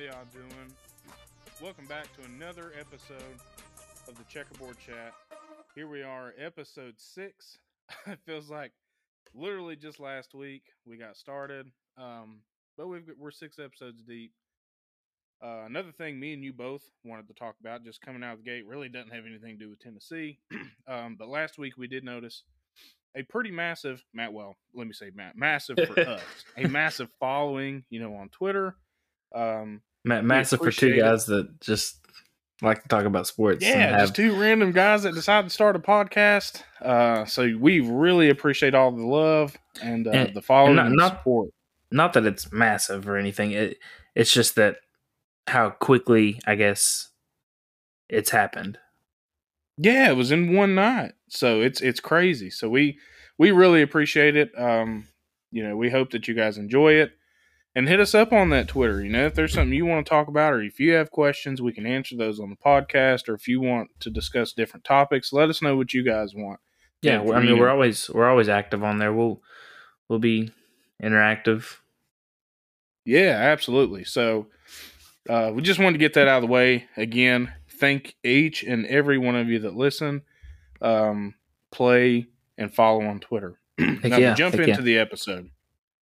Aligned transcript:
Y'all 0.00 0.24
doing? 0.32 0.72
Welcome 1.60 1.84
back 1.84 2.06
to 2.16 2.24
another 2.24 2.72
episode 2.80 3.36
of 4.08 4.16
the 4.16 4.24
Checkerboard 4.30 4.78
Chat. 4.78 5.12
Here 5.74 5.86
we 5.86 6.02
are, 6.02 6.32
episode 6.38 6.94
six. 6.96 7.58
it 8.06 8.18
feels 8.24 8.48
like 8.48 8.72
literally 9.34 9.76
just 9.76 10.00
last 10.00 10.34
week 10.34 10.62
we 10.86 10.96
got 10.96 11.18
started, 11.18 11.66
um, 11.98 12.38
but 12.78 12.88
we've 12.88 13.06
got, 13.06 13.18
we're 13.18 13.30
six 13.30 13.58
episodes 13.58 14.02
deep. 14.02 14.32
Uh, 15.44 15.64
another 15.66 15.92
thing 15.92 16.18
me 16.18 16.32
and 16.32 16.42
you 16.42 16.54
both 16.54 16.82
wanted 17.04 17.28
to 17.28 17.34
talk 17.34 17.56
about, 17.60 17.84
just 17.84 18.00
coming 18.00 18.24
out 18.24 18.38
of 18.38 18.38
the 18.38 18.50
gate, 18.50 18.66
really 18.66 18.88
doesn't 18.88 19.12
have 19.12 19.26
anything 19.26 19.58
to 19.58 19.64
do 19.66 19.68
with 19.68 19.80
Tennessee. 19.80 20.38
um, 20.88 21.16
but 21.18 21.28
last 21.28 21.58
week 21.58 21.76
we 21.76 21.86
did 21.86 22.04
notice 22.04 22.44
a 23.14 23.22
pretty 23.24 23.50
massive, 23.50 24.02
Matt. 24.14 24.32
Well, 24.32 24.56
let 24.74 24.86
me 24.86 24.94
say, 24.94 25.10
Matt, 25.14 25.36
massive 25.36 25.76
for 25.86 26.00
us, 26.08 26.22
a 26.56 26.66
massive 26.68 27.10
following, 27.20 27.84
you 27.90 28.00
know, 28.00 28.14
on 28.14 28.30
Twitter. 28.30 28.76
Um, 29.34 29.82
Ma- 30.04 30.22
massive 30.22 30.58
for 30.58 30.64
two 30.70 30.86
appreciate 30.86 30.98
it. 30.98 31.00
guys 31.00 31.26
that 31.26 31.60
just 31.60 31.96
like 32.62 32.82
to 32.82 32.88
talk 32.88 33.04
about 33.04 33.26
sports. 33.26 33.64
and 33.64 33.78
yeah, 33.80 33.90
have- 33.90 34.00
just 34.00 34.14
two 34.16 34.38
random 34.40 34.72
guys 34.72 35.02
that 35.04 35.14
decided 35.14 35.48
to 35.48 35.54
start 35.54 35.76
a 35.76 35.78
podcast. 35.78 36.62
Uh, 36.80 37.24
so 37.24 37.54
we 37.58 37.80
really 37.80 38.28
appreciate 38.30 38.74
all 38.74 38.90
the 38.92 39.02
love 39.04 39.56
and, 39.82 40.06
uh, 40.06 40.10
And- 40.10 40.34
the 40.34 40.42
following 40.42 40.78
and 40.78 40.88
and, 40.88 40.96
not- 40.96 41.12
the 41.12 41.18
support. 41.18 41.50
not 41.90 42.12
that 42.14 42.26
it's 42.26 42.52
massive 42.52 43.08
or 43.08 43.16
anything. 43.16 43.52
It 43.52 43.78
it's 44.14 44.32
just 44.32 44.56
that 44.56 44.76
how 45.46 45.70
quickly 45.70 46.40
I 46.46 46.54
guess 46.56 47.08
it's 48.08 48.30
happened. 48.30 48.78
Yeah, 49.78 50.10
it 50.10 50.16
was 50.16 50.30
in 50.32 50.54
one 50.54 50.74
night, 50.74 51.12
so 51.28 51.60
it's 51.62 51.80
it's 51.80 52.00
crazy. 52.00 52.50
So 52.50 52.68
we 52.68 52.98
we 53.38 53.50
really 53.50 53.80
appreciate 53.82 54.36
it. 54.36 54.50
Um, 54.58 55.08
you 55.52 55.62
know, 55.62 55.76
we 55.76 55.88
hope 55.90 56.10
that 56.10 56.28
you 56.28 56.34
guys 56.34 56.58
enjoy 56.58 56.94
it, 56.94 57.12
and 57.74 57.88
hit 57.88 58.00
us 58.00 58.14
up 58.14 58.32
on 58.32 58.50
that 58.50 58.68
Twitter. 58.68 59.02
You 59.02 59.10
know, 59.10 59.26
if 59.26 59.34
there's 59.34 59.54
something 59.54 59.72
you 59.72 59.86
want 59.86 60.04
to 60.04 60.10
talk 60.10 60.28
about, 60.28 60.52
or 60.52 60.62
if 60.62 60.80
you 60.80 60.92
have 60.92 61.10
questions, 61.10 61.62
we 61.62 61.72
can 61.72 61.86
answer 61.86 62.16
those 62.16 62.40
on 62.40 62.50
the 62.50 62.56
podcast. 62.56 63.28
Or 63.28 63.34
if 63.34 63.46
you 63.46 63.60
want 63.60 63.90
to 64.00 64.10
discuss 64.10 64.52
different 64.52 64.84
topics, 64.84 65.32
let 65.32 65.48
us 65.48 65.62
know 65.62 65.76
what 65.76 65.94
you 65.94 66.04
guys 66.04 66.34
want. 66.34 66.60
Yeah, 67.02 67.22
Yeah, 67.24 67.32
I 67.32 67.40
mean 67.40 67.50
you. 67.50 67.58
we're 67.58 67.70
always 67.70 68.10
we're 68.10 68.28
always 68.28 68.48
active 68.48 68.82
on 68.82 68.98
there. 68.98 69.12
We'll 69.12 69.40
we'll 70.08 70.18
be 70.18 70.52
interactive. 71.02 71.76
Yeah, 73.04 73.36
absolutely. 73.38 74.04
So 74.04 74.48
uh, 75.28 75.52
we 75.54 75.62
just 75.62 75.78
wanted 75.78 75.92
to 75.92 75.98
get 75.98 76.14
that 76.14 76.28
out 76.28 76.42
of 76.42 76.48
the 76.48 76.52
way. 76.52 76.86
Again, 76.96 77.52
thank 77.68 78.16
each 78.22 78.62
and 78.62 78.86
every 78.86 79.16
one 79.16 79.36
of 79.36 79.48
you 79.48 79.60
that 79.60 79.74
listen, 79.74 80.22
um, 80.82 81.34
play, 81.70 82.26
and 82.58 82.72
follow 82.72 83.06
on 83.06 83.20
Twitter. 83.20 83.58
now 83.78 84.18
yeah, 84.18 84.34
jump 84.34 84.56
into 84.56 84.68
yeah. 84.68 84.80
the 84.80 84.98
episode. 84.98 85.50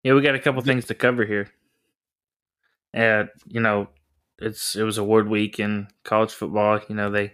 Yeah, 0.06 0.14
we 0.14 0.22
got 0.22 0.36
a 0.36 0.40
couple 0.40 0.62
things 0.62 0.86
to 0.86 0.94
cover 0.94 1.26
here. 1.26 1.50
And 2.94 3.30
you 3.48 3.60
know, 3.60 3.88
it's 4.38 4.76
it 4.76 4.84
was 4.84 5.00
award 5.00 5.28
week 5.28 5.60
in 5.60 5.88
college 6.04 6.32
football. 6.32 6.80
You 6.88 6.94
know, 6.94 7.10
they 7.10 7.34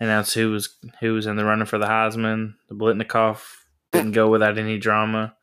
announced 0.00 0.32
who 0.32 0.50
was 0.52 0.70
who 1.00 1.12
was 1.12 1.26
in 1.26 1.36
the 1.36 1.44
running 1.44 1.66
for 1.66 1.76
the 1.76 1.84
Heisman. 1.84 2.54
The 2.70 2.74
Biletnikoff 2.74 3.42
didn't 3.92 4.12
go 4.12 4.30
without 4.30 4.56
any 4.56 4.78
drama. 4.78 5.34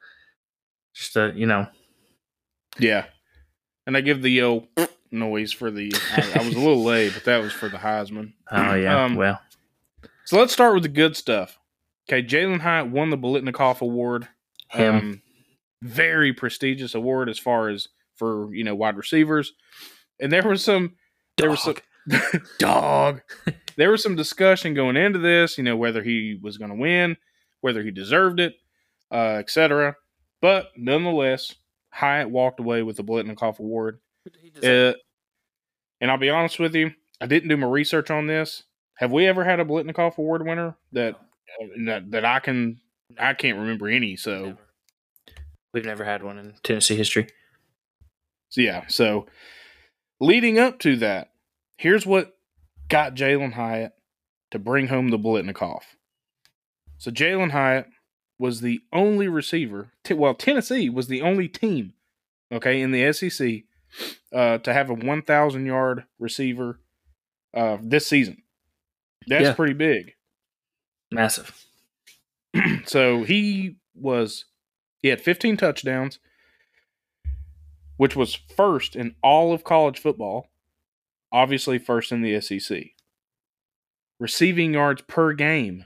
Just 0.95 1.15
a, 1.17 1.31
you 1.35 1.45
know, 1.45 1.67
Yeah. 2.79 3.05
And 3.85 3.95
I 3.95 4.01
give 4.01 4.23
the 4.23 4.31
yo 4.31 4.67
noise 5.11 5.51
for 5.51 5.69
the. 5.69 5.93
I, 6.13 6.39
I 6.39 6.43
was 6.45 6.55
a 6.55 6.59
little 6.59 6.83
late, 6.83 7.13
but 7.13 7.25
that 7.25 7.43
was 7.43 7.53
for 7.53 7.69
the 7.69 7.77
Heisman. 7.77 8.33
oh 8.51 8.73
yeah, 8.73 9.03
Um, 9.05 9.15
well, 9.15 9.39
So 10.23 10.39
let's 10.39 10.51
start 10.51 10.73
with 10.73 10.81
the 10.81 10.89
good 10.89 11.15
stuff. 11.15 11.59
Okay, 12.09 12.25
Jalen 12.25 12.61
Hyatt 12.61 12.87
won 12.89 13.11
the 13.11 13.17
Biletnikoff 13.19 13.81
Award. 13.81 14.29
him. 14.71 14.95
Um, 14.95 15.21
very 15.81 16.33
prestigious 16.33 16.95
award 16.95 17.29
as 17.29 17.39
far 17.39 17.69
as 17.69 17.87
for 18.15 18.53
you 18.53 18.63
know 18.63 18.75
wide 18.75 18.97
receivers. 18.97 19.53
And 20.19 20.31
there 20.31 20.47
was 20.47 20.63
some 20.63 20.95
there 21.37 21.49
was 21.49 21.61
some 21.61 21.75
Dog. 22.07 22.41
dog. 22.59 23.21
there 23.77 23.91
was 23.91 24.03
some 24.03 24.15
discussion 24.15 24.73
going 24.73 24.97
into 24.97 25.19
this, 25.19 25.57
you 25.57 25.63
know, 25.63 25.75
whether 25.75 26.03
he 26.03 26.39
was 26.41 26.57
going 26.57 26.71
to 26.71 26.77
win, 26.77 27.17
whether 27.61 27.83
he 27.83 27.91
deserved 27.91 28.39
it, 28.39 28.55
uh, 29.11 29.37
etc. 29.39 29.95
But 30.41 30.71
nonetheless, 30.77 31.55
Hyatt 31.89 32.29
walked 32.29 32.59
away 32.59 32.83
with 32.83 32.97
the 32.97 33.03
Biletnikoff 33.03 33.59
Award. 33.59 33.99
Uh, 34.63 34.93
and 36.01 36.11
I'll 36.11 36.17
be 36.17 36.29
honest 36.29 36.59
with 36.59 36.75
you, 36.75 36.91
I 37.21 37.25
didn't 37.25 37.49
do 37.49 37.57
my 37.57 37.67
research 37.67 38.11
on 38.11 38.27
this. 38.27 38.63
Have 38.95 39.11
we 39.11 39.27
ever 39.27 39.43
had 39.43 39.59
a 39.59 39.65
Biletnikoff 39.65 40.17
Award 40.17 40.45
winner 40.45 40.75
that 40.91 41.19
that, 41.85 42.11
that 42.11 42.25
I 42.25 42.39
can 42.39 42.79
I 43.17 43.33
can't 43.33 43.57
remember 43.57 43.87
any. 43.87 44.15
So 44.15 44.45
Never. 44.45 44.57
We've 45.75 45.83
never 45.83 46.05
had 46.05 46.23
one 46.23 46.37
in 46.39 46.53
Tennessee 46.63 46.95
history. 46.95 47.27
So 48.47 48.61
yeah, 48.61 48.85
so 48.87 49.25
leading 50.21 50.57
up 50.57 50.79
to 50.79 50.95
that, 50.97 51.31
here's 51.77 52.05
what 52.05 52.37
got 52.87 53.13
Jalen 53.13 53.51
Hyatt 53.51 53.91
to 54.51 54.57
bring 54.57 54.87
home 54.87 55.09
the 55.09 55.19
Biletnikoff. 55.19 55.81
So 56.97 57.11
Jalen 57.11 57.51
Hyatt 57.51 57.87
was 58.39 58.61
the 58.61 58.79
only 58.93 59.27
receiver. 59.27 59.91
T- 60.05 60.13
well, 60.13 60.33
Tennessee 60.33 60.89
was 60.89 61.07
the 61.09 61.21
only 61.21 61.49
team, 61.49 61.91
okay, 62.53 62.79
in 62.79 62.91
the 62.91 63.11
SEC 63.11 63.63
uh, 64.33 64.59
to 64.59 64.71
have 64.71 64.89
a 64.89 64.93
1,000 64.93 65.65
yard 65.65 66.05
receiver 66.19 66.79
uh, 67.53 67.79
this 67.81 68.07
season. 68.07 68.43
That's 69.27 69.43
Yeah. 69.43 69.53
pretty 69.55 69.73
big. 69.73 70.13
Massive. 71.11 71.65
so 72.85 73.23
he 73.23 73.75
was 73.93 74.45
he 75.05 75.09
had 75.09 75.21
15 75.21 75.57
touchdowns 75.57 76.19
which 77.97 78.15
was 78.15 78.35
first 78.35 78.95
in 78.95 79.15
all 79.21 79.53
of 79.53 79.63
college 79.63 79.99
football 79.99 80.49
obviously 81.31 81.77
first 81.77 82.11
in 82.11 82.21
the 82.21 82.39
SEC 82.41 82.91
receiving 84.19 84.73
yards 84.73 85.01
per 85.03 85.33
game 85.33 85.85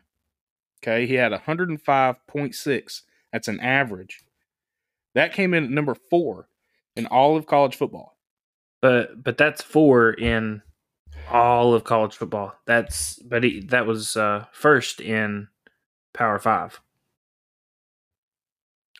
okay? 0.81 1.05
He 1.05 1.15
had 1.15 1.31
105.6 1.31 3.01
that's 3.31 3.47
an 3.47 3.59
average. 3.59 4.23
That 5.13 5.33
came 5.33 5.53
in 5.53 5.63
at 5.65 5.69
number 5.69 5.95
4 5.95 6.47
in 6.95 7.05
all 7.07 7.35
of 7.35 7.45
college 7.45 7.75
football. 7.75 8.17
But 8.81 9.23
but 9.23 9.37
that's 9.37 9.61
four 9.61 10.11
in 10.11 10.61
all 11.29 11.73
of 11.73 11.83
college 11.83 12.15
football. 12.15 12.53
That's 12.65 13.19
but 13.19 13.43
he, 13.43 13.59
that 13.61 13.85
was 13.85 14.15
uh, 14.15 14.45
first 14.53 15.01
in 15.01 15.49
Power 16.13 16.39
Five. 16.39 16.79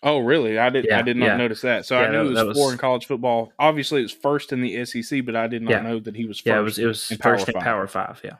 Oh, 0.02 0.20
really? 0.20 0.58
I 0.58 0.70
did. 0.70 0.86
I 0.90 0.98
Yeah, 0.98 1.02
did 1.02 1.18
not 1.18 1.26
yeah. 1.26 1.38
notice 1.38 1.62
that. 1.62 1.86
So 1.86 2.00
Yeah, 2.00 2.08
I 2.08 2.12
knew 2.12 2.22
it 2.28 2.34
was, 2.34 2.44
was- 2.46 2.58
four 2.58 2.72
in 2.72 2.78
college 2.78 3.06
football. 3.06 3.52
Obviously, 3.60 4.00
it 4.00 4.04
was 4.04 4.14
first 4.14 4.54
in 4.54 4.62
the 4.62 4.86
SEC, 4.86 5.26
but 5.26 5.36
I 5.36 5.48
did 5.48 5.62
not 5.62 5.84
know 5.84 6.00
that 6.00 6.16
he 6.16 6.26
was 6.26 6.38
first. 6.40 6.48
Yeah, 6.48 6.60
it 6.60 6.64
was 6.64 6.80
it 6.80 6.86
was 6.86 7.12
in 7.12 7.18
Power 7.18 7.36
in 7.36 7.46
Five. 7.46 7.56
Power 7.56 7.88
Five. 7.88 8.22
Yeah, 8.24 8.36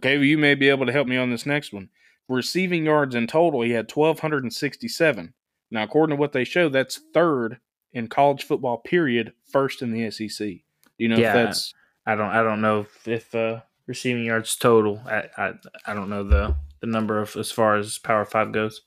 Okay, 0.00 0.16
well, 0.16 0.24
you 0.24 0.38
may 0.38 0.54
be 0.54 0.68
able 0.68 0.86
to 0.86 0.92
help 0.92 1.06
me 1.08 1.16
on 1.16 1.30
this 1.30 1.46
next 1.46 1.72
one. 1.72 1.88
Receiving 2.28 2.84
yards 2.84 3.14
in 3.14 3.26
total, 3.26 3.62
he 3.62 3.70
had 3.70 3.90
1,267. 3.90 5.32
Now, 5.70 5.82
according 5.84 6.16
to 6.16 6.20
what 6.20 6.32
they 6.32 6.44
show, 6.44 6.68
that's 6.68 7.00
third 7.14 7.58
in 7.92 8.08
college 8.08 8.44
football, 8.44 8.78
period, 8.78 9.32
first 9.50 9.80
in 9.82 9.92
the 9.92 10.10
SEC. 10.10 10.38
Do 10.46 10.58
you 10.98 11.08
know 11.08 11.16
if 11.16 11.22
that's. 11.22 11.74
I 12.06 12.14
don't 12.16 12.30
I 12.30 12.42
don't 12.42 12.60
know 12.60 12.80
if, 12.80 13.06
if 13.08 13.34
uh, 13.34 13.60
receiving 13.86 14.24
yards 14.24 14.56
total. 14.56 15.00
I, 15.06 15.24
I 15.36 15.52
I 15.86 15.94
don't 15.94 16.08
know 16.10 16.24
the 16.24 16.56
the 16.80 16.86
number 16.86 17.18
of 17.20 17.36
as 17.36 17.50
far 17.52 17.76
as 17.76 17.98
Power 17.98 18.24
Five 18.24 18.52
goes. 18.52 18.82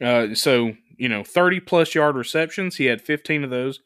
Uh, 0.00 0.34
so, 0.34 0.72
you 0.98 1.08
know, 1.08 1.22
30 1.24 1.60
plus 1.60 1.94
yard 1.94 2.16
receptions. 2.16 2.76
He 2.76 2.86
had 2.86 3.02
15 3.02 3.44
of 3.44 3.50
those, 3.50 3.80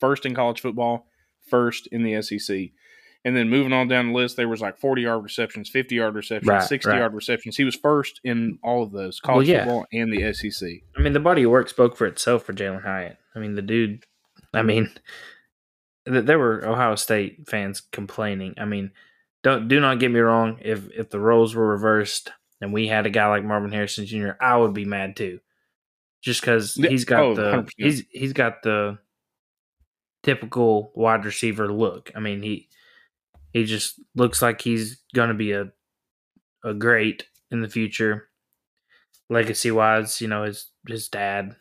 first 0.00 0.26
in 0.26 0.34
college 0.34 0.60
football, 0.60 1.06
first 1.48 1.86
in 1.88 2.02
the 2.02 2.20
SEC. 2.22 2.70
And 3.26 3.34
then 3.34 3.48
moving 3.48 3.72
on 3.72 3.88
down 3.88 4.08
the 4.08 4.14
list, 4.14 4.36
there 4.36 4.48
was 4.48 4.60
like 4.60 4.78
40 4.78 5.02
yard 5.02 5.22
receptions, 5.22 5.70
50 5.70 5.94
yard 5.94 6.14
receptions, 6.14 6.48
Right, 6.48 6.62
60 6.62 6.90
right. 6.90 6.98
yard 6.98 7.14
receptions. 7.14 7.56
He 7.56 7.64
was 7.64 7.74
first 7.74 8.20
in 8.22 8.58
all 8.62 8.82
of 8.82 8.92
those 8.92 9.18
college 9.18 9.48
yeah. 9.48 9.64
football 9.64 9.86
and 9.92 10.12
the 10.12 10.32
SEC. 10.34 10.68
I 10.96 11.00
mean, 11.00 11.14
the 11.14 11.20
body 11.20 11.44
of 11.44 11.50
work 11.50 11.70
spoke 11.70 11.96
for 11.96 12.06
itself 12.06 12.44
for 12.44 12.52
Jalen 12.52 12.82
Hyatt. 12.82 13.16
I 13.34 13.38
mean, 13.38 13.54
the 13.54 13.62
dude. 13.62 14.04
I 14.52 14.62
mean, 14.62 14.90
th- 16.06 16.26
there 16.26 16.38
were 16.38 16.66
Ohio 16.66 16.96
State 16.96 17.48
fans 17.48 17.80
complaining. 17.80 18.54
I 18.58 18.66
mean, 18.66 18.90
don't 19.42 19.68
do 19.68 19.80
not 19.80 20.00
get 20.00 20.10
me 20.10 20.20
wrong. 20.20 20.58
If 20.62 20.90
if 20.90 21.08
the 21.08 21.20
roles 21.20 21.54
were 21.54 21.66
reversed 21.66 22.30
and 22.60 22.72
we 22.72 22.88
had 22.88 23.06
a 23.06 23.10
guy 23.10 23.26
like 23.28 23.44
Marvin 23.44 23.72
Harrison 23.72 24.06
Jr., 24.06 24.32
I 24.40 24.56
would 24.56 24.74
be 24.74 24.84
mad 24.84 25.16
too. 25.16 25.40
Just 26.24 26.40
because 26.40 26.74
he's 26.74 27.04
got 27.04 27.22
oh, 27.22 27.34
the 27.34 27.42
100%. 27.42 27.70
he's 27.76 28.02
he's 28.10 28.32
got 28.32 28.62
the 28.62 28.98
typical 30.22 30.90
wide 30.94 31.24
receiver 31.26 31.70
look. 31.70 32.10
I 32.16 32.20
mean, 32.20 32.42
he 32.42 32.68
he 33.52 33.64
just 33.64 34.00
looks 34.14 34.40
like 34.40 34.62
he's 34.62 35.02
going 35.14 35.28
to 35.28 35.34
be 35.34 35.52
a 35.52 35.70
a 36.64 36.72
great 36.72 37.26
in 37.50 37.60
the 37.60 37.68
future. 37.68 38.28
Legacy 39.28 39.70
wise, 39.70 40.20
you 40.22 40.28
know, 40.28 40.44
his 40.44 40.70
his 40.88 41.08
dad 41.08 41.56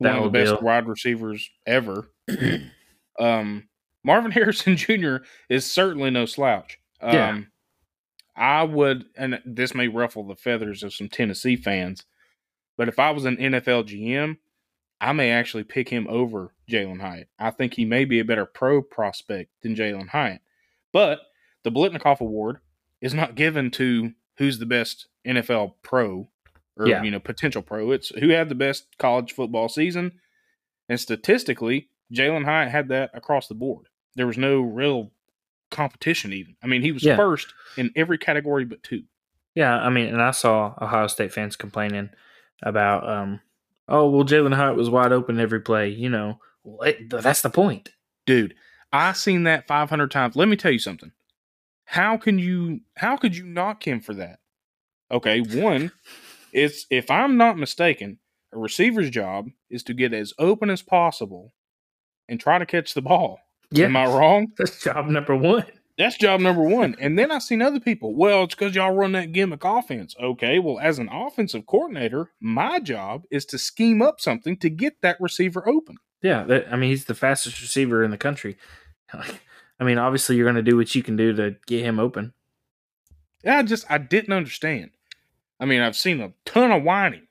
That 0.00 0.16
One 0.16 0.26
of 0.26 0.32
the 0.32 0.38
best 0.38 0.52
deal. 0.52 0.60
wide 0.60 0.86
receivers 0.86 1.48
ever. 1.66 2.10
um, 3.18 3.68
Marvin 4.04 4.30
Harrison 4.30 4.76
Jr. 4.76 5.16
is 5.48 5.70
certainly 5.70 6.10
no 6.10 6.26
slouch. 6.26 6.78
Um, 7.00 7.14
Yeah. 7.14 7.40
I 8.36 8.64
would, 8.64 9.04
and 9.16 9.40
this 9.46 9.74
may 9.74 9.86
ruffle 9.88 10.24
the 10.26 10.34
feathers 10.34 10.82
of 10.82 10.92
some 10.92 11.08
Tennessee 11.08 11.54
fans, 11.54 12.02
but 12.76 12.88
if 12.88 12.98
I 12.98 13.10
was 13.10 13.24
an 13.24 13.36
NFL 13.36 13.84
GM, 13.88 14.38
I 15.00 15.12
may 15.12 15.30
actually 15.30 15.64
pick 15.64 15.88
him 15.88 16.06
over 16.08 16.54
Jalen 16.70 17.00
Hyatt. 17.00 17.28
I 17.38 17.50
think 17.50 17.74
he 17.74 17.84
may 17.84 18.04
be 18.04 18.20
a 18.20 18.24
better 18.24 18.46
pro 18.46 18.80
prospect 18.82 19.50
than 19.62 19.74
Jalen 19.74 20.08
Hyatt. 20.08 20.40
But 20.92 21.20
the 21.64 21.70
Biletnikoff 21.70 22.20
Award 22.20 22.58
is 23.00 23.12
not 23.14 23.34
given 23.34 23.70
to 23.72 24.12
who's 24.38 24.58
the 24.58 24.66
best 24.66 25.08
NFL 25.26 25.74
pro 25.82 26.28
or 26.76 26.88
Yeah. 26.88 27.02
you 27.02 27.10
know 27.10 27.20
potential 27.20 27.62
pro. 27.62 27.90
It's 27.90 28.08
who 28.18 28.28
had 28.30 28.48
the 28.48 28.54
best 28.54 28.86
college 28.98 29.32
football 29.32 29.68
season, 29.68 30.20
and 30.88 30.98
statistically, 30.98 31.88
Jalen 32.12 32.44
Hyatt 32.44 32.70
had 32.70 32.88
that 32.88 33.10
across 33.14 33.48
the 33.48 33.54
board. 33.54 33.86
There 34.16 34.26
was 34.26 34.38
no 34.38 34.60
real 34.60 35.12
competition. 35.70 36.32
Even 36.32 36.56
I 36.62 36.66
mean, 36.66 36.82
he 36.82 36.92
was 36.92 37.02
Yeah. 37.04 37.16
first 37.16 37.52
in 37.76 37.90
every 37.96 38.18
category 38.18 38.64
but 38.64 38.82
two. 38.82 39.04
Yeah, 39.54 39.76
I 39.76 39.88
mean, 39.90 40.08
and 40.08 40.20
I 40.22 40.30
saw 40.32 40.74
Ohio 40.80 41.06
State 41.06 41.32
fans 41.32 41.56
complaining 41.56 42.10
about, 42.64 43.08
um, 43.08 43.40
oh, 43.88 44.10
well, 44.10 44.24
Jalen 44.24 44.54
Hyatt 44.54 44.76
was 44.76 44.90
wide 44.90 45.12
open 45.12 45.38
every 45.38 45.60
play. 45.60 45.90
You 45.90 46.08
know, 46.10 46.40
well, 46.64 46.88
it, 46.88 47.08
that's 47.10 47.42
the 47.42 47.50
point. 47.50 47.90
dude 48.26 48.54
i 48.92 49.12
seen 49.12 49.42
that 49.44 49.66
500 49.66 50.10
times 50.10 50.34
let 50.36 50.48
me 50.48 50.56
tell 50.56 50.72
you 50.72 50.78
something 50.78 51.12
how 51.84 52.16
can 52.16 52.38
you 52.38 52.80
how 52.96 53.16
could 53.16 53.36
you 53.36 53.44
knock 53.44 53.86
him 53.86 54.00
for 54.00 54.14
that 54.14 54.38
okay 55.10 55.40
one 55.40 55.92
it's 56.52 56.86
if 56.90 57.10
i'm 57.10 57.36
not 57.36 57.58
mistaken 57.58 58.18
a 58.52 58.58
receiver's 58.58 59.10
job 59.10 59.48
is 59.68 59.82
to 59.82 59.94
get 59.94 60.14
as 60.14 60.32
open 60.38 60.70
as 60.70 60.80
possible 60.80 61.52
and 62.28 62.40
try 62.40 62.58
to 62.58 62.64
catch 62.66 62.94
the 62.94 63.02
ball 63.02 63.40
Yeah, 63.70 63.86
am 63.86 63.96
i 63.96 64.06
wrong 64.06 64.46
that's 64.56 64.80
job 64.82 65.06
number 65.08 65.36
one. 65.36 65.66
That's 65.98 66.16
job 66.16 66.40
number 66.40 66.62
one 66.62 66.96
and 66.98 67.18
then 67.18 67.30
I've 67.30 67.42
seen 67.42 67.62
other 67.62 67.80
people 67.80 68.14
well 68.14 68.44
it's 68.44 68.54
because 68.54 68.74
y'all 68.74 68.94
run 68.94 69.12
that 69.12 69.32
gimmick 69.32 69.64
offense 69.64 70.14
okay 70.20 70.58
well 70.58 70.78
as 70.80 70.98
an 70.98 71.08
offensive 71.08 71.66
coordinator 71.66 72.30
my 72.40 72.80
job 72.80 73.24
is 73.30 73.44
to 73.46 73.58
scheme 73.58 74.02
up 74.02 74.20
something 74.20 74.56
to 74.58 74.70
get 74.70 75.00
that 75.02 75.20
receiver 75.20 75.68
open 75.68 75.96
Yeah, 76.22 76.42
that, 76.44 76.72
I 76.72 76.76
mean, 76.76 76.88
he's 76.88 77.04
the 77.04 77.14
fastest 77.14 77.60
receiver 77.60 78.02
in 78.02 78.10
the 78.10 78.16
country. 78.16 78.56
I 79.12 79.84
mean, 79.84 79.98
obviously, 79.98 80.36
you're 80.36 80.46
going 80.46 80.64
to 80.64 80.70
do 80.70 80.76
what 80.76 80.94
you 80.94 81.02
can 81.02 81.16
do 81.16 81.34
to 81.34 81.56
get 81.66 81.84
him 81.84 82.00
open. 82.00 82.32
Yeah, 83.44 83.58
I 83.58 83.62
just 83.62 83.84
I 83.90 83.98
didn't 83.98 84.32
understand. 84.32 84.92
I 85.60 85.66
mean, 85.66 85.82
I've 85.82 85.96
seen 85.96 86.20
a 86.22 86.32
ton 86.46 86.72
of 86.72 86.82
whining. 86.82 87.26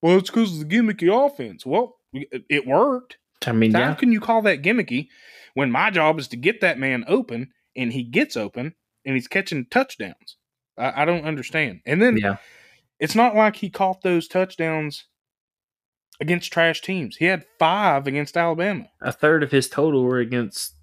Well, 0.00 0.18
it's 0.18 0.30
because 0.30 0.52
of 0.52 0.68
the 0.68 0.76
gimmicky 0.76 1.10
offense. 1.10 1.66
Well, 1.66 1.96
it 2.12 2.66
worked. 2.68 3.16
I 3.44 3.52
mean, 3.52 3.72
So 3.72 3.78
yeah, 3.78 3.88
How 3.88 3.94
can 3.94 4.12
you 4.12 4.20
call 4.20 4.42
that 4.42 4.62
gimmicky 4.62 5.08
when 5.54 5.72
my 5.72 5.90
job 5.90 6.20
is 6.20 6.28
to 6.28 6.36
get 6.36 6.60
that 6.60 6.78
man 6.78 7.04
open 7.08 7.50
and 7.76 7.92
he 7.92 8.02
gets 8.02 8.36
open 8.36 8.74
and 9.04 9.14
he's 9.14 9.28
catching 9.28 9.66
touchdowns? 9.70 10.36
I, 10.78 11.02
I 11.02 11.04
don't 11.04 11.24
understand. 11.24 11.80
And 11.86 12.00
then 12.02 12.16
yeah, 12.16 12.36
it's 12.98 13.14
not 13.14 13.34
like 13.34 13.56
he 13.56 13.70
caught 13.70 14.02
those 14.02 14.28
touchdowns 14.28 15.04
against 16.20 16.52
trash 16.52 16.82
teams. 16.82 17.16
He 17.16 17.24
had 17.26 17.44
five 17.58 18.06
against 18.06 18.36
Alabama. 18.36 18.88
a 19.00 19.12
third 19.12 19.42
of 19.42 19.50
his 19.50 19.68
total 19.68 20.02
were 20.04 20.18
against. 20.18 20.74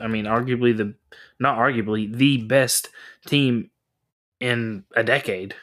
I 0.00 0.08
mean, 0.08 0.26
arguably 0.26 0.76
the 0.76 0.94
not 1.38 1.58
arguably 1.58 2.12
the 2.14 2.38
best 2.38 2.88
team 3.26 3.70
in 4.40 4.84
a 4.94 5.02
decade. 5.02 5.54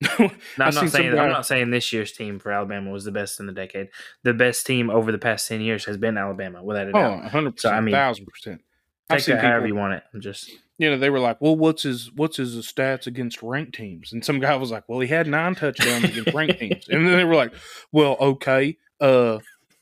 No, 0.18 0.30
I'm 0.66 0.74
not 0.74 0.90
saying 0.90 1.18
I'm 1.18 1.30
not 1.30 1.44
saying 1.46 1.70
this 1.70 1.92
year's 1.92 2.12
team 2.12 2.38
for 2.38 2.52
Alabama 2.52 2.90
was 2.90 3.04
the 3.04 3.10
best 3.12 3.40
in 3.40 3.46
the 3.46 3.52
decade. 3.52 3.88
The 4.22 4.32
best 4.34 4.64
team 4.66 4.90
over 4.90 5.10
the 5.12 5.18
past 5.18 5.48
ten 5.48 5.60
years 5.60 5.84
has 5.86 5.96
been 5.96 6.16
Alabama, 6.16 6.62
without 6.62 6.86
a 6.86 6.90
Oh, 6.90 6.92
doubt. 7.20 7.30
100%, 7.32 7.60
So, 7.60 7.70
I 7.70 7.80
mean, 7.80 7.94
thousand 7.94 8.26
percent. 8.26 8.62
Take 9.10 9.24
that 9.26 9.40
however 9.40 9.60
people- 9.60 9.68
you 9.68 9.74
want 9.74 9.94
it. 9.94 10.02
I'm 10.12 10.20
just 10.20 10.50
you 10.78 10.88
know, 10.88 10.96
they 10.96 11.10
were 11.10 11.18
like, 11.18 11.40
"Well, 11.40 11.56
what's 11.56 11.82
his 11.82 12.12
what's 12.14 12.36
his 12.36 12.54
stats 12.56 13.06
against 13.06 13.42
ranked 13.42 13.74
teams?" 13.74 14.12
And 14.12 14.24
some 14.24 14.38
guy 14.38 14.54
was 14.54 14.70
like, 14.70 14.88
"Well, 14.88 15.00
he 15.00 15.08
had 15.08 15.26
nine 15.26 15.56
touchdowns 15.56 16.04
against 16.04 16.32
ranked 16.32 16.58
teams." 16.60 16.88
And 16.88 17.06
then 17.06 17.16
they 17.16 17.24
were 17.24 17.34
like, 17.34 17.52
"Well, 17.90 18.16
okay, 18.20 18.78
uh, 19.00 19.38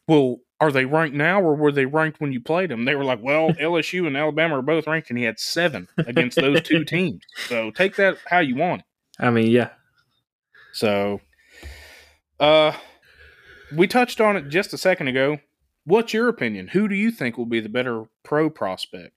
well, 0.09 0.39
are 0.59 0.73
they 0.73 0.87
ranked 0.87 1.15
now, 1.15 1.43
or 1.43 1.55
were 1.55 1.71
they 1.71 1.85
ranked 1.85 2.19
when 2.21 2.33
you 2.33 2.41
played 2.41 2.71
them?" 2.71 2.87
They 2.87 2.95
were 2.95 3.05
like, 3.05 3.23
"Well, 3.23 3.51
LSU 3.61 4.07
and 4.07 4.17
Alabama 4.17 4.59
are 4.59 4.63
both 4.63 4.87
ranked, 4.87 5.11
and 5.11 5.19
he 5.19 5.25
had 5.25 5.39
seven 5.39 5.87
against 5.99 6.37
those 6.37 6.63
two 6.63 6.85
teams. 6.87 7.23
So 7.47 7.71
take 7.71 7.97
that 7.97 8.17
how 8.27 8.39
you 8.39 8.57
want 8.57 8.81
it." 8.81 8.87
I 9.23 9.31
mean, 9.31 9.51
yeah. 9.51 9.71
So, 10.73 11.21
uh, 12.41 12.73
we 13.75 13.87
touched 13.87 14.21
on 14.21 14.37
it 14.37 14.49
just 14.49 14.73
a 14.73 14.79
second 14.79 15.09
ago. 15.09 15.41
What's 15.85 16.13
your 16.15 16.29
opinion? 16.29 16.69
Who 16.69 16.89
do 16.89 16.95
you 16.95 17.11
think 17.11 17.37
will 17.37 17.47
be 17.47 17.61
the 17.61 17.69
better 17.69 18.05
pro 18.25 18.51
prospect 18.51 19.13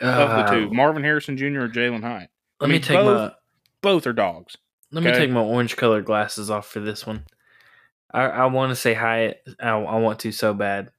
of 0.00 0.30
the 0.30 0.46
two, 0.52 0.68
Uh, 0.68 0.72
Marvin 0.74 1.04
Harrison 1.04 1.36
Jr. 1.36 1.60
or 1.62 1.68
Jalen 1.68 2.02
Hyatt? 2.02 2.30
Let 2.60 2.68
I 2.68 2.72
me 2.72 2.78
take 2.80 2.96
both- 2.98 3.30
my 3.32 3.36
Both 3.82 4.06
are 4.06 4.12
dogs. 4.12 4.56
let 4.90 5.04
me 5.04 5.12
take 5.12 5.30
my 5.30 5.40
orange 5.40 5.76
colored 5.76 6.04
glasses 6.04 6.50
off 6.50 6.66
for 6.68 6.80
this 6.80 7.06
one. 7.06 7.24
I, 8.12 8.22
I 8.22 8.46
want 8.46 8.70
to 8.70 8.76
say 8.76 8.94
Hyatt. 8.94 9.42
I, 9.60 9.68
I 9.70 9.98
want 9.98 10.18
to 10.20 10.32
so 10.32 10.54
bad, 10.54 10.90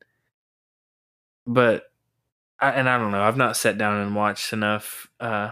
but 1.48 1.84
I, 2.60 2.70
and 2.72 2.88
I 2.88 2.98
don't 2.98 3.12
know. 3.12 3.24
I've 3.24 3.36
not 3.38 3.58
sat 3.58 3.78
down 3.78 3.98
and 4.00 4.16
watched 4.16 4.54
enough 4.54 5.08
uh, 5.20 5.52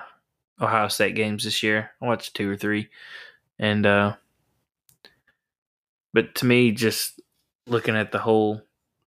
Ohio 0.62 0.88
State 0.88 1.16
games 1.16 1.44
this 1.44 1.64
year. 1.64 1.92
I 2.02 2.06
watched 2.06 2.36
two 2.36 2.50
or 2.50 2.56
three, 2.56 2.90
and 3.58 3.86
uh, 3.86 4.16
but 6.14 6.36
to 6.36 6.46
me, 6.46 6.72
just 6.72 7.20
looking 7.66 7.96
at 7.96 8.12
the 8.12 8.20
whole 8.20 8.62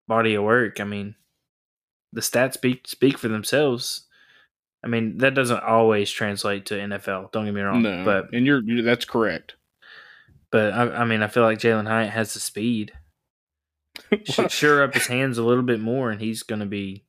body 0.08 0.34
of 0.34 0.42
work, 0.44 0.80
I 0.80 0.84
mean, 0.84 1.14
the 2.12 2.20
stats 2.20 2.54
speak 2.54 2.86
speak 2.88 3.16
for 3.16 3.28
themselves. 3.28 4.06
I 4.82 4.88
mean, 4.88 5.18
that 5.18 5.34
doesn't 5.34 5.62
always 5.62 6.10
translate 6.10 6.66
to 6.66 6.74
NFL. 6.74 7.32
Don't 7.32 7.44
get 7.44 7.54
me 7.54 7.60
wrong, 7.60 7.82
No, 7.82 8.04
but 8.04 8.32
and 8.32 8.46
you're, 8.46 8.62
you 8.62 8.82
that's 8.82 9.04
correct. 9.04 9.56
but 10.50 10.72
I, 10.72 11.02
I 11.02 11.04
mean, 11.04 11.22
I 11.22 11.28
feel 11.28 11.42
like 11.42 11.58
Jalen 11.58 11.86
Hyatt 11.86 12.10
has 12.10 12.32
the 12.34 12.40
speed. 12.40 12.92
Should 14.24 14.50
sure 14.50 14.82
up 14.82 14.94
his 14.94 15.06
hands 15.08 15.36
a 15.38 15.42
little 15.42 15.62
bit 15.64 15.80
more, 15.80 16.10
and 16.10 16.20
he's 16.20 16.42
going 16.42 16.60
to 16.60 16.66
be 16.66 17.04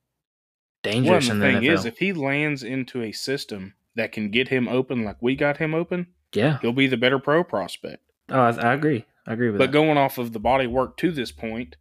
dangerous 0.84 1.30
and 1.30 1.42
the 1.42 1.48
in 1.48 1.54
the 1.54 1.60
thing 1.62 1.70
NFL. 1.70 1.74
is, 1.80 1.86
if 1.86 1.98
he 2.00 2.12
lands 2.14 2.64
into 2.64 3.02
a 3.02 3.12
system 3.12 3.76
that 3.96 4.12
can 4.12 4.30
get 4.32 4.48
him 4.50 4.68
open 4.68 5.04
like 5.04 5.18
we 5.22 5.36
got 5.36 5.58
him 5.58 5.74
open, 5.74 6.08
yeah, 6.34 6.60
he'll 6.60 6.74
be 6.74 6.88
the 6.88 6.98
better 6.98 7.20
pro 7.20 7.44
prospect. 7.44 8.04
oh, 8.30 8.40
I, 8.40 8.50
I 8.52 8.74
agree. 8.74 9.06
I 9.28 9.34
agree 9.34 9.50
with 9.52 9.60
But 9.60 9.68
that. 9.68 9.74
going 9.74 9.98
off 9.98 10.18
of 10.18 10.34
the 10.34 10.40
body 10.40 10.68
work 10.68 10.98
to 10.98 11.12
this 11.12 11.32
point, 11.32 11.76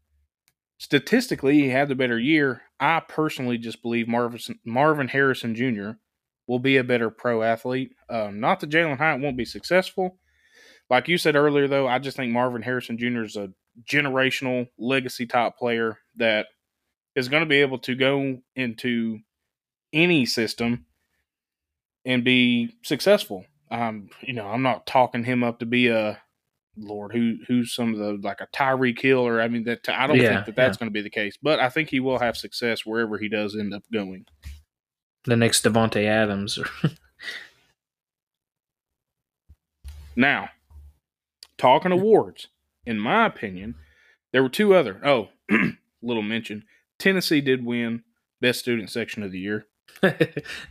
statistically, 0.80 1.60
he 1.60 1.68
had 1.68 1.88
the 1.88 1.94
better 1.94 2.18
year. 2.18 2.62
I 2.80 3.00
personally 3.06 3.58
just 3.58 3.82
believe 3.82 4.08
Marvin, 4.08 4.40
Marvin 4.64 5.08
Harrison 5.08 5.54
Jr. 5.54 5.90
will 6.48 6.58
be 6.58 6.78
a 6.78 6.84
better 6.84 7.10
pro 7.10 7.42
athlete. 7.42 7.92
Um, 8.08 8.40
not 8.40 8.60
that 8.60 8.70
Jalen 8.70 8.96
Hyatt 8.96 9.20
won't 9.20 9.36
be 9.36 9.44
successful. 9.44 10.18
Like 10.88 11.06
you 11.06 11.18
said 11.18 11.36
earlier, 11.36 11.68
though, 11.68 11.86
I 11.86 11.98
just 11.98 12.16
think 12.16 12.32
Marvin 12.32 12.62
Harrison 12.62 12.98
Jr. 12.98 13.22
is 13.22 13.36
a 13.36 13.50
generational 13.88 14.68
legacy 14.78 15.26
type 15.26 15.56
player 15.56 15.98
that 16.16 16.46
is 17.14 17.28
going 17.28 17.42
to 17.42 17.48
be 17.48 17.60
able 17.60 17.78
to 17.80 17.94
go 17.94 18.38
into 18.56 19.18
any 19.92 20.24
system 20.24 20.86
and 22.06 22.24
be 22.24 22.74
successful. 22.82 23.44
Um, 23.70 24.08
you 24.22 24.32
know, 24.32 24.46
I'm 24.48 24.62
not 24.62 24.86
talking 24.86 25.24
him 25.24 25.44
up 25.44 25.58
to 25.58 25.66
be 25.66 25.88
a 25.88 26.20
Lord 26.76 27.12
who 27.12 27.36
who's 27.48 27.74
some 27.74 27.92
of 27.92 27.98
the 27.98 28.18
like 28.26 28.40
a 28.40 28.48
Tyree 28.52 28.94
killer? 28.94 29.40
I 29.40 29.48
mean 29.48 29.64
that 29.64 29.88
I 29.88 30.06
don't 30.06 30.16
Yeah, 30.16 30.34
think 30.34 30.46
that 30.46 30.56
that's 30.56 30.76
yeah. 30.76 30.78
going 30.80 30.90
to 30.90 30.94
be 30.94 31.02
the 31.02 31.10
case, 31.10 31.36
but 31.42 31.58
I 31.60 31.68
think 31.68 31.90
he 31.90 32.00
will 32.00 32.18
have 32.18 32.36
success 32.36 32.86
wherever 32.86 33.18
he 33.18 33.28
does 33.28 33.56
end 33.56 33.74
up 33.74 33.82
going. 33.92 34.26
the 35.24 35.36
next 35.36 35.64
Davante 35.64 36.04
Adams. 36.06 36.58
Now, 40.16 40.50
talking 41.56 41.92
awards, 41.92 42.48
in 42.84 42.98
my 42.98 43.26
opinion, 43.26 43.76
there 44.32 44.42
were 44.42 44.48
two 44.48 44.74
other. 44.74 45.00
Oh, 45.04 45.28
little 46.02 46.22
mention: 46.22 46.64
Tennessee 46.98 47.40
did 47.40 47.64
win 47.64 48.02
best 48.40 48.60
student 48.60 48.90
section 48.90 49.22
of 49.22 49.32
the 49.32 49.38
year. 49.38 49.66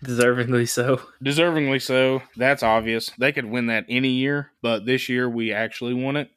deservingly 0.03 0.67
so. 0.67 1.01
Deservingly 1.23 1.81
so. 1.81 2.21
That's 2.35 2.63
obvious. 2.63 3.11
They 3.17 3.31
could 3.31 3.45
win 3.45 3.67
that 3.67 3.85
any 3.89 4.09
year, 4.09 4.51
but 4.61 4.85
this 4.85 5.09
year 5.09 5.29
we 5.29 5.51
actually 5.51 5.93
won 5.93 6.15
it. 6.15 6.29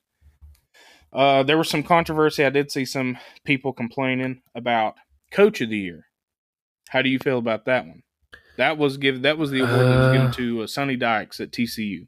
Uh, 1.12 1.42
there 1.42 1.58
was 1.58 1.68
some 1.68 1.82
controversy. 1.82 2.44
I 2.44 2.50
did 2.50 2.70
see 2.70 2.84
some 2.84 3.18
people 3.44 3.72
complaining 3.72 4.42
about 4.54 4.94
Coach 5.30 5.60
of 5.60 5.68
the 5.70 5.78
Year. 5.78 6.06
How 6.88 7.02
do 7.02 7.08
you 7.10 7.18
feel 7.18 7.38
about 7.38 7.66
that 7.66 7.86
one? 7.86 8.02
That 8.58 8.76
was 8.78 8.96
give 8.98 9.22
that 9.22 9.38
was 9.38 9.50
the 9.50 9.60
award 9.60 9.80
that 9.80 9.98
was 9.98 10.12
given 10.12 10.26
Uh, 10.28 10.32
to 10.32 10.62
uh, 10.62 10.66
Sonny 10.66 10.96
Dykes 10.96 11.40
at 11.40 11.50
TCU. 11.52 12.06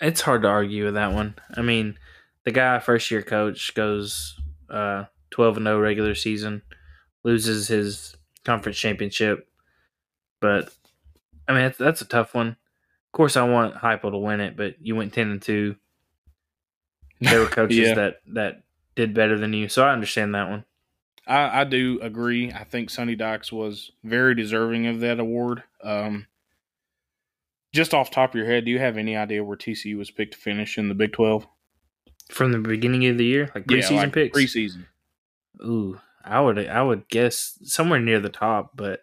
It's 0.00 0.20
hard 0.22 0.42
to 0.42 0.48
argue 0.48 0.84
with 0.84 0.94
that 0.94 1.12
one. 1.12 1.36
I 1.54 1.62
mean, 1.62 1.98
the 2.44 2.50
guy 2.50 2.78
first 2.80 3.10
year 3.10 3.22
coach 3.22 3.74
goes 3.74 4.38
uh, 4.68 5.04
twelve 5.30 5.56
and 5.56 5.66
zero 5.66 5.80
regular 5.80 6.14
season, 6.14 6.62
loses 7.24 7.68
his 7.68 8.14
conference 8.44 8.76
championship, 8.78 9.48
but 10.44 10.70
I 11.48 11.52
mean 11.52 11.62
that's, 11.62 11.78
that's 11.78 12.00
a 12.02 12.06
tough 12.06 12.34
one. 12.34 12.48
Of 12.48 13.12
course, 13.12 13.36
I 13.36 13.44
want 13.48 13.76
Heupel 13.76 14.10
to 14.10 14.18
win 14.18 14.40
it, 14.40 14.56
but 14.56 14.74
you 14.80 14.94
went 14.96 15.12
ten 15.14 15.30
and 15.30 15.40
two. 15.42 15.76
There 17.20 17.40
were 17.40 17.46
coaches 17.58 17.78
Yeah. 17.78 17.94
that 17.94 18.16
that 18.34 18.62
did 18.94 19.14
better 19.14 19.38
than 19.38 19.52
you, 19.54 19.68
so 19.68 19.84
I 19.84 19.92
understand 19.92 20.34
that 20.34 20.50
one. 20.50 20.64
I, 21.26 21.60
I 21.62 21.64
do 21.64 21.98
agree. 22.02 22.52
I 22.52 22.64
think 22.64 22.90
Sonny 22.90 23.16
Dykes 23.16 23.50
was 23.50 23.90
very 24.04 24.34
deserving 24.34 24.86
of 24.86 25.00
that 25.00 25.18
award. 25.18 25.62
Um, 25.82 26.26
just 27.72 27.94
off 27.94 28.10
top 28.10 28.30
of 28.30 28.34
your 28.36 28.46
head, 28.46 28.66
do 28.66 28.70
you 28.70 28.78
have 28.78 28.98
any 28.98 29.16
idea 29.16 29.42
where 29.42 29.56
TCU 29.56 29.96
was 29.96 30.10
picked 30.10 30.34
to 30.34 30.38
finish 30.38 30.76
in 30.76 30.88
the 30.88 30.94
Big 30.94 31.12
Twelve? 31.12 31.46
From 32.30 32.52
the 32.52 32.58
beginning 32.58 33.06
of 33.06 33.16
the 33.18 33.24
year, 33.24 33.50
like 33.54 33.64
preseason 33.66 33.96
like 33.96 34.12
picks. 34.12 34.38
Preseason. 34.38 34.84
Ooh, 35.62 36.00
I 36.24 36.40
would 36.40 36.58
I 36.68 36.82
would 36.82 37.08
guess 37.08 37.58
somewhere 37.62 38.00
near 38.00 38.18
the 38.20 38.28
top, 38.28 38.72
but 38.76 39.00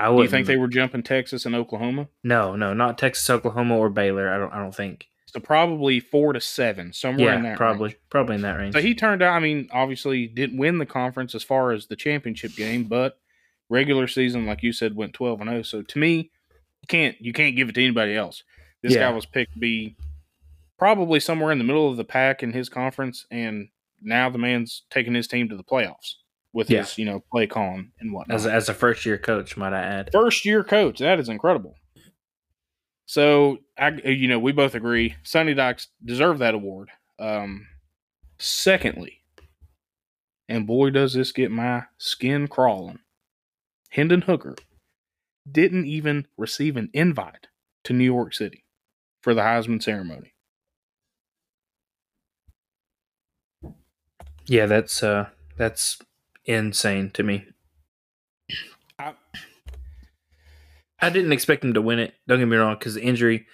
I 0.00 0.08
Do 0.08 0.14
would. 0.14 0.22
you 0.24 0.28
think 0.28 0.46
they 0.46 0.56
were 0.56 0.68
jumping 0.68 1.02
Texas 1.02 1.46
and 1.46 1.54
Oklahoma? 1.54 2.08
No, 2.24 2.56
no, 2.56 2.72
not 2.74 2.98
Texas, 2.98 3.28
Oklahoma, 3.30 3.76
or 3.76 3.88
Baylor. 3.90 4.28
I 4.32 4.38
don't. 4.38 4.52
I 4.52 4.58
don't 4.58 4.74
think. 4.74 5.06
So 5.26 5.38
probably 5.38 6.00
four 6.00 6.32
to 6.32 6.40
seven, 6.40 6.92
somewhere 6.92 7.34
in 7.34 7.44
Yeah, 7.44 7.50
that 7.50 7.56
probably, 7.56 7.90
range. 7.90 7.96
probably 8.10 8.34
in 8.34 8.42
that 8.42 8.56
range. 8.58 8.74
So 8.74 8.80
he 8.80 8.94
turned 8.96 9.22
out. 9.22 9.34
I 9.34 9.38
mean, 9.38 9.68
obviously 9.72 10.26
didn't 10.26 10.58
win 10.58 10.78
the 10.78 10.86
conference 10.86 11.36
as 11.36 11.44
far 11.44 11.70
as 11.70 11.86
the 11.86 11.94
championship 11.94 12.56
game, 12.56 12.84
but 12.84 13.16
regular 13.68 14.08
season, 14.08 14.44
like 14.46 14.62
you 14.64 14.72
said, 14.72 14.96
went 14.96 15.12
twelve 15.14 15.40
and 15.40 15.48
zero. 15.50 15.62
So 15.62 15.82
to 15.82 15.98
me, 15.98 16.30
you 16.82 16.86
can't 16.88 17.16
you 17.20 17.32
can't 17.32 17.54
give 17.54 17.68
it 17.68 17.74
to 17.76 17.82
anybody 17.84 18.16
else. 18.16 18.42
This 18.82 18.94
Yeah. 18.94 19.08
guy 19.08 19.14
was 19.14 19.26
picked 19.26 19.52
to 19.52 19.58
be 19.60 19.94
probably 20.78 21.20
somewhere 21.20 21.52
in 21.52 21.58
the 21.58 21.64
middle 21.64 21.88
of 21.90 21.96
the 21.96 22.04
pack 22.04 22.42
in 22.42 22.52
his 22.52 22.68
conference, 22.68 23.26
and 23.30 23.68
now 24.02 24.30
the 24.30 24.38
man's 24.38 24.82
taking 24.90 25.14
his 25.14 25.28
team 25.28 25.48
to 25.50 25.56
the 25.56 25.62
playoffs 25.62 26.14
with 26.52 26.70
Yeah. 26.70 26.80
his 26.80 26.98
you 26.98 27.04
know 27.04 27.20
play 27.30 27.46
calling 27.46 27.92
and 28.00 28.12
whatnot. 28.12 28.34
as 28.34 28.46
a, 28.46 28.52
as 28.52 28.68
a 28.68 28.74
first 28.74 29.06
year 29.06 29.18
coach, 29.18 29.56
might 29.56 29.72
I 29.72 29.80
add? 29.82 30.10
First 30.12 30.44
year 30.44 30.64
coach. 30.64 30.98
That 30.98 31.18
is 31.20 31.28
incredible. 31.28 31.76
So 33.06 33.58
I, 33.76 33.88
you 34.04 34.28
know, 34.28 34.38
we 34.38 34.52
both 34.52 34.74
agree 34.74 35.16
Sonny 35.24 35.54
Dykes 35.54 35.88
deserve 36.04 36.38
that 36.38 36.54
award. 36.54 36.90
Um, 37.18 37.66
secondly, 38.38 39.22
and 40.48 40.66
boy, 40.66 40.90
does 40.90 41.14
this 41.14 41.32
get 41.32 41.50
my 41.50 41.84
skin 41.98 42.46
crawling. 42.48 43.00
Hendon 43.90 44.22
Hooker 44.22 44.54
didn't 45.50 45.86
even 45.86 46.26
receive 46.36 46.76
an 46.76 46.90
invite 46.92 47.48
to 47.84 47.92
New 47.92 48.04
York 48.04 48.32
City 48.34 48.64
for 49.20 49.34
the 49.34 49.40
Heisman 49.42 49.82
ceremony. 49.82 50.32
Yeah, 54.46 54.66
that's 54.66 55.02
uh, 55.02 55.28
that's 55.56 55.98
insane 56.54 57.10
to 57.12 57.22
me. 57.22 57.46
I- 58.98 59.14
I 61.00 61.10
didn't 61.10 61.32
expect 61.32 61.64
him 61.64 61.74
to 61.74 61.82
win 61.82 61.98
it. 61.98 62.14
Don't 62.28 62.38
get 62.38 62.46
me 62.48 62.56
wrong, 62.56 62.76
because 62.78 62.96
injury, 62.96 63.46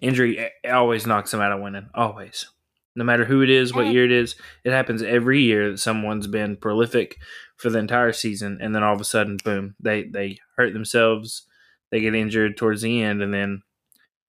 injury 0.00 0.50
always 0.70 1.06
knocks 1.06 1.34
him 1.34 1.40
out 1.40 1.52
of 1.52 1.60
winning. 1.60 1.88
Always, 1.94 2.46
no 2.94 3.02
matter 3.04 3.24
who 3.24 3.42
it 3.42 3.50
is, 3.50 3.74
what 3.74 3.86
year 3.88 4.04
it 4.04 4.12
is, 4.12 4.36
it 4.64 4.70
happens 4.72 5.02
every 5.02 5.40
year 5.40 5.70
that 5.72 5.78
someone's 5.78 6.26
been 6.28 6.56
prolific 6.56 7.18
for 7.56 7.70
the 7.70 7.78
entire 7.78 8.12
season, 8.12 8.58
and 8.60 8.74
then 8.74 8.82
all 8.84 8.94
of 8.94 9.00
a 9.00 9.04
sudden, 9.04 9.38
boom, 9.44 9.74
they 9.80 10.04
they 10.04 10.38
hurt 10.56 10.72
themselves, 10.72 11.46
they 11.90 12.00
get 12.00 12.14
injured 12.14 12.56
towards 12.56 12.82
the 12.82 13.02
end, 13.02 13.22
and 13.22 13.34
then. 13.34 13.62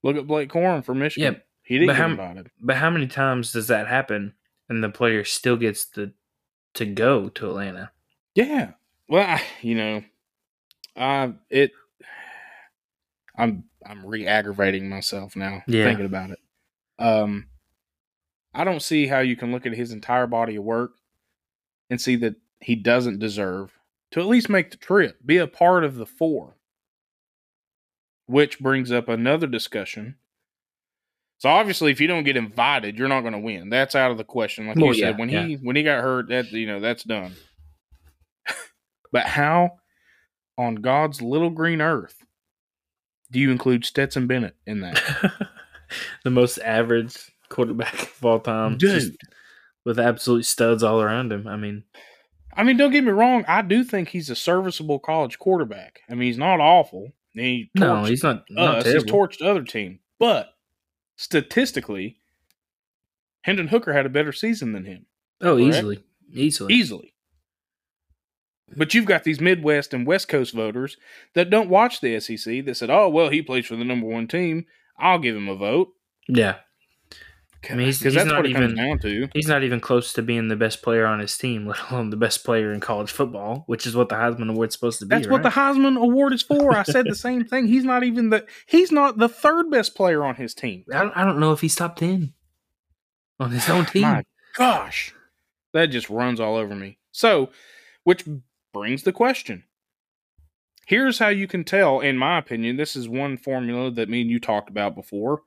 Look 0.02 0.18
at 0.18 0.28
Blake 0.28 0.50
Corum 0.52 0.84
for 0.84 0.94
Michigan. 0.96 1.34
Yeah, 1.36 1.40
he 1.64 1.76
didn't 1.76 1.88
but 1.88 1.94
get 1.94 2.02
how- 2.02 2.10
invited. 2.10 2.52
But 2.60 2.76
how 2.78 2.90
many 2.90 3.08
times 3.08 3.52
does 3.54 3.68
that 3.68 3.88
happen, 3.88 4.34
and 4.68 4.84
the 4.84 4.90
player 4.90 5.24
still 5.24 5.58
gets 5.58 5.86
the 5.86 6.14
to 6.74 6.86
go 6.86 7.30
to 7.30 7.48
Atlanta? 7.50 7.92
Yeah. 8.36 8.72
Well, 9.08 9.28
I, 9.28 9.42
you 9.62 9.76
know, 9.76 10.04
uh, 10.96 11.30
it. 11.50 11.72
I'm 13.38 13.66
I'm 13.86 14.06
re-aggravating 14.06 14.88
myself 14.90 15.36
now 15.36 15.64
Yeah. 15.68 15.86
thinking 15.86 16.06
about 16.06 16.30
it. 16.32 16.40
Um, 17.00 17.48
I 18.54 18.64
don't 18.64 18.82
see 18.82 19.08
how 19.08 19.20
you 19.20 19.36
can 19.36 19.52
look 19.52 19.66
at 19.66 19.74
his 19.74 19.92
entire 19.92 20.28
body 20.28 20.56
of 20.56 20.64
work 20.64 20.94
and 21.90 22.00
see 22.00 22.16
that 22.18 22.36
he 22.60 22.76
doesn't 22.76 23.20
deserve 23.20 23.72
to 24.12 24.20
at 24.20 24.28
least 24.28 24.48
make 24.50 24.70
the 24.72 24.78
trip, 24.78 25.18
be 25.26 25.38
a 25.38 25.48
part 25.48 25.84
of 25.84 25.96
the 25.96 26.06
four. 26.06 26.56
Which 28.26 28.60
brings 28.60 28.90
up 28.92 29.10
another 29.10 29.48
discussion. 29.48 30.16
So 31.40 31.50
obviously, 31.50 31.92
if 31.92 32.00
you 32.00 32.08
don't 32.08 32.24
get 32.24 32.38
invited, 32.38 32.98
you're 32.98 33.10
not 33.10 33.22
going 33.22 33.34
to 33.34 33.40
win. 33.40 33.70
That's 33.70 33.96
out 33.96 34.12
of 34.12 34.18
the 34.18 34.24
question. 34.24 34.66
Like 34.68 34.78
Well, 34.78 34.94
you 34.96 35.02
yeah, 35.02 35.10
said, 35.10 35.20
when 35.20 35.28
yeah. 35.30 35.46
he 35.46 35.56
when 35.56 35.76
he 35.76 35.84
got 35.84 36.02
hurt, 36.02 36.30
that 36.30 36.52
you 36.52 36.66
know 36.68 36.80
that's 36.80 37.04
done. 37.04 37.34
But 39.14 39.26
how 39.26 39.78
on 40.58 40.76
God's 40.76 41.22
little 41.22 41.52
green 41.52 41.80
earth 41.80 42.26
do 43.32 43.40
you 43.40 43.50
include 43.52 43.86
Stetson 43.86 44.28
Bennett 44.28 44.56
in 44.68 44.82
that? 44.82 45.02
the 46.24 46.30
most 46.30 46.58
average 46.58 47.32
quarterback 47.48 47.94
of 48.04 48.26
all 48.26 48.40
time, 48.40 48.78
just 48.78 49.12
Dude. 49.12 49.18
with 49.86 50.00
absolute 50.00 50.46
studs 50.46 50.84
all 50.84 51.02
around 51.02 51.32
him. 51.32 51.48
I 51.48 51.56
mean, 51.56 51.84
I 52.56 52.64
mean, 52.64 52.78
don't 52.78 52.92
get 52.92 53.04
me 53.04 53.12
wrong. 53.12 53.46
I 53.48 53.62
do 53.62 53.84
think 53.84 54.10
he's 54.10 54.30
a 54.30 54.36
serviceable 54.36 55.00
college 55.00 55.40
quarterback. 55.40 56.02
I 56.10 56.16
mean, 56.16 56.28
he's 56.28 56.38
not 56.38 56.60
awful. 56.60 57.14
He 57.34 57.72
no, 57.76 58.04
he's 58.04 58.24
not. 58.24 58.46
not 58.50 58.80
us. 58.80 58.86
He's 58.86 59.04
torched 59.04 59.40
the 59.40 59.50
other 59.50 59.64
team. 59.64 60.00
But 60.20 60.54
statistically, 61.16 62.18
Hendon 63.42 63.68
Hooker 63.68 63.94
had 63.94 64.06
a 64.06 64.10
better 64.10 64.32
season 64.32 64.74
than 64.74 64.86
him. 64.86 65.06
oh, 65.42 65.56
correct? 65.56 65.76
easily, 65.76 66.04
easily. 66.32 66.74
Easily. 66.74 67.13
But 68.76 68.94
you've 68.94 69.06
got 69.06 69.24
these 69.24 69.40
Midwest 69.42 69.94
and 69.94 70.08
West 70.08 70.28
Coast 70.28 70.54
voters 70.54 70.98
that 71.36 71.50
don't 71.50 71.70
watch 71.70 72.02
the 72.02 72.20
SEC 72.20 72.66
that 72.66 72.76
said, 72.76 72.90
oh, 72.90 73.08
well, 73.10 73.30
he 73.30 73.42
plays 73.42 73.66
for 73.66 73.76
the 73.76 73.84
number 73.84 74.08
one 74.08 74.28
team. 74.28 74.66
I'll 74.98 75.20
give 75.20 75.36
him 75.36 75.48
a 75.50 75.56
vote. 75.56 75.90
Yeah, 76.28 76.56
I 77.70 77.76
mean, 77.76 77.88
Because 77.88 78.14
that's 78.14 78.26
not 78.26 78.38
what 78.38 78.46
it 78.46 78.54
comes 78.54 78.72
even- 78.74 78.76
down 78.76 79.00
to. 79.00 79.28
he's 79.34 79.48
not 79.48 79.64
even 79.64 79.80
close 79.80 80.12
to 80.14 80.22
being 80.22 80.48
the 80.48 80.56
best 80.56 80.82
player 80.82 81.06
on 81.06 81.20
his 81.20 81.38
team, 81.38 81.68
let 81.68 81.92
alone 81.92 82.10
the 82.10 82.16
best 82.18 82.44
player 82.44 82.72
in 82.72 82.80
college 82.80 83.12
football, 83.12 83.64
which 83.68 83.86
is 83.86 83.96
what 83.96 84.10
the 84.10 84.16
Heisman 84.16 84.50
Award's 84.50 84.74
supposed 84.76 85.00
to 85.00 85.06
be. 85.06 85.16
That's 85.16 85.28
what 85.28 85.44
the? 85.44 85.50
Heisman 85.50 85.98
Award 86.02 86.34
is 86.34 86.42
for. 86.42 86.76
I 86.76 86.84
said 86.84 87.06
the 87.06 87.16
same 87.30 87.44
thing. 87.46 87.68
He's 87.68 87.84
not 87.84 88.04
even 88.04 88.30
the 88.30 88.46
he's 88.66 88.92
not 88.92 89.18
the 89.18 89.30
third 89.30 89.70
best 89.70 89.96
player 89.96 90.24
on 90.24 90.36
his 90.36 90.54
team. 90.54 90.86
I 90.94 91.00
don't, 91.04 91.18
I 91.18 91.26
don't 91.26 91.40
know 91.40 91.52
if 91.52 91.62
he's 91.62 91.76
top 91.76 91.96
ten 91.98 92.34
on 93.40 93.52
his 93.52 93.70
own 93.70 93.86
team. 93.86 94.04
My 94.04 94.24
gosh. 94.56 95.14
That 95.74 95.88
just 95.88 96.10
runs 96.10 96.40
all 96.40 96.56
over 96.56 96.76
me. 96.76 97.00
So, 97.12 97.50
which 98.04 98.24
brings 98.74 99.04
the 99.04 99.14
question. 99.14 99.64
Here's 100.86 101.20
how 101.20 101.30
you 101.30 101.48
can 101.48 101.64
tell, 101.64 102.02
in 102.02 102.18
my 102.18 102.38
opinion, 102.38 102.76
this 102.76 102.96
is 102.96 103.08
one 103.08 103.38
formula 103.38 103.90
that 103.92 104.10
me 104.10 104.22
and 104.22 104.30
you 104.30 104.40
talked 104.40 104.70
about 104.70 104.96
before. 104.96 105.44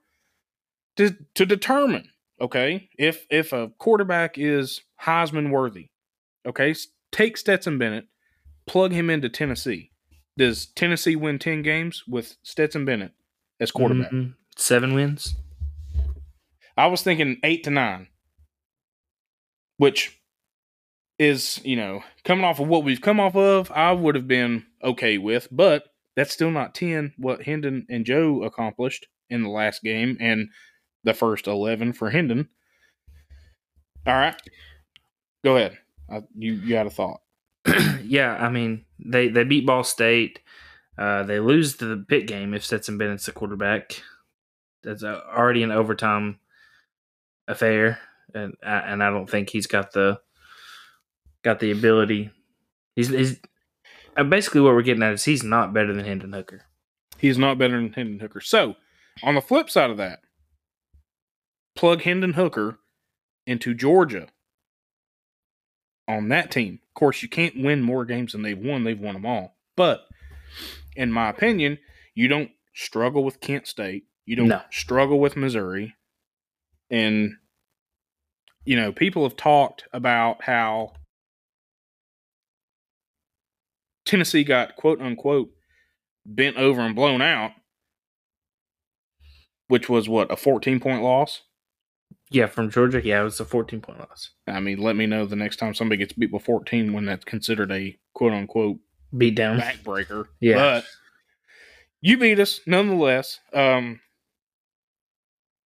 To 0.95 1.15
to 1.35 1.45
determine, 1.45 2.09
okay, 2.41 2.89
if 2.97 3.27
if 3.29 3.53
a 3.53 3.69
quarterback 3.77 4.37
is 4.39 4.81
Heisman 5.03 5.51
worthy, 5.51 5.89
okay, 6.43 6.73
take 7.11 7.37
Stetson 7.37 7.77
Bennett, 7.77 8.07
plug 8.65 8.91
him 8.93 9.11
into 9.11 9.29
Tennessee. 9.29 9.91
Does 10.37 10.65
Tennessee 10.65 11.15
win 11.15 11.37
10 11.39 11.61
games 11.61 12.03
with 12.07 12.37
Stetson 12.41 12.83
Bennett 12.85 13.11
as 13.59 13.69
quarterback? 13.71 14.11
Mhm. 14.11 14.33
seven 14.55 14.95
wins. 14.95 15.35
I 16.75 16.87
was 16.87 17.03
thinking 17.03 17.37
eight 17.43 17.63
to 17.65 17.69
nine, 17.69 18.07
which 19.77 20.16
is, 21.19 21.59
you 21.63 21.75
know, 21.75 22.03
coming 22.23 22.45
off 22.45 22.59
of 22.59 22.67
what 22.67 22.83
we've 22.83 23.01
come 23.01 23.19
off 23.19 23.35
of, 23.35 23.71
I 23.71 23.91
would 23.91 24.15
have 24.15 24.27
been 24.27 24.65
okay 24.83 25.17
with, 25.17 25.47
but 25.51 25.85
that's 26.15 26.33
still 26.33 26.51
not 26.51 26.75
10 26.75 27.13
what 27.17 27.43
Hendon 27.43 27.85
and 27.89 28.05
Joe 28.05 28.43
accomplished 28.43 29.07
in 29.29 29.43
the 29.43 29.49
last 29.49 29.83
game 29.83 30.17
and 30.19 30.49
the 31.03 31.13
first 31.13 31.47
11 31.47 31.93
for 31.93 32.09
Hendon. 32.09 32.49
All 34.05 34.13
right. 34.13 34.35
Go 35.43 35.57
ahead. 35.57 35.77
I, 36.09 36.23
you, 36.37 36.53
you 36.53 36.75
had 36.75 36.87
a 36.87 36.91
thought. 36.91 37.21
yeah, 38.03 38.33
I 38.33 38.49
mean 38.49 38.85
they 38.99 39.27
they 39.27 39.43
beat 39.43 39.65
Ball 39.65 39.83
State. 39.83 40.39
Uh, 40.97 41.23
they 41.23 41.39
lose 41.39 41.75
the 41.75 42.03
Pitt 42.07 42.27
game 42.27 42.53
if 42.53 42.65
Stetson 42.65 42.97
Bennett's 42.97 43.25
the 43.25 43.31
quarterback. 43.31 44.01
That's 44.83 45.03
already 45.03 45.63
an 45.63 45.71
overtime 45.71 46.39
affair, 47.47 47.99
and 48.33 48.53
and 48.63 49.03
I 49.03 49.09
don't 49.09 49.29
think 49.29 49.49
he's 49.49 49.67
got 49.67 49.91
the 49.91 50.19
got 51.43 51.59
the 51.59 51.71
ability. 51.71 52.31
He's, 52.95 53.09
he's 53.09 53.39
uh, 54.15 54.23
basically 54.23 54.61
what 54.61 54.73
we're 54.73 54.81
getting 54.81 55.03
at 55.03 55.13
is 55.13 55.25
he's 55.25 55.43
not 55.43 55.73
better 55.73 55.93
than 55.93 56.05
Hendon 56.05 56.33
Hooker. 56.33 56.63
He's 57.17 57.37
not 57.37 57.57
better 57.57 57.77
than 57.77 57.93
Hendon 57.93 58.19
Hooker. 58.19 58.41
So, 58.41 58.75
on 59.23 59.35
the 59.35 59.41
flip 59.41 59.69
side 59.69 59.89
of 59.89 59.97
that, 59.97 60.19
plug 61.75 62.01
Hendon 62.01 62.33
Hooker 62.33 62.79
into 63.45 63.73
Georgia 63.73 64.27
on 66.07 66.29
that 66.29 66.51
team. 66.51 66.79
Of 66.89 66.93
course, 66.93 67.21
you 67.23 67.29
can't 67.29 67.61
win 67.61 67.81
more 67.81 68.05
games 68.05 68.31
than 68.33 68.41
they've 68.41 68.57
won. 68.57 68.83
They've 68.83 68.99
won 68.99 69.13
them 69.13 69.25
all. 69.25 69.57
But 69.75 70.01
in 70.95 71.11
my 71.11 71.29
opinion, 71.29 71.79
you 72.15 72.27
don't 72.27 72.51
struggle 72.73 73.23
with 73.23 73.41
Kent 73.41 73.67
State. 73.67 74.05
You 74.25 74.35
don't 74.35 74.47
No. 74.47 74.61
struggle 74.71 75.19
with 75.19 75.35
Missouri. 75.37 75.95
And, 76.89 77.33
you 78.65 78.75
know, 78.75 78.91
people 78.91 79.23
have 79.23 79.35
talked 79.37 79.85
about 79.93 80.43
how 80.43 80.93
Tennessee 84.07 84.43
got 84.43 84.75
quote 84.75 85.01
unquote 85.01 85.49
bent 86.25 86.57
over 86.57 86.81
and 86.81 86.95
blown 86.95 87.21
out, 87.21 87.51
which 89.67 89.89
was 89.89 90.09
what, 90.09 90.31
a 90.31 90.37
14 90.37 90.79
point 90.79 91.03
loss? 91.03 91.41
Yeah, 92.29 92.47
from 92.47 92.69
Georgia. 92.69 93.01
Yeah, 93.03 93.21
it 93.21 93.25
was 93.25 93.39
a 93.39 93.45
14 93.45 93.81
point 93.81 93.99
loss. 93.99 94.31
I 94.47 94.59
mean, 94.59 94.79
let 94.79 94.95
me 94.95 95.05
know 95.05 95.25
the 95.25 95.35
next 95.35 95.57
time 95.57 95.73
somebody 95.73 95.97
gets 95.99 96.13
beat 96.13 96.31
by 96.31 96.39
14 96.39 96.91
when 96.93 97.05
that's 97.05 97.25
considered 97.25 97.71
a 97.71 97.97
quote 98.13 98.33
unquote 98.33 98.77
Beat 99.15 99.35
down. 99.35 99.59
backbreaker. 99.59 100.25
Yeah. 100.41 100.55
But 100.55 100.85
you 102.01 102.17
beat 102.17 102.39
us 102.39 102.59
nonetheless. 102.65 103.39
Um, 103.53 104.01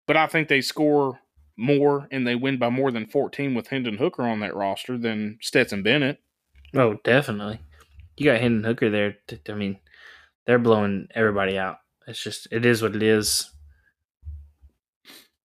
but 0.07 0.17
I 0.17 0.27
think 0.27 0.49
they 0.49 0.61
score 0.61 1.21
more 1.57 2.07
and 2.11 2.27
they 2.27 2.35
win 2.35 2.59
by 2.59 2.69
more 2.69 2.91
than 2.91 3.07
14 3.07 3.55
with 3.55 3.69
Hendon 3.69 3.99
Hooker 3.99 4.23
on 4.23 4.41
that 4.41 4.55
roster 4.55 4.97
than 4.99 5.39
Stetson 5.41 5.83
Bennett. 5.83 6.19
Oh, 6.75 6.99
definitely. 7.05 7.61
You 8.17 8.27
got 8.27 8.41
Hendon 8.41 8.65
Hooker 8.65 8.91
there. 8.91 9.17
t- 9.27 9.39
I 9.49 9.55
mean, 9.55 9.79
they're 10.47 10.59
blowing 10.59 11.09
everybody 11.15 11.59
out. 11.59 11.79
It's 12.07 12.23
just 12.23 12.49
it 12.51 12.65
is 12.67 12.83
what 12.83 12.95
it 12.95 13.03
is. 13.03 13.51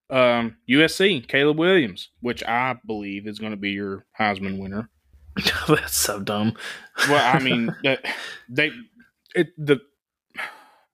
Um, 0.09 0.57
USC, 0.67 1.27
Caleb 1.27 1.59
Williams, 1.59 2.09
which 2.21 2.43
I 2.43 2.75
believe 2.85 3.27
is 3.27 3.37
going 3.39 3.51
to 3.51 3.57
be 3.57 3.71
your 3.71 4.05
Heisman 4.19 4.57
winner. 4.59 4.89
That's 5.67 5.95
so 5.95 6.19
dumb. 6.19 6.53
Well, 7.07 7.35
I 7.35 7.39
mean, 7.39 7.75
that 7.83 8.03
they 8.49 8.71
it 9.35 9.49
the. 9.57 9.79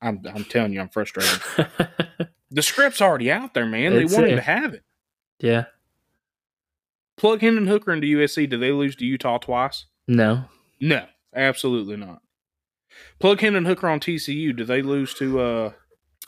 I'm 0.02 0.22
I'm 0.34 0.44
telling 0.44 0.74
you, 0.74 0.82
I'm 0.82 0.90
frustrated. 0.90 1.42
The 2.52 2.62
script's 2.62 3.02
already 3.02 3.32
out 3.32 3.54
there, 3.54 3.66
man. 3.66 3.94
They 3.94 4.04
It's 4.04 4.14
want 4.14 4.26
him 4.26 4.32
there. 4.32 4.38
to 4.38 4.44
have 4.44 4.74
it. 4.74 4.84
yeah. 5.40 5.66
Plug 7.18 7.40
Hendon 7.40 7.68
Hooker 7.68 7.94
into 7.94 8.08
USC. 8.08 8.50
Do 8.50 8.58
they 8.58 8.72
lose 8.74 8.96
to 8.98 9.06
Utah 9.06 9.38
twice? 9.38 9.86
No. 10.08 10.46
No, 10.82 11.06
absolutely 11.36 11.98
not. 11.98 12.20
Plug 13.20 13.40
Hendon 13.40 13.66
Hooker 13.66 13.88
on 13.90 14.00
TCU. 14.00 14.56
Do 14.56 14.64
they 14.64 14.82
lose 14.82 15.14
to 15.16 15.40
uh 15.40 15.70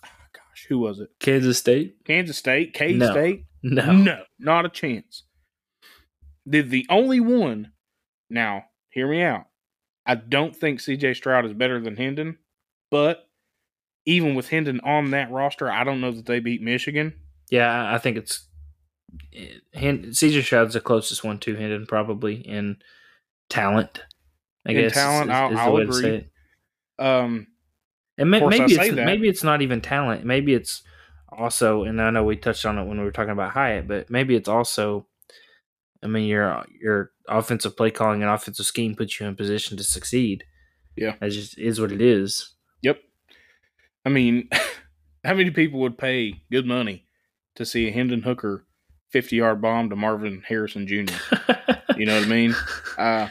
gosh, 0.02 0.66
who 0.70 0.80
was 0.80 1.00
it? 1.00 1.10
Kansas 1.20 1.58
State? 1.58 1.96
Kansas 2.06 2.38
State? 2.38 2.74
K 2.74 2.94
No. 2.94 3.12
State? 3.12 3.46
No. 3.64 3.92
No, 3.92 4.24
not 4.40 4.66
a 4.66 4.70
chance. 4.70 5.24
Did 6.48 6.70
the 6.70 6.86
only 6.90 7.20
one 7.20 7.72
now, 8.30 8.66
hear 8.90 9.08
me 9.10 9.22
out. 9.22 9.46
I 10.06 10.16
don't 10.16 10.56
think 10.56 10.80
CJ 10.80 11.16
Stroud 11.16 11.46
is 11.46 11.54
better 11.54 11.80
than 11.82 11.98
Hendon, 11.98 12.38
but 12.92 13.28
even 14.06 14.36
with 14.36 14.50
Hendon 14.50 14.80
on 14.82 15.12
that 15.12 15.32
roster, 15.32 15.70
I 15.70 15.84
don't 15.84 16.00
know 16.00 16.12
that 16.12 16.26
they 16.26 16.40
beat 16.40 16.62
Michigan. 16.62 17.14
Yeah, 17.50 17.94
I- 17.94 17.98
think 17.98 18.18
it's 18.18 18.48
it, 19.32 19.64
CJ 19.74 20.44
Stroud's 20.44 20.74
the 20.74 20.82
closest 20.82 21.24
one 21.24 21.40
to 21.40 21.56
Hendon 21.56 21.86
probably 21.88 22.36
in 22.36 22.78
talent. 23.50 24.04
I 24.68 24.72
In 24.72 24.78
guess 24.78 24.94
talent, 24.94 25.32
I'll- 25.32 25.50
the 25.52 25.56
I'll 25.60 25.92
say 25.94 26.08
agree. 26.18 26.28
Um, 27.00 27.48
And 28.18 28.32
may, 28.32 28.38
Of 28.38 28.42
course, 28.42 28.56
I 28.56 28.58
maybe 28.60 28.74
it's 28.76 28.96
that. 28.96 29.06
maybe 29.06 29.28
it's 29.30 29.44
not 29.44 29.62
even 29.62 29.80
talent. 29.82 30.26
Maybe 30.26 30.54
it's 30.54 30.82
also, 31.30 31.84
and 31.84 32.02
I 32.02 32.10
know 32.10 32.24
we 32.24 32.36
touched 32.36 32.66
on 32.66 32.78
it 32.80 32.86
when 32.86 32.98
we 32.98 33.04
were 33.04 33.12
talking 33.12 33.32
about 33.32 33.52
Hyatt, 33.52 33.88
but 33.88 34.10
maybe 34.10 34.36
it's 34.36 34.50
also. 34.50 35.08
I 36.04 36.08
mean, 36.08 36.26
your 36.28 36.64
your 36.82 37.12
offensive 37.28 37.76
play 37.78 37.90
calling 37.92 38.22
and 38.22 38.30
offensive 38.32 38.66
scheme 38.68 38.96
puts 38.96 39.20
you 39.20 39.26
in 39.28 39.36
position 39.36 39.78
to 39.78 39.84
succeed. 39.84 40.44
Yeah. 40.96 41.16
it 41.22 41.30
just 41.30 41.58
is 41.60 41.80
what 41.82 41.92
it 41.92 42.02
is. 42.02 42.54
Yep. 42.82 43.00
I 44.06 44.10
mean, 44.10 44.50
how 45.24 45.34
many 45.36 45.50
people 45.52 45.80
would 45.82 45.98
pay 45.98 46.42
good 46.52 46.66
money 46.66 47.06
to 47.56 47.66
see 47.66 47.88
a 47.88 47.92
Hendon 47.92 48.22
Hooker 48.24 48.66
50 49.10 49.36
yard 49.36 49.62
bomb 49.62 49.90
to 49.92 49.96
Marvin 49.96 50.44
Harrison 50.48 50.88
Jr.? 50.88 51.14
You 51.98 52.06
know 52.06 52.16
what 52.20 52.28
I 52.28 52.30
mean? 52.30 52.56
Uh, 52.96 53.28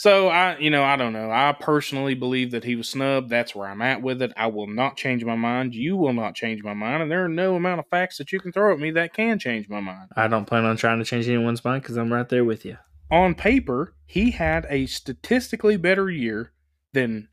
so 0.00 0.28
I, 0.28 0.56
you 0.56 0.70
know, 0.70 0.82
I 0.82 0.96
don't 0.96 1.12
know. 1.12 1.30
I 1.30 1.52
personally 1.52 2.14
believe 2.14 2.52
that 2.52 2.64
he 2.64 2.74
was 2.74 2.88
snubbed. 2.88 3.28
That's 3.28 3.54
where 3.54 3.68
I'm 3.68 3.82
at 3.82 4.00
with 4.00 4.22
it. 4.22 4.32
I 4.34 4.46
will 4.46 4.66
not 4.66 4.96
change 4.96 5.26
my 5.26 5.34
mind. 5.34 5.74
You 5.74 5.94
will 5.94 6.14
not 6.14 6.34
change 6.34 6.62
my 6.62 6.72
mind, 6.72 7.02
and 7.02 7.10
there 7.10 7.22
are 7.22 7.28
no 7.28 7.54
amount 7.54 7.80
of 7.80 7.86
facts 7.88 8.16
that 8.16 8.32
you 8.32 8.40
can 8.40 8.50
throw 8.50 8.72
at 8.72 8.78
me 8.78 8.92
that 8.92 9.12
can 9.12 9.38
change 9.38 9.68
my 9.68 9.80
mind. 9.80 10.08
I 10.16 10.26
don't 10.26 10.46
plan 10.46 10.64
on 10.64 10.78
trying 10.78 11.00
to 11.00 11.04
change 11.04 11.28
anyone's 11.28 11.62
mind 11.66 11.82
because 11.82 11.98
I'm 11.98 12.10
right 12.10 12.26
there 12.26 12.46
with 12.46 12.64
you. 12.64 12.78
On 13.10 13.34
paper, 13.34 13.94
he 14.06 14.30
had 14.30 14.66
a 14.70 14.86
statistically 14.86 15.76
better 15.76 16.08
year 16.08 16.52
than. 16.94 17.28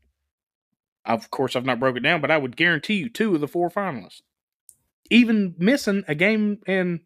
Of 1.06 1.30
course, 1.30 1.56
I've 1.56 1.64
not 1.64 1.80
broke 1.80 1.96
it 1.96 2.00
down, 2.00 2.20
but 2.20 2.30
I 2.30 2.36
would 2.36 2.54
guarantee 2.54 2.96
you 2.96 3.08
two 3.08 3.34
of 3.34 3.40
the 3.40 3.48
four 3.48 3.70
finalists, 3.70 4.20
even 5.08 5.54
missing 5.56 6.04
a 6.06 6.14
game 6.14 6.58
in. 6.66 7.00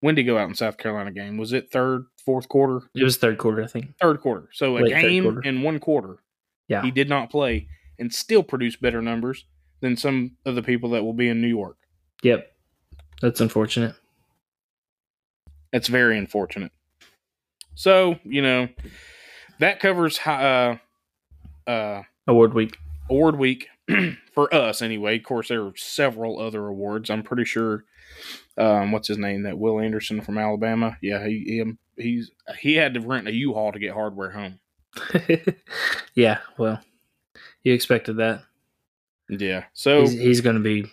When 0.00 0.14
did 0.14 0.22
he 0.22 0.26
go 0.26 0.38
out 0.38 0.48
in 0.48 0.54
South 0.54 0.78
Carolina 0.78 1.10
game? 1.10 1.36
Was 1.36 1.52
it 1.52 1.70
third, 1.72 2.04
fourth 2.24 2.48
quarter? 2.48 2.88
It 2.94 3.02
was 3.02 3.16
third 3.16 3.38
quarter, 3.38 3.62
I 3.62 3.66
think. 3.66 3.96
third 4.00 4.20
quarter. 4.20 4.48
So 4.52 4.76
a 4.76 4.78
Late 4.78 4.92
third 4.92 5.02
game 5.02 5.40
in 5.44 5.62
one 5.62 5.80
quarter. 5.80 6.18
Yeah. 6.68 6.82
He 6.82 6.90
did 6.90 7.08
not 7.08 7.30
play 7.30 7.66
and 7.98 8.12
still 8.12 8.42
produce 8.42 8.76
better 8.76 9.02
numbers 9.02 9.44
than 9.80 9.96
some 9.96 10.36
of 10.44 10.54
the 10.54 10.62
people 10.62 10.90
that 10.90 11.02
will 11.02 11.14
be 11.14 11.28
in 11.28 11.40
New 11.40 11.48
York. 11.48 11.76
Yep, 12.22 12.50
that's 13.22 13.40
unfortunate. 13.40 13.94
That's 15.72 15.88
very 15.88 16.18
unfortunate. 16.18 16.72
So, 17.74 18.16
you 18.24 18.42
know, 18.42 18.68
that 19.60 19.80
covers 19.80 20.18
uh 20.18 20.76
uh 21.66 22.02
Award 22.26 22.54
week. 22.54 22.76
award 23.08 23.36
week 23.36 23.68
for 24.32 24.52
us 24.54 24.82
anyway. 24.82 25.16
Of 25.16 25.24
course 25.24 25.48
there 25.48 25.64
are 25.64 25.76
several 25.76 26.40
other 26.40 26.66
awards. 26.66 27.10
I'm 27.10 27.22
pretty 27.22 27.44
sure 27.44 27.84
um 28.56 28.92
what's 28.92 29.08
his 29.08 29.18
name? 29.18 29.42
That 29.42 29.58
Will 29.58 29.80
Anderson 29.80 30.20
from 30.20 30.38
Alabama. 30.38 30.96
Yeah, 31.02 31.26
he, 31.26 31.64
he 31.96 32.02
he's 32.02 32.30
he 32.58 32.74
had 32.74 32.94
to 32.94 33.00
rent 33.00 33.28
a 33.28 33.32
U-Haul 33.32 33.72
to 33.72 33.78
get 33.78 33.94
hardware 33.94 34.30
home. 34.30 34.58
yeah, 36.14 36.38
well, 36.56 36.80
you 37.62 37.72
expected 37.74 38.16
that. 38.16 38.42
Yeah. 39.28 39.64
So 39.74 40.02
He's, 40.02 40.12
he's 40.12 40.40
going 40.40 40.56
to 40.56 40.62
be. 40.62 40.90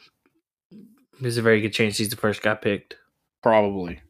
There's 1.21 1.37
a 1.37 1.41
very 1.41 1.61
good 1.61 1.73
chance 1.73 1.97
he's 1.97 2.09
the 2.09 2.17
first 2.17 2.41
guy 2.41 2.55
picked. 2.55 2.97
Probably. 3.41 4.01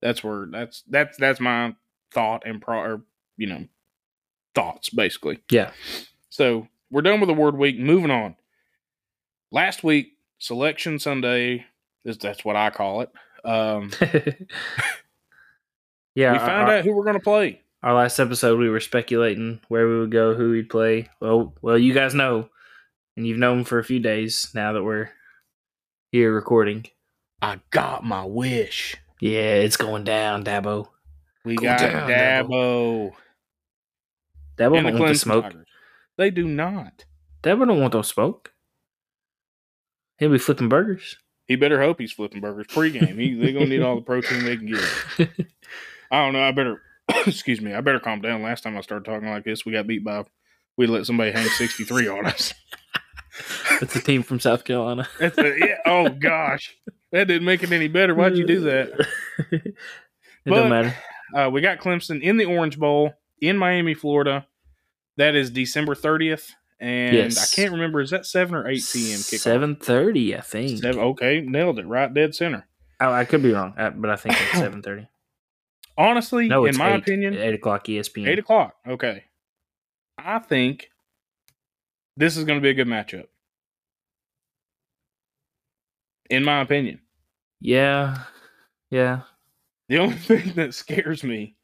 That's 0.00 0.24
where 0.24 0.46
that's 0.50 0.82
that's 0.88 1.16
that's 1.18 1.40
my 1.40 1.74
thought 2.12 2.44
and 2.46 2.60
pro 2.60 2.78
or, 2.78 3.02
you 3.36 3.46
know 3.46 3.66
thoughts 4.54 4.88
basically. 4.88 5.40
Yeah. 5.50 5.72
So 6.30 6.68
we're 6.94 7.02
done 7.02 7.18
with 7.20 7.28
award 7.28 7.58
week. 7.58 7.76
Moving 7.76 8.12
on. 8.12 8.36
Last 9.50 9.82
week, 9.82 10.12
selection 10.38 11.00
Sunday 11.00 11.66
is 12.04 12.18
that's 12.18 12.44
what 12.44 12.54
I 12.54 12.70
call 12.70 13.00
it. 13.00 13.10
Um, 13.44 13.90
yeah, 16.14 16.32
we 16.32 16.38
found 16.38 16.70
our, 16.70 16.76
out 16.76 16.84
who 16.84 16.94
we're 16.94 17.02
going 17.02 17.18
to 17.18 17.22
play. 17.22 17.60
our 17.82 17.94
last 17.94 18.20
episode 18.20 18.60
we 18.60 18.68
were 18.68 18.78
speculating 18.78 19.60
where 19.66 19.88
we 19.88 19.98
would 19.98 20.12
go, 20.12 20.34
who 20.34 20.52
we'd 20.52 20.70
play. 20.70 21.08
Well, 21.20 21.52
well, 21.62 21.76
you 21.76 21.92
guys 21.92 22.14
know, 22.14 22.48
and 23.16 23.26
you've 23.26 23.38
known 23.38 23.64
for 23.64 23.80
a 23.80 23.84
few 23.84 23.98
days 23.98 24.52
now 24.54 24.72
that 24.74 24.84
we're 24.84 25.10
here 26.12 26.32
recording. 26.32 26.86
I 27.42 27.58
got 27.70 28.04
my 28.04 28.24
wish. 28.24 28.94
Yeah, 29.20 29.54
it's 29.54 29.76
going 29.76 30.04
down, 30.04 30.44
Dabo. 30.44 30.86
We 31.44 31.56
Go 31.56 31.64
got 31.64 31.80
down, 31.80 32.08
Dabo. 32.08 33.14
Dabo 34.56 34.78
and 34.78 34.86
the 34.86 34.92
don't 34.92 35.08
the 35.08 35.14
smoke. 35.16 35.44
Tigers. 35.46 35.66
They 36.16 36.30
do 36.30 36.46
not. 36.46 37.04
Dabo 37.42 37.66
don't 37.66 37.80
want 37.80 37.92
those 37.92 38.08
smoke. 38.08 38.52
He'll 40.18 40.30
be 40.30 40.38
flipping 40.38 40.68
burgers. 40.68 41.16
He 41.46 41.56
better 41.56 41.80
hope 41.80 41.98
he's 41.98 42.12
flipping 42.12 42.40
burgers 42.40 42.66
pregame. 42.68 43.18
He, 43.18 43.34
they're 43.34 43.52
gonna 43.52 43.66
need 43.66 43.82
all 43.82 43.96
the 43.96 44.00
protein 44.02 44.44
they 44.44 44.56
can 44.56 44.66
get. 44.66 44.80
I 46.10 46.24
don't 46.24 46.32
know. 46.32 46.42
I 46.42 46.52
better 46.52 46.80
excuse 47.26 47.60
me. 47.60 47.74
I 47.74 47.80
better 47.80 48.00
calm 48.00 48.20
down. 48.20 48.42
Last 48.42 48.62
time 48.62 48.76
I 48.76 48.80
started 48.80 49.04
talking 49.04 49.28
like 49.28 49.44
this, 49.44 49.66
we 49.66 49.72
got 49.72 49.86
beat 49.86 50.04
by 50.04 50.24
we 50.76 50.86
let 50.86 51.06
somebody 51.06 51.32
hang 51.32 51.46
sixty 51.48 51.84
three 51.84 52.08
on 52.08 52.26
us. 52.26 52.54
That's 53.80 53.96
a 53.96 54.00
team 54.00 54.22
from 54.22 54.40
South 54.40 54.64
Carolina. 54.64 55.08
That's 55.18 55.36
a, 55.36 55.58
yeah, 55.58 55.78
oh 55.84 56.08
gosh, 56.08 56.74
that 57.12 57.26
didn't 57.26 57.44
make 57.44 57.62
it 57.62 57.72
any 57.72 57.88
better. 57.88 58.14
Why'd 58.14 58.36
you 58.36 58.46
do 58.46 58.60
that? 58.60 59.06
it 59.50 59.74
But- 60.46 60.54
don't 60.54 60.70
matter. 60.70 60.94
Uh, 61.34 61.50
we 61.50 61.60
got 61.60 61.78
Clemson 61.80 62.22
in 62.22 62.36
the 62.36 62.44
Orange 62.44 62.78
Bowl 62.78 63.12
in 63.40 63.56
Miami, 63.58 63.94
Florida. 63.94 64.46
That 65.16 65.34
is 65.36 65.50
December 65.50 65.94
thirtieth, 65.94 66.52
and 66.80 67.14
Yes. 67.14 67.52
I 67.52 67.54
can't 67.56 67.72
remember 67.72 68.00
is 68.00 68.10
that 68.10 68.26
seven 68.26 68.54
or 68.56 68.68
eight 68.68 68.82
p.m. 68.92 69.18
kickoff? 69.20 69.38
Seven 69.40 69.76
thirty, 69.76 70.36
I 70.36 70.40
think. 70.40 70.80
Seven. 70.80 71.00
Okay, 71.00 71.40
nailed 71.40 71.78
it. 71.78 71.86
Right, 71.86 72.12
dead 72.12 72.34
center. 72.34 72.66
Oh, 73.00 73.12
I 73.12 73.24
could 73.24 73.42
be 73.42 73.52
wrong, 73.52 73.74
uh, 73.78 73.90
but 73.90 74.10
I 74.10 74.16
think 74.16 74.34
it's 74.40 74.52
seven 74.58 74.82
thirty. 74.82 75.08
Honestly, 75.96 76.48
No, 76.48 76.64
in 76.64 76.76
my 76.76 76.94
eight. 76.94 76.98
opinion, 77.00 77.34
eight 77.36 77.54
o'clock 77.54 77.84
ESPN. 77.86 78.26
Eight 78.26 78.38
o'clock. 78.40 78.74
Okay. 78.86 79.24
I 80.18 80.40
think 80.40 80.90
this 82.16 82.36
is 82.36 82.44
going 82.44 82.58
to 82.58 82.62
be 82.62 82.70
a 82.70 82.74
good 82.74 82.88
matchup. 82.88 83.26
In 86.30 86.42
my 86.44 86.60
opinion. 86.60 87.00
Yeah, 87.60 88.18
yeah. 88.90 89.20
The 89.88 89.98
only 89.98 90.16
thing 90.16 90.52
that 90.54 90.74
scares 90.74 91.22
me 91.22 91.56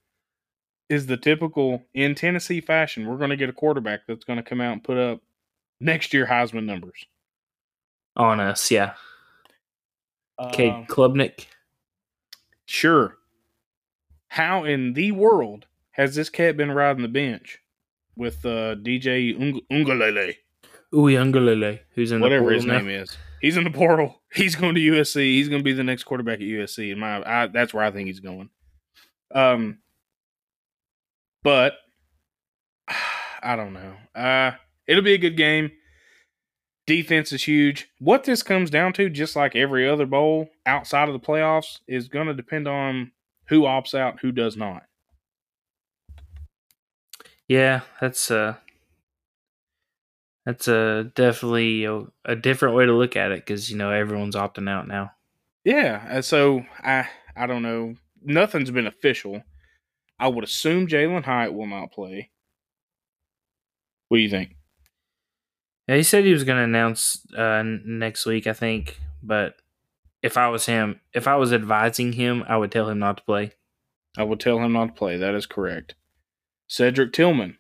is 0.90 1.06
the 1.06 1.16
typical, 1.16 1.82
in 1.94 2.14
Tennessee 2.14 2.60
fashion, 2.60 3.06
we're 3.06 3.16
going 3.16 3.30
to 3.30 3.36
get 3.36 3.48
a 3.48 3.52
quarterback 3.54 4.00
that's 4.06 4.24
going 4.24 4.36
to 4.38 4.42
come 4.42 4.60
out 4.60 4.72
and 4.72 4.84
put 4.84 4.98
up 4.98 5.20
next 5.80 6.12
year 6.12 6.26
Heisman 6.26 6.64
numbers. 6.66 7.06
On 8.16 8.40
us, 8.40 8.70
yeah. 8.70 8.94
Cade 10.52 10.72
Um, 10.72 10.86
Klubnik. 10.86 11.46
sure. 12.66 13.16
How 14.28 14.64
in 14.64 14.92
the 14.94 15.12
world 15.12 15.66
has 15.92 16.14
this 16.14 16.28
cat 16.28 16.56
been 16.56 16.70
riding 16.72 17.02
the 17.02 17.08
bench 17.08 17.58
with 18.16 18.44
uh, 18.44 18.74
DJ 18.76 19.34
Ung- 19.40 19.60
Ungalele? 19.70 20.34
Uyunglele, 20.92 21.80
who's 21.94 22.10
in 22.12 22.20
whatever 22.20 22.50
his 22.50 22.64
portal 22.64 22.84
name 22.84 23.00
is. 23.02 23.16
He's 23.40 23.56
in 23.56 23.64
the 23.64 23.70
portal. 23.70 24.20
He's 24.34 24.54
going 24.56 24.74
to 24.74 24.80
USC. 24.80 25.16
He's 25.22 25.48
going 25.48 25.60
to 25.60 25.64
be 25.64 25.72
the 25.72 25.82
next 25.84 26.04
quarterback 26.04 26.34
at 26.40 26.44
USC. 26.46 26.92
In 26.92 26.98
my, 26.98 27.22
I, 27.24 27.46
that's 27.46 27.72
where 27.74 27.82
I 27.84 27.90
think 27.90 28.06
he's 28.06 28.20
going. 28.20 28.50
Um, 29.34 29.78
but 31.42 31.74
I 33.42 33.56
don't 33.56 33.72
know. 33.72 33.94
Uh, 34.14 34.52
it'll 34.86 35.02
be 35.02 35.14
a 35.14 35.18
good 35.18 35.36
game. 35.36 35.70
Defense 36.86 37.32
is 37.32 37.44
huge. 37.44 37.88
What 37.98 38.24
this 38.24 38.42
comes 38.42 38.68
down 38.68 38.92
to, 38.94 39.08
just 39.08 39.36
like 39.36 39.54
every 39.54 39.88
other 39.88 40.06
bowl 40.06 40.50
outside 40.66 41.08
of 41.08 41.12
the 41.12 41.24
playoffs, 41.24 41.78
is 41.86 42.08
going 42.08 42.26
to 42.26 42.34
depend 42.34 42.66
on 42.66 43.12
who 43.46 43.62
opts 43.62 43.94
out, 43.94 44.20
who 44.20 44.32
does 44.32 44.56
not. 44.56 44.82
Yeah, 47.48 47.80
that's 48.00 48.30
uh 48.30 48.54
that's 50.46 50.68
a 50.68 51.10
definitely 51.14 51.84
a, 51.84 52.04
a 52.24 52.36
different 52.36 52.76
way 52.76 52.86
to 52.86 52.92
look 52.92 53.16
at 53.16 53.32
it 53.32 53.44
because 53.44 53.70
you 53.70 53.76
know 53.76 53.90
everyone's 53.90 54.36
opting 54.36 54.68
out 54.68 54.88
now. 54.88 55.12
Yeah, 55.64 56.20
so 56.22 56.64
I 56.78 57.08
I 57.36 57.46
don't 57.46 57.62
know. 57.62 57.94
Nothing's 58.22 58.70
been 58.70 58.86
official. 58.86 59.42
I 60.20 60.28
would 60.28 60.44
assume 60.44 60.86
Jalen 60.86 61.24
Hyatt 61.24 61.54
will 61.54 61.66
not 61.66 61.92
play. 61.92 62.30
What 64.08 64.18
do 64.18 64.22
you 64.22 64.28
think? 64.28 64.54
Yeah, 65.88 65.96
he 65.96 66.02
said 66.02 66.24
he 66.24 66.32
was 66.32 66.44
going 66.44 66.58
to 66.58 66.64
announce 66.64 67.26
uh, 67.34 67.62
next 67.64 68.26
week, 68.26 68.46
I 68.46 68.52
think. 68.52 69.00
But 69.22 69.54
if 70.22 70.36
I 70.36 70.48
was 70.48 70.66
him, 70.66 71.00
if 71.14 71.26
I 71.26 71.36
was 71.36 71.52
advising 71.52 72.12
him, 72.12 72.44
I 72.46 72.58
would 72.58 72.70
tell 72.70 72.88
him 72.90 72.98
not 72.98 73.16
to 73.16 73.22
play. 73.24 73.52
I 74.18 74.24
would 74.24 74.40
tell 74.40 74.58
him 74.58 74.74
not 74.74 74.86
to 74.86 74.92
play. 74.92 75.16
That 75.16 75.34
is 75.34 75.46
correct. 75.46 75.94
Cedric 76.68 77.12
Tillman, 77.12 77.56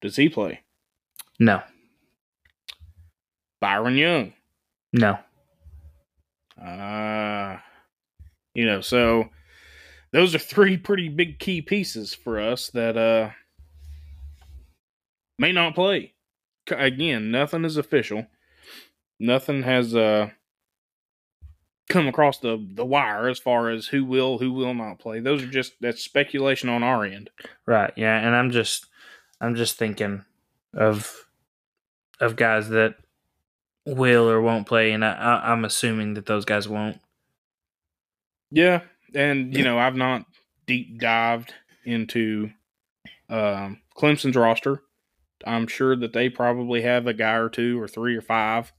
does 0.00 0.16
he 0.16 0.28
play? 0.28 0.60
No. 1.38 1.62
Byron 3.60 3.96
Young, 3.96 4.32
no. 4.92 5.18
Ah, 6.58 7.54
uh, 7.54 7.58
you 8.54 8.64
know, 8.64 8.80
so 8.80 9.28
those 10.12 10.34
are 10.34 10.38
three 10.38 10.76
pretty 10.76 11.08
big 11.08 11.38
key 11.38 11.62
pieces 11.62 12.14
for 12.14 12.40
us 12.40 12.68
that 12.70 12.96
uh 12.96 13.30
may 15.38 15.52
not 15.52 15.74
play. 15.74 16.14
Again, 16.70 17.30
nothing 17.30 17.64
is 17.64 17.76
official. 17.76 18.26
Nothing 19.18 19.62
has 19.62 19.94
uh 19.94 20.30
come 21.88 22.06
across 22.06 22.38
the 22.38 22.64
the 22.74 22.86
wire 22.86 23.28
as 23.28 23.38
far 23.38 23.68
as 23.68 23.88
who 23.88 24.04
will 24.04 24.38
who 24.38 24.52
will 24.52 24.74
not 24.74 24.98
play. 24.98 25.20
Those 25.20 25.42
are 25.42 25.50
just 25.50 25.74
that's 25.80 26.02
speculation 26.02 26.68
on 26.68 26.82
our 26.82 27.04
end. 27.04 27.30
Right. 27.66 27.92
Yeah, 27.96 28.16
and 28.16 28.34
I'm 28.34 28.50
just 28.50 28.86
I'm 29.40 29.54
just 29.54 29.76
thinking 29.76 30.24
of 30.74 31.26
of 32.20 32.36
guys 32.36 32.68
that 32.68 32.94
will 33.86 34.28
or 34.28 34.40
won't 34.40 34.66
play, 34.66 34.92
and 34.92 35.04
I, 35.04 35.12
I, 35.12 35.52
I'm 35.52 35.64
assuming 35.64 36.14
that 36.14 36.26
those 36.26 36.44
guys 36.44 36.68
won't. 36.68 37.00
Yeah, 38.50 38.82
and 39.14 39.56
you 39.56 39.64
know 39.64 39.78
I've 39.78 39.96
not 39.96 40.24
deep 40.66 40.98
dived 41.00 41.54
into 41.84 42.50
um, 43.28 43.80
Clemson's 43.96 44.36
roster. 44.36 44.82
I'm 45.46 45.66
sure 45.66 45.96
that 45.96 46.12
they 46.12 46.28
probably 46.28 46.82
have 46.82 47.06
a 47.06 47.14
guy 47.14 47.34
or 47.34 47.48
two 47.48 47.80
or 47.80 47.88
three 47.88 48.16
or 48.16 48.20
five 48.20 48.72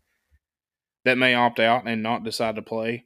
that 1.06 1.18
may 1.18 1.34
opt 1.34 1.60
out 1.60 1.88
and 1.88 2.04
not 2.04 2.24
decide 2.24 2.56
to 2.56 2.62
play. 2.62 3.06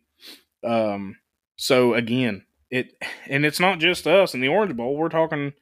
Um, 0.63 1.17
so 1.55 1.93
again, 1.93 2.45
it 2.69 2.93
and 3.27 3.45
it's 3.45 3.59
not 3.59 3.79
just 3.79 4.07
us 4.07 4.33
in 4.33 4.41
the 4.41 4.49
Orange 4.49 4.75
Bowl. 4.75 4.97
We're 4.97 5.09
talking 5.09 5.53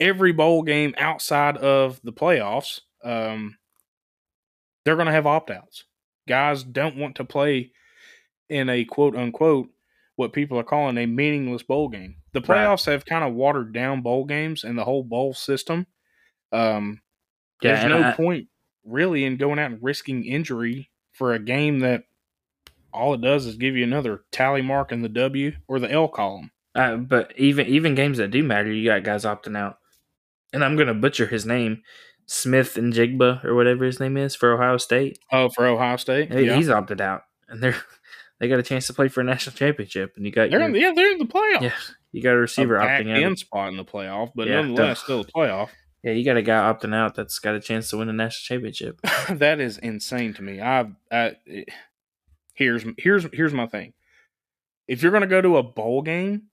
every 0.00 0.32
bowl 0.32 0.62
game 0.62 0.94
outside 0.98 1.56
of 1.58 2.00
the 2.02 2.12
playoffs. 2.12 2.80
Um, 3.04 3.58
they're 4.84 4.96
going 4.96 5.06
to 5.06 5.12
have 5.12 5.26
opt 5.26 5.50
outs. 5.50 5.84
Guys 6.26 6.64
don't 6.64 6.96
want 6.96 7.16
to 7.16 7.24
play 7.24 7.72
in 8.48 8.68
a 8.68 8.84
quote 8.84 9.14
unquote 9.14 9.68
what 10.20 10.32
people 10.32 10.58
are 10.58 10.64
calling 10.64 10.98
a 10.98 11.06
meaningless 11.06 11.62
bowl 11.62 11.88
game. 11.88 12.16
The 12.32 12.40
playoffs 12.40 12.86
right. 12.86 12.92
have 12.92 13.04
kind 13.04 13.24
of 13.24 13.34
watered 13.34 13.72
down 13.72 14.02
bowl 14.02 14.24
games 14.24 14.62
and 14.62 14.78
the 14.78 14.84
whole 14.84 15.02
bowl 15.02 15.34
system. 15.34 15.86
Um, 16.52 17.00
yeah, 17.62 17.80
there's 17.80 17.90
no 17.90 18.08
I, 18.08 18.12
point 18.12 18.48
really 18.84 19.24
in 19.24 19.36
going 19.36 19.58
out 19.58 19.72
and 19.72 19.82
risking 19.82 20.24
injury 20.24 20.90
for 21.12 21.32
a 21.32 21.38
game 21.38 21.80
that 21.80 22.04
all 22.92 23.14
it 23.14 23.20
does 23.20 23.46
is 23.46 23.56
give 23.56 23.76
you 23.76 23.84
another 23.84 24.22
tally 24.30 24.62
mark 24.62 24.92
in 24.92 25.02
the 25.02 25.08
W 25.08 25.52
or 25.66 25.78
the 25.78 25.90
L 25.90 26.08
column. 26.08 26.50
Uh, 26.74 26.96
but 26.96 27.32
even 27.36 27.66
even 27.66 27.94
games 27.94 28.18
that 28.18 28.30
do 28.30 28.42
matter, 28.42 28.70
you 28.70 28.88
got 28.88 29.02
guys 29.02 29.24
opting 29.24 29.56
out. 29.56 29.78
And 30.52 30.64
I'm 30.64 30.76
gonna 30.76 30.94
butcher 30.94 31.26
his 31.26 31.46
name. 31.46 31.82
Smith-Njigba 32.26 33.44
or 33.44 33.56
whatever 33.56 33.84
his 33.84 33.98
name 33.98 34.16
is 34.16 34.36
for 34.36 34.52
Ohio 34.54 34.76
State. 34.76 35.18
Oh, 35.32 35.48
for 35.48 35.66
Ohio 35.66 35.96
State, 35.96 36.30
yeah. 36.30 36.54
he's 36.54 36.70
opted 36.70 37.00
out, 37.00 37.22
and 37.48 37.60
they're 37.60 37.74
they 38.40 38.48
got 38.48 38.58
a 38.58 38.62
chance 38.62 38.86
to 38.86 38.94
play 38.94 39.08
for 39.08 39.20
a 39.20 39.24
national 39.24 39.54
championship, 39.54 40.14
and 40.16 40.24
you 40.24 40.32
got 40.32 40.50
they're 40.50 40.60
your, 40.60 40.68
in, 40.68 40.74
yeah 40.74 40.92
they're 40.94 41.12
in 41.12 41.18
the 41.18 41.26
playoffs. 41.26 41.62
Yeah, 41.62 41.72
you 42.10 42.22
got 42.22 42.32
a 42.32 42.38
receiver 42.38 42.76
a 42.76 42.84
opting 42.84 43.24
out 43.24 43.38
spot 43.38 43.68
in 43.68 43.76
the 43.76 43.84
playoff, 43.84 44.32
but 44.34 44.48
yeah, 44.48 44.62
nonetheless 44.62 45.00
still 45.00 45.20
a 45.20 45.24
playoff. 45.24 45.68
Yeah, 46.02 46.12
you 46.12 46.24
got 46.24 46.38
a 46.38 46.42
guy 46.42 46.58
opting 46.72 46.94
out 46.94 47.14
that's 47.14 47.38
got 47.38 47.54
a 47.54 47.60
chance 47.60 47.90
to 47.90 47.98
win 47.98 48.08
a 48.08 48.12
national 48.14 48.56
championship. 48.56 49.00
that 49.30 49.60
is 49.60 49.76
insane 49.78 50.32
to 50.34 50.42
me. 50.42 50.60
I, 50.60 50.86
I 51.12 51.36
here's 52.54 52.84
here's 52.96 53.26
here's 53.32 53.52
my 53.52 53.66
thing. 53.66 53.92
If 54.88 55.02
you're 55.02 55.12
going 55.12 55.20
to 55.20 55.28
go 55.28 55.42
to 55.42 55.58
a 55.58 55.62
bowl 55.62 56.02
game 56.02 56.44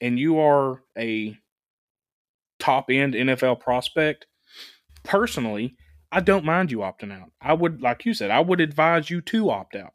and 0.00 0.18
you 0.18 0.40
are 0.40 0.82
a 0.98 1.38
top 2.58 2.90
end 2.90 3.14
NFL 3.14 3.60
prospect, 3.60 4.26
personally, 5.04 5.76
I 6.10 6.20
don't 6.20 6.44
mind 6.44 6.70
you 6.70 6.78
opting 6.78 7.12
out. 7.12 7.30
I 7.40 7.52
would, 7.52 7.80
like 7.80 8.04
you 8.04 8.14
said, 8.14 8.30
I 8.30 8.40
would 8.40 8.60
advise 8.60 9.08
you 9.08 9.20
to 9.22 9.50
opt 9.50 9.76
out. 9.76 9.92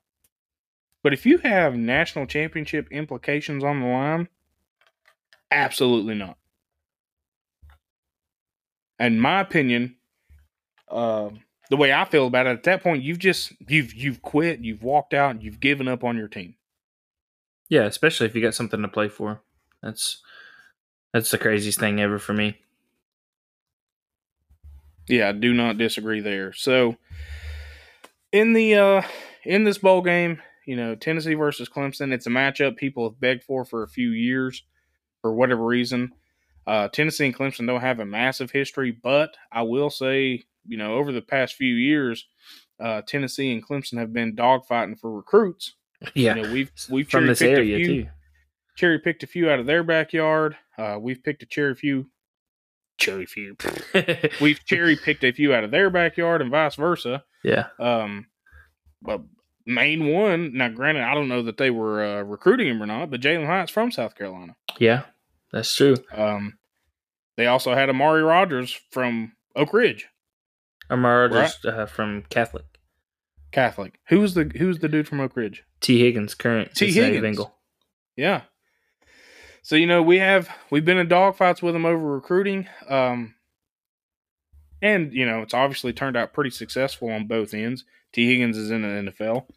But 1.04 1.14
if 1.14 1.26
you 1.26 1.38
have 1.40 1.76
national 1.76 2.26
championship 2.26 2.88
implications 2.92 3.64
on 3.64 3.82
the 3.82 3.86
line, 3.86 4.30
absolutely 5.52 6.16
not 6.16 6.38
in 9.00 9.20
my 9.20 9.42
opinion, 9.42 9.96
uh, 10.90 11.30
the 11.70 11.78
way 11.78 11.92
I 11.94 12.06
feel 12.06 12.28
about 12.28 12.48
it, 12.48 12.52
at 12.52 12.64
that 12.64 12.84
point, 12.84 13.04
you've 13.04 13.20
just 13.20 13.54
you've 13.68 13.94
you've 13.94 14.22
quit, 14.22 14.60
you've 14.60 14.84
walked 14.84 15.14
out, 15.14 15.42
you've 15.42 15.60
given 15.60 15.88
up 15.88 16.04
on 16.04 16.18
your 16.18 16.28
team. 16.28 16.56
Yeah, 17.70 17.84
especially 17.84 18.28
if 18.28 18.36
you 18.36 18.42
got 18.42 18.56
something 18.56 18.82
to 18.82 18.88
play 18.88 19.10
for. 19.10 19.42
That's 19.82 20.22
that's 21.12 21.32
the 21.32 21.38
craziest 21.38 21.80
thing 21.80 22.00
ever 22.00 22.20
for 22.20 22.34
me. 22.34 22.60
Yeah, 25.08 25.30
I 25.30 25.32
do 25.34 25.54
not 25.54 25.78
disagree 25.78 26.22
there. 26.22 26.54
So 26.54 26.98
in 28.32 28.54
the 28.54 28.76
uh 28.76 29.02
in 29.44 29.64
this 29.64 29.78
bowl 29.78 30.02
game, 30.02 30.42
you 30.66 30.76
know, 30.76 30.96
Tennessee 30.96 31.34
versus 31.34 31.70
Clemson, 31.70 32.12
it's 32.12 32.28
a 32.28 32.30
matchup 32.30 32.78
people 32.78 33.10
have 33.10 33.20
begged 33.20 33.44
for 33.44 33.66
for 33.66 33.84
a 33.84 33.88
few 33.88 34.10
years 34.10 34.64
for 35.22 35.34
whatever 35.34 35.66
reason. 35.66 36.14
Uh, 36.66 36.88
Tennessee 36.88 37.26
and 37.26 37.36
Clemson 37.36 37.68
don't 37.68 37.82
have 37.82 38.00
a 38.00 38.06
massive 38.06 38.52
history, 38.52 38.92
but 38.92 39.36
I 39.52 39.64
will 39.64 39.90
say, 39.90 40.44
you 40.66 40.78
know, 40.78 40.96
over 40.96 41.12
the 41.12 41.22
past 41.22 41.56
few 41.56 41.74
years, 41.74 42.26
uh, 42.80 43.02
Tennessee 43.02 43.52
and 43.52 43.66
Clemson 43.66 43.98
have 43.98 44.14
been 44.14 44.36
dogfighting 44.36 45.00
for 45.00 45.12
recruits. 45.12 45.76
Yeah, 46.14 46.36
you 46.36 46.42
know, 46.42 46.54
we've 46.54 46.72
we've 46.90 47.08
from 47.08 47.28
this 47.28 47.42
area 47.42 47.78
few, 47.78 47.86
too. 48.04 48.10
Cherry 48.76 49.00
picked 49.00 49.24
a 49.24 49.28
few 49.28 49.50
out 49.50 49.60
of 49.60 49.66
their 49.66 49.84
backyard. 49.84 50.58
Uh, 50.78 50.98
we've 51.00 51.24
picked 51.24 51.44
a 51.44 51.46
cherry 51.46 51.76
few. 51.76 52.08
Cherry 52.98 53.26
few. 53.26 53.56
we've 54.42 54.64
cherry 54.66 54.96
picked 54.96 55.24
a 55.24 55.32
few 55.32 55.54
out 55.54 55.64
of 55.64 55.72
their 55.72 55.90
backyard, 55.90 56.42
and 56.42 56.52
vice 56.52 56.76
versa. 56.76 57.24
Yeah. 57.44 57.68
Um, 57.80 58.28
but 59.02 59.22
main 59.66 60.08
one. 60.08 60.54
Now, 60.54 60.70
granted, 60.70 61.04
I 61.04 61.14
don't 61.14 61.28
know 61.28 61.44
that 61.44 61.58
they 61.58 61.72
were 61.72 62.04
uh, 62.04 62.22
recruiting 62.24 62.68
him 62.68 62.82
or 62.82 62.86
not, 62.86 63.10
but 63.10 63.22
Jalen 63.22 63.46
Hyatt's 63.46 63.72
from 63.72 63.92
South 63.92 64.16
Carolina. 64.16 64.56
Yeah, 64.80 65.04
that's 65.52 65.74
true. 65.74 65.98
Um, 66.14 66.58
they 67.38 67.48
also 67.48 67.74
had 67.74 67.90
Amari 67.90 68.24
Rodgers 68.24 68.78
from 68.92 69.34
Oak 69.56 69.74
Ridge. 69.74 70.08
Amari 70.90 71.30
Rodgers 71.30 71.58
right? 71.64 71.74
uh, 71.74 71.86
from 71.86 72.24
Catholic. 72.30 72.66
Catholic. 73.52 74.00
Who's 74.08 74.34
the 74.34 74.52
Who's 74.58 74.80
the 74.80 74.90
dude 74.90 75.08
from 75.08 75.20
Oak 75.20 75.36
Ridge? 75.36 75.64
Tee 75.80 76.00
Higgins, 76.00 76.36
current 76.36 76.74
Tee 76.76 76.92
Higgins. 76.92 77.22
Bengal. 77.22 77.56
Yeah. 78.16 78.42
So 79.62 79.76
you 79.76 79.88
know 79.88 80.02
we 80.02 80.20
have 80.20 80.50
we've 80.72 80.84
been 80.84 80.98
in 80.98 81.08
dogfights 81.08 81.62
with 81.62 81.74
them 81.74 81.86
over 81.86 82.16
recruiting, 82.16 82.68
um, 82.90 83.36
and 84.84 85.14
you 85.14 85.26
know 85.26 85.42
it's 85.42 85.54
obviously 85.54 85.94
turned 85.94 86.18
out 86.18 86.34
pretty 86.34 86.52
successful 86.52 87.10
on 87.10 87.26
both 87.26 87.56
ends. 87.56 87.86
Tee 88.12 88.28
Higgins 88.28 88.58
is 88.58 88.70
in 88.70 88.84
the 88.84 89.12
NFL. 89.12 89.48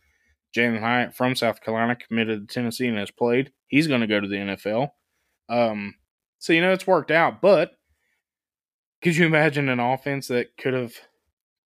Jalen 0.57 0.81
Hyatt 0.81 1.15
from 1.15 1.35
South 1.35 1.61
Carolina 1.61 1.97
committed 1.97 2.49
to 2.49 2.55
Tennessee 2.55 2.87
and 2.87 2.97
has 2.97 3.11
played. 3.11 3.53
He's 3.67 3.89
going 3.89 4.01
to 4.01 4.07
go 4.07 4.21
to 4.21 4.29
the 4.29 4.37
NFL. 4.37 4.91
Um, 5.51 5.97
so 6.39 6.53
you 6.53 6.63
know 6.63 6.73
it's 6.73 6.87
worked 6.87 7.11
out, 7.11 7.43
but 7.43 7.73
could 9.03 9.17
you 9.17 9.27
imagine 9.27 9.69
an 9.69 9.81
offense 9.81 10.29
that 10.29 10.57
could 10.57 10.75
have 10.75 10.95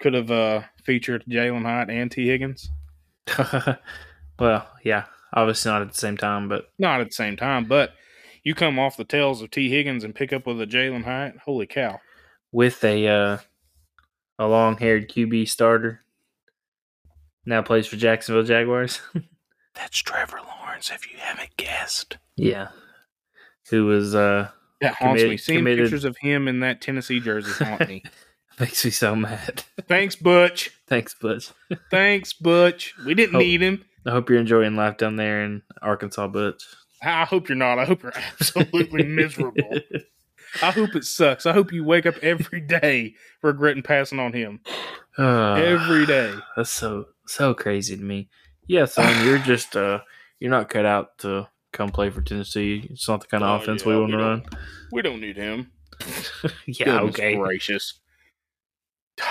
could 0.00 0.14
have 0.14 0.30
uh, 0.30 0.62
featured 0.82 1.24
Jalen 1.28 1.62
Hyatt 1.62 1.90
and 1.90 2.10
Tee 2.10 2.28
Higgins? 2.28 2.70
well, 4.38 4.68
yeah, 4.82 5.04
obviously 5.34 5.70
not 5.70 5.82
at 5.82 5.92
the 5.92 5.98
same 5.98 6.16
time, 6.16 6.48
but 6.48 6.70
not 6.78 7.00
at 7.00 7.08
the 7.08 7.14
same 7.14 7.36
time. 7.36 7.66
But 7.66 7.92
you 8.42 8.54
come 8.54 8.78
off 8.78 8.96
the 8.96 9.04
tails 9.04 9.42
of 9.42 9.50
Tee 9.50 9.68
Higgins 9.68 10.02
and 10.02 10.14
pick 10.14 10.32
up 10.32 10.46
with 10.46 10.60
a 10.62 10.66
Jalen 10.66 11.04
Hyatt. 11.04 11.36
Holy 11.44 11.66
cow! 11.66 12.00
With 12.52 12.82
a 12.82 13.06
uh, 13.06 13.38
a 14.40 14.48
long 14.48 14.78
haired 14.78 15.10
QB 15.10 15.48
starter, 15.48 16.00
now 17.44 17.60
plays 17.62 17.86
for 17.86 17.96
Jacksonville 17.96 18.42
Jaguars. 18.42 19.00
That's 19.74 19.98
Trevor 19.98 20.40
Lawrence, 20.60 20.90
if 20.90 21.10
you 21.12 21.18
haven't 21.18 21.56
guessed. 21.56 22.16
Yeah, 22.36 22.68
who 23.68 23.84
was 23.86 24.14
uh 24.14 24.48
that 24.80 24.94
haunts 24.94 25.20
committed, 25.20 25.30
me. 25.30 25.36
Seeing 25.36 25.58
committed. 25.60 25.84
pictures 25.84 26.04
of 26.04 26.16
him 26.16 26.48
in 26.48 26.60
that 26.60 26.80
Tennessee 26.80 27.20
jersey 27.20 27.52
haunt 27.64 27.86
me. 27.86 28.02
Makes 28.58 28.84
me 28.84 28.90
so 28.90 29.14
mad. 29.14 29.62
Thanks, 29.88 30.16
Butch. 30.16 30.70
Thanks, 30.86 31.14
Butch. 31.14 31.50
Thanks, 31.90 32.32
Butch. 32.32 32.94
We 33.06 33.14
didn't 33.14 33.34
hope, 33.34 33.42
need 33.42 33.62
him. 33.62 33.84
I 34.04 34.10
hope 34.10 34.28
you're 34.28 34.38
enjoying 34.38 34.76
life 34.76 34.96
down 34.96 35.16
there 35.16 35.44
in 35.44 35.62
Arkansas, 35.80 36.26
Butch. 36.28 36.62
I 37.02 37.24
hope 37.24 37.48
you're 37.48 37.56
not. 37.56 37.78
I 37.78 37.86
hope 37.86 38.02
you're 38.02 38.12
absolutely 38.16 39.04
miserable. 39.04 39.80
I 40.62 40.70
hope 40.70 40.94
it 40.96 41.04
sucks. 41.04 41.46
I 41.46 41.52
hope 41.52 41.72
you 41.72 41.84
wake 41.84 42.06
up 42.06 42.16
every 42.22 42.60
day 42.80 43.14
regretting 43.42 43.82
passing 43.82 44.18
on 44.18 44.32
him 44.32 44.60
Uh, 45.18 45.54
every 45.54 46.06
day. 46.06 46.34
That's 46.56 46.70
so 46.70 47.06
so 47.26 47.54
crazy 47.54 47.96
to 47.96 48.02
me. 48.02 48.28
Yeah, 48.66 48.84
son, 48.86 49.24
you're 49.26 49.38
just 49.52 49.76
uh 49.76 50.00
you're 50.38 50.50
not 50.50 50.68
cut 50.68 50.86
out 50.86 51.18
to 51.18 51.48
come 51.72 51.90
play 51.90 52.10
for 52.10 52.20
Tennessee. 52.22 52.86
It's 52.90 53.08
not 53.08 53.20
the 53.20 53.26
kind 53.28 53.44
of 53.44 53.50
Oh, 53.60 53.62
offense 53.62 53.82
yeah, 53.82 53.88
we 53.88 54.00
want 54.00 54.12
to 54.12 54.16
run. 54.18 54.42
We 54.92 55.02
don't 55.02 55.20
need 55.20 55.36
him. 55.36 55.70
yeah, 56.66 56.84
Goodness 57.00 57.14
okay. 57.14 57.36
gracious. 57.36 58.00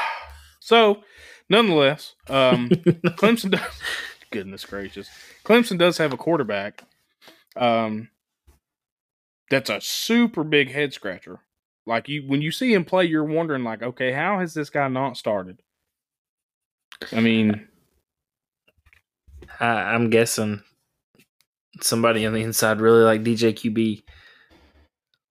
So, 0.62 1.02
nonetheless, 1.50 2.14
um, 2.28 2.70
Clemson 3.18 3.50
does. 3.52 3.62
Goodness 4.30 4.66
gracious, 4.66 5.10
Clemson 5.44 5.80
does 5.80 5.98
have 5.98 6.14
a 6.14 6.18
quarterback. 6.18 6.84
Um, 7.56 8.10
that's 9.50 9.70
a 9.70 9.82
super 9.82 10.44
big 10.44 10.72
head 10.72 10.94
scratcher. 10.94 11.40
Like 11.86 12.08
you, 12.08 12.24
when 12.28 12.42
you 12.42 12.52
see 12.52 12.74
him 12.74 12.86
play, 12.86 13.06
you're 13.06 13.24
wondering, 13.24 13.64
like, 13.64 13.82
okay, 13.82 14.12
how 14.12 14.40
has 14.40 14.54
this 14.54 14.70
guy 14.70 14.88
not 14.88 15.18
started? 15.18 15.62
I 17.12 17.20
mean, 17.20 17.68
I, 19.60 19.68
I'm 19.68 20.10
guessing 20.10 20.62
somebody 21.82 22.26
on 22.26 22.34
the 22.34 22.42
inside 22.42 22.82
really 22.82 23.04
like 23.04 23.24
DJ 23.24 23.54
QB. 23.54 24.04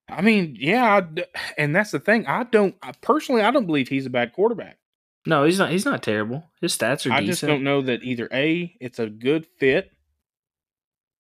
I 0.09 0.23
mean, 0.23 0.57
yeah, 0.59 1.01
I 1.01 1.25
and 1.59 1.77
that's 1.77 1.91
the 1.91 2.01
thing. 2.01 2.27
I 2.27 2.45
don't 2.45 2.75
I, 2.83 2.93
personally. 3.03 3.43
I 3.43 3.51
don't 3.51 3.67
believe 3.67 3.89
he's 3.89 4.07
a 4.07 4.11
bad 4.11 4.33
quarterback. 4.33 4.79
No, 5.27 5.45
he's 5.45 5.59
not. 5.59 5.71
He's 5.71 5.85
not 5.85 6.03
terrible. 6.03 6.45
His 6.61 6.77
stats 6.77 7.09
are 7.09 7.13
I 7.13 7.25
just 7.25 7.43
don't 7.43 7.63
know 7.63 7.83
that 7.83 8.03
either 8.03 8.29
A, 8.33 8.75
it's 8.81 8.99
a 8.99 9.11
good 9.11 9.47
fit, 9.59 9.93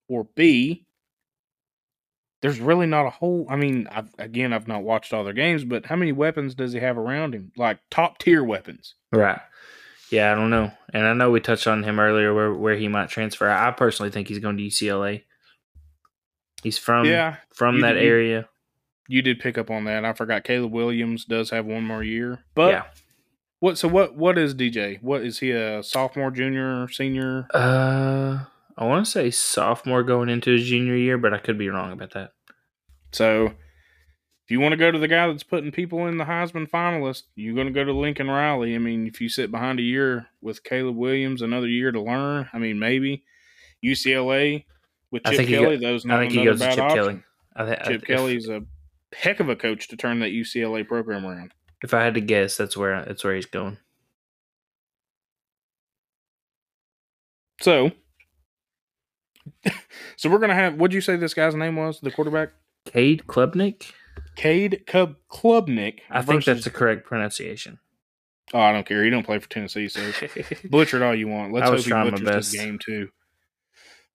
or 0.08 0.24
B, 0.34 0.86
there's 2.40 2.60
really 2.60 2.86
not 2.86 3.06
a 3.06 3.10
whole. 3.10 3.46
I 3.50 3.56
mean, 3.56 3.88
I've, 3.90 4.08
again, 4.18 4.52
I've 4.52 4.68
not 4.68 4.82
watched 4.82 5.12
all 5.12 5.24
their 5.24 5.32
games, 5.32 5.64
but 5.64 5.86
how 5.86 5.96
many 5.96 6.12
weapons 6.12 6.54
does 6.54 6.72
he 6.72 6.80
have 6.80 6.96
around 6.98 7.34
him? 7.34 7.52
Like 7.56 7.78
top 7.90 8.18
tier 8.18 8.44
weapons. 8.44 8.94
Right. 9.12 9.40
Yeah, 10.10 10.32
I 10.32 10.34
don't 10.34 10.50
know. 10.50 10.70
And 10.94 11.06
I 11.06 11.12
know 11.12 11.30
we 11.30 11.40
touched 11.40 11.66
on 11.66 11.82
him 11.82 11.98
earlier 12.00 12.32
where, 12.32 12.54
where 12.54 12.76
he 12.76 12.88
might 12.88 13.10
transfer. 13.10 13.48
I 13.50 13.70
personally 13.72 14.10
think 14.10 14.28
he's 14.28 14.38
going 14.38 14.56
to 14.56 14.62
UCLA. 14.62 15.24
He's 16.62 16.78
from 16.78 17.04
yeah, 17.06 17.36
from 17.52 17.76
you 17.76 17.82
that 17.82 17.92
did- 17.92 18.02
you- 18.04 18.08
area. 18.10 18.48
you 19.06 19.22
did 19.22 19.38
pick 19.40 19.58
up 19.58 19.70
on 19.70 19.84
that. 19.84 20.04
I 20.04 20.12
forgot 20.12 20.44
Caleb 20.44 20.72
Williams 20.72 21.24
does 21.24 21.50
have 21.50 21.66
one 21.66 21.84
more 21.84 22.02
year, 22.02 22.40
but 22.54 22.70
yeah. 22.72 22.82
what? 23.60 23.78
So 23.78 23.86
what? 23.86 24.16
What 24.16 24.38
is 24.38 24.54
DJ? 24.54 25.00
What 25.02 25.22
is 25.22 25.38
he? 25.38 25.50
A 25.52 25.82
sophomore, 25.82 26.30
junior, 26.30 26.88
senior? 26.88 27.46
Uh 27.54 28.44
I 28.78 28.84
want 28.84 29.04
to 29.04 29.10
say 29.10 29.30
sophomore 29.32 30.04
going 30.04 30.28
into 30.28 30.52
his 30.52 30.66
junior 30.66 30.94
year, 30.94 31.18
but 31.18 31.34
I 31.34 31.38
could 31.38 31.58
be 31.58 31.68
wrong 31.68 31.90
about 31.90 32.12
that. 32.12 32.30
So 33.10 33.46
if 33.46 34.50
you 34.50 34.60
want 34.60 34.72
to 34.72 34.76
go 34.76 34.92
to 34.92 34.98
the 34.98 35.08
guy 35.08 35.26
that's 35.26 35.42
putting 35.42 35.72
people 35.72 36.06
in 36.06 36.16
the 36.16 36.24
Heisman 36.24 36.70
finalist, 36.70 37.24
you're 37.34 37.56
going 37.56 37.66
to 37.66 37.72
go 37.72 37.82
to 37.82 37.92
Lincoln 37.92 38.28
Riley. 38.30 38.76
I 38.76 38.78
mean, 38.78 39.08
if 39.08 39.20
you 39.20 39.28
sit 39.28 39.50
behind 39.50 39.80
a 39.80 39.82
year 39.82 40.28
with 40.40 40.62
Caleb 40.62 40.96
Williams, 40.96 41.42
another 41.42 41.66
year 41.66 41.90
to 41.90 42.00
learn, 42.00 42.48
I 42.52 42.58
mean, 42.58 42.78
maybe 42.78 43.24
UCLA 43.84 44.64
with 45.10 45.22
I 45.24 45.36
Chip 45.36 45.48
Kelly, 45.48 45.76
go- 45.78 45.88
those 45.88 46.06
I 46.06 46.20
think 46.20 46.32
he 46.32 46.44
goes 46.44 46.60
to 46.60 46.70
Chip 46.70 46.78
option. 46.78 46.96
Kelly. 46.96 47.22
I 47.56 47.64
th- 47.64 47.78
I- 47.80 47.84
Chip 47.84 48.02
if, 48.02 48.06
Kelly's 48.06 48.48
a 48.48 48.62
heck 49.12 49.40
of 49.40 49.48
a 49.48 49.56
coach 49.56 49.88
to 49.88 49.96
turn 49.96 50.20
that 50.20 50.30
UCLA 50.30 50.86
program 50.86 51.26
around. 51.26 51.52
If 51.82 51.94
I 51.94 52.04
had 52.04 52.14
to 52.14 52.20
guess, 52.20 52.56
that's 52.56 52.76
where 52.76 53.04
that's 53.04 53.24
where 53.24 53.34
he's 53.34 53.46
going. 53.46 53.78
So, 57.60 57.90
so 60.16 60.28
we're 60.28 60.38
gonna 60.38 60.54
have. 60.54 60.74
What'd 60.74 60.94
you 60.94 61.00
say 61.00 61.16
this 61.16 61.34
guy's 61.34 61.54
name 61.54 61.76
was? 61.76 62.00
The 62.00 62.10
quarterback, 62.10 62.50
Cade 62.84 63.24
Klubnik? 63.26 63.92
Cade 64.36 64.84
Cub 64.86 65.16
Klubnik. 65.30 66.00
I 66.10 66.22
think 66.22 66.44
that's 66.44 66.64
the 66.64 66.70
correct 66.70 67.04
pronunciation. 67.06 67.78
Oh, 68.54 68.60
I 68.60 68.72
don't 68.72 68.86
care. 68.86 69.04
He 69.04 69.10
don't 69.10 69.26
play 69.26 69.38
for 69.38 69.48
Tennessee, 69.48 69.88
so 69.88 70.00
butcher 70.70 70.96
it 70.96 71.02
all 71.02 71.14
you 71.14 71.28
want. 71.28 71.52
Let's 71.52 71.68
hope 71.68 71.80
he 71.80 71.90
butchers 71.90 72.50
this 72.52 72.52
game 72.52 72.78
too. 72.78 73.10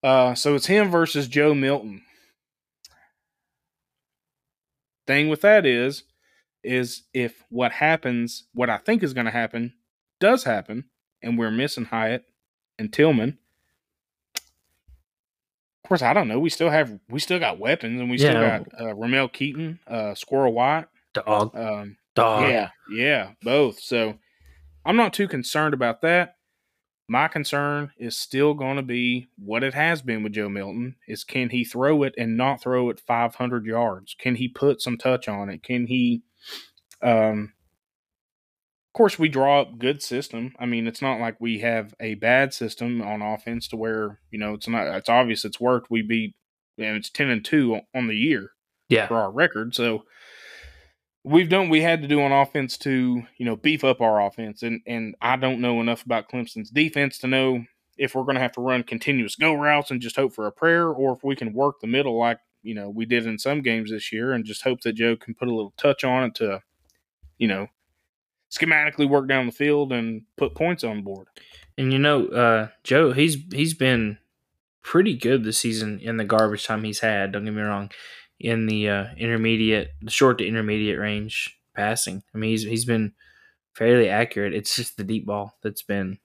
Uh, 0.04 0.36
so 0.36 0.56
it's 0.56 0.66
him 0.66 0.90
versus 0.90 1.28
Joe 1.28 1.54
Milton. 1.54 2.02
Thing 5.06 5.30
with 5.30 5.42
that 5.42 5.66
is, 5.66 6.04
is 6.64 7.04
if 7.14 7.44
what 7.50 7.74
happens, 7.74 8.46
what 8.54 8.70
I 8.70 8.78
think 8.78 9.04
is 9.04 9.14
going 9.14 9.26
to 9.26 9.32
happen, 9.32 9.74
does 10.20 10.46
happen, 10.46 10.86
and 11.22 11.38
we're 11.38 11.52
missing 11.52 11.86
Hyatt 11.86 12.26
and 12.80 12.92
Tillman. 12.92 13.38
Course, 15.94 16.02
I 16.02 16.14
don't 16.14 16.28
know. 16.28 16.40
We 16.40 16.50
still 16.50 16.72
have, 16.72 16.98
we 17.08 17.20
still 17.20 17.38
got 17.38 17.60
weapons, 17.60 18.02
and 18.02 18.10
we 18.10 18.18
still 18.18 18.34
Yeah. 18.34 18.60
got 18.64 18.82
uh, 18.82 18.96
Ramel 18.96 19.28
Keyton, 19.28 19.78
uh, 19.86 20.16
Squirrel 20.16 20.52
White. 20.52 20.86
Dog. 21.14 21.56
Um, 21.56 21.98
Dog. 22.16 22.50
yeah, 22.50 22.70
yeah, 22.92 23.34
both. 23.44 23.80
So 23.80 24.16
I'm 24.84 24.96
not 24.96 25.14
too 25.14 25.28
concerned 25.28 25.76
about 25.76 26.02
that. 26.02 26.38
My 27.08 27.28
concern 27.28 27.92
is 28.00 28.18
still 28.18 28.56
going 28.56 28.78
to 28.78 28.82
be 28.82 29.28
what 29.38 29.64
it 29.64 29.76
has 29.76 30.02
been 30.02 30.24
with 30.24 30.34
Joe 30.34 30.50
Milton 30.50 30.96
is 31.08 31.24
can 31.24 31.52
he 31.52 31.64
throw 31.64 32.02
it 32.02 32.16
and 32.18 32.36
not 32.36 32.60
throw 32.60 32.90
it 32.90 33.00
500 33.00 33.64
yards? 33.68 34.16
Can 34.18 34.34
he 34.34 34.48
put 34.48 34.82
some 34.82 34.98
touch 34.98 35.28
on 35.28 35.48
it? 35.50 35.62
Can 35.62 35.86
he 35.86 36.24
um 37.04 37.54
of 38.94 38.98
course 38.98 39.18
we 39.18 39.28
draw 39.28 39.62
up 39.62 39.80
good 39.80 40.04
system. 40.04 40.54
I 40.60 40.68
mean, 40.68 40.86
it's 40.86 41.02
not 41.02 41.20
like 41.20 41.42
we 41.42 41.60
have 41.62 41.96
a 42.00 42.14
bad 42.14 42.54
system 42.54 43.02
on 43.02 43.24
offense 43.24 43.68
to 43.70 43.76
where, 43.76 44.20
you 44.30 44.38
know, 44.38 44.54
it's 44.54 44.68
not 44.68 44.86
it's 44.86 45.10
obvious 45.10 45.44
it's 45.44 45.60
worked. 45.60 45.90
We 45.90 46.04
beat 46.04 46.36
and 46.78 46.96
it's 46.98 47.10
10 47.10 47.30
and 47.30 47.44
2 47.44 47.80
on 47.96 48.06
the 48.08 48.16
year 48.16 48.52
Yeah. 48.90 49.08
for 49.08 49.16
our 49.18 49.32
record. 49.32 49.74
So 49.74 50.04
we've 51.24 51.50
done 51.50 51.70
we 51.70 51.82
had 51.82 52.04
to 52.04 52.08
do 52.08 52.22
on 52.22 52.32
offense 52.32 52.78
to 52.80 53.24
you 53.38 53.46
know 53.48 53.56
beef 53.56 53.84
up 53.84 54.00
our 54.00 54.22
offense, 54.22 54.62
and 54.62 54.82
and 54.86 55.16
I 55.22 55.38
don't 55.38 55.60
know 55.62 55.82
enough 55.82 56.06
about 56.06 56.30
Clemson's 56.30 56.70
defense 56.70 57.18
to 57.20 57.28
know 57.28 57.66
if 57.98 58.14
we're 58.14 58.24
going 58.24 58.36
to 58.36 58.42
have 58.42 58.52
to 58.54 58.62
run 58.62 58.84
continuous 58.84 59.36
go 59.36 59.54
routes 59.56 59.90
and 59.90 60.02
just 60.02 60.18
hope 60.18 60.34
for 60.36 60.46
a 60.46 60.52
prayer, 60.52 60.90
or 60.90 61.14
if 61.14 61.24
we 61.24 61.36
can 61.36 61.54
work 61.54 61.80
the 61.82 61.88
middle 61.88 62.20
like 62.20 62.38
you 62.62 62.76
know 62.76 62.92
we 62.92 63.06
did 63.06 63.26
in 63.26 63.40
some 63.40 63.64
games 63.64 63.90
this 63.90 64.12
year, 64.12 64.34
and 64.34 64.46
just 64.46 64.62
hope 64.64 64.82
that 64.82 64.94
Joe 64.94 65.16
can 65.16 65.34
put 65.34 65.48
a 65.48 65.56
little 65.56 65.74
touch 65.78 66.04
on 66.04 66.26
it 66.26 66.36
to 66.36 66.62
you 67.40 67.48
know 67.48 67.68
schematically 68.54 69.10
work 69.10 69.28
down 69.28 69.46
the 69.46 69.52
field 69.52 69.92
and 69.92 70.24
put 70.38 70.56
points 70.56 70.84
on 70.84 70.98
the 70.98 71.04
board. 71.04 71.28
And 71.78 71.92
you 71.92 72.00
know, 72.00 72.28
uh, 72.28 72.68
Joe, 72.84 73.12
he's 73.12 73.38
he's 73.52 73.74
been 73.74 74.20
pretty 74.84 75.16
good 75.16 75.44
this 75.44 75.58
season 75.58 76.00
in 76.00 76.18
the 76.18 76.26
garbage 76.26 76.66
time 76.66 76.84
he's 76.84 77.00
had. 77.00 77.32
Don't 77.32 77.46
get 77.46 77.54
me 77.54 77.62
wrong, 77.62 77.90
in 78.40 78.68
the 78.68 78.90
uh, 78.90 79.06
intermediate, 79.18 79.92
the 80.02 80.12
short 80.12 80.38
to 80.38 80.48
intermediate 80.48 81.00
range 81.00 81.58
passing. 81.74 82.24
I 82.34 82.38
mean, 82.38 82.52
he's 82.52 82.64
he's 82.64 82.86
been 82.86 83.14
fairly 83.74 84.10
accurate. 84.10 84.54
It's 84.54 84.76
just 84.76 84.98
the 84.98 85.04
deep 85.04 85.26
ball 85.26 85.58
that's 85.64 85.82
been 85.82 86.20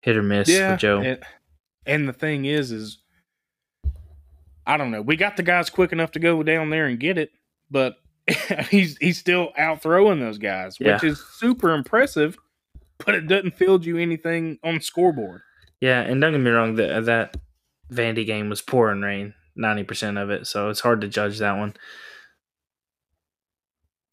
hit 0.00 0.16
or 0.16 0.22
miss 0.22 0.48
with 0.48 0.80
Joe. 0.80 1.00
And, 1.00 1.18
and 1.84 2.08
the 2.08 2.12
thing 2.14 2.46
is, 2.46 2.72
is 2.72 2.98
I 4.66 4.76
don't 4.78 4.90
know. 4.90 5.02
We 5.02 5.16
got 5.16 5.36
the 5.36 5.42
guys 5.42 5.68
quick 5.68 5.92
enough 5.92 6.12
to 6.12 6.18
go 6.18 6.42
down 6.42 6.70
there 6.70 6.86
and 6.86 6.98
get 6.98 7.18
it, 7.18 7.30
but 7.70 7.96
he's 8.70 8.96
he's 8.98 9.18
still 9.18 9.52
out 9.58 9.82
throwing 9.82 10.20
those 10.20 10.38
guys, 10.38 10.78
which 10.78 11.02
Yeah. 11.02 11.10
is 11.10 11.20
super 11.34 11.72
impressive. 11.72 12.36
But 13.04 13.16
it 13.16 13.26
doesn't 13.26 13.56
field 13.56 13.84
you 13.84 13.98
anything 13.98 14.58
on 14.62 14.74
the 14.76 14.80
scoreboard. 14.80 15.40
yeah, 15.80 16.02
and 16.02 16.20
don't 16.20 16.32
get 16.32 16.38
me 16.40 16.50
wrong, 16.50 16.76
that 16.76 17.04
that 17.06 17.36
Vandy 17.92 18.24
game 18.24 18.48
was 18.48 18.62
pouring 18.62 19.00
rain, 19.00 19.34
ninety 19.56 19.82
percent 19.82 20.18
of 20.18 20.30
it, 20.30 20.46
so 20.46 20.68
it's 20.68 20.80
hard 20.80 21.00
to 21.00 21.08
judge 21.08 21.38
that 21.40 21.58
one. 21.58 21.74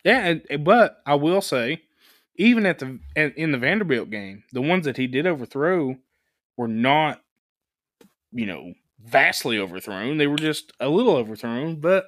Yeah, 0.03 0.35
but 0.59 0.97
I 1.05 1.15
will 1.15 1.41
say, 1.41 1.83
even 2.35 2.65
at 2.65 2.79
the 2.79 2.99
in 3.15 3.51
the 3.51 3.57
Vanderbilt 3.57 4.09
game, 4.09 4.43
the 4.53 4.61
ones 4.61 4.85
that 4.85 4.97
he 4.97 5.07
did 5.07 5.27
overthrow 5.27 5.97
were 6.57 6.67
not, 6.69 7.21
you 8.31 8.45
know, 8.45 8.73
vastly 9.03 9.59
overthrown. 9.59 10.17
They 10.17 10.27
were 10.27 10.37
just 10.37 10.71
a 10.79 10.89
little 10.89 11.15
overthrown, 11.17 11.79
but 11.81 12.05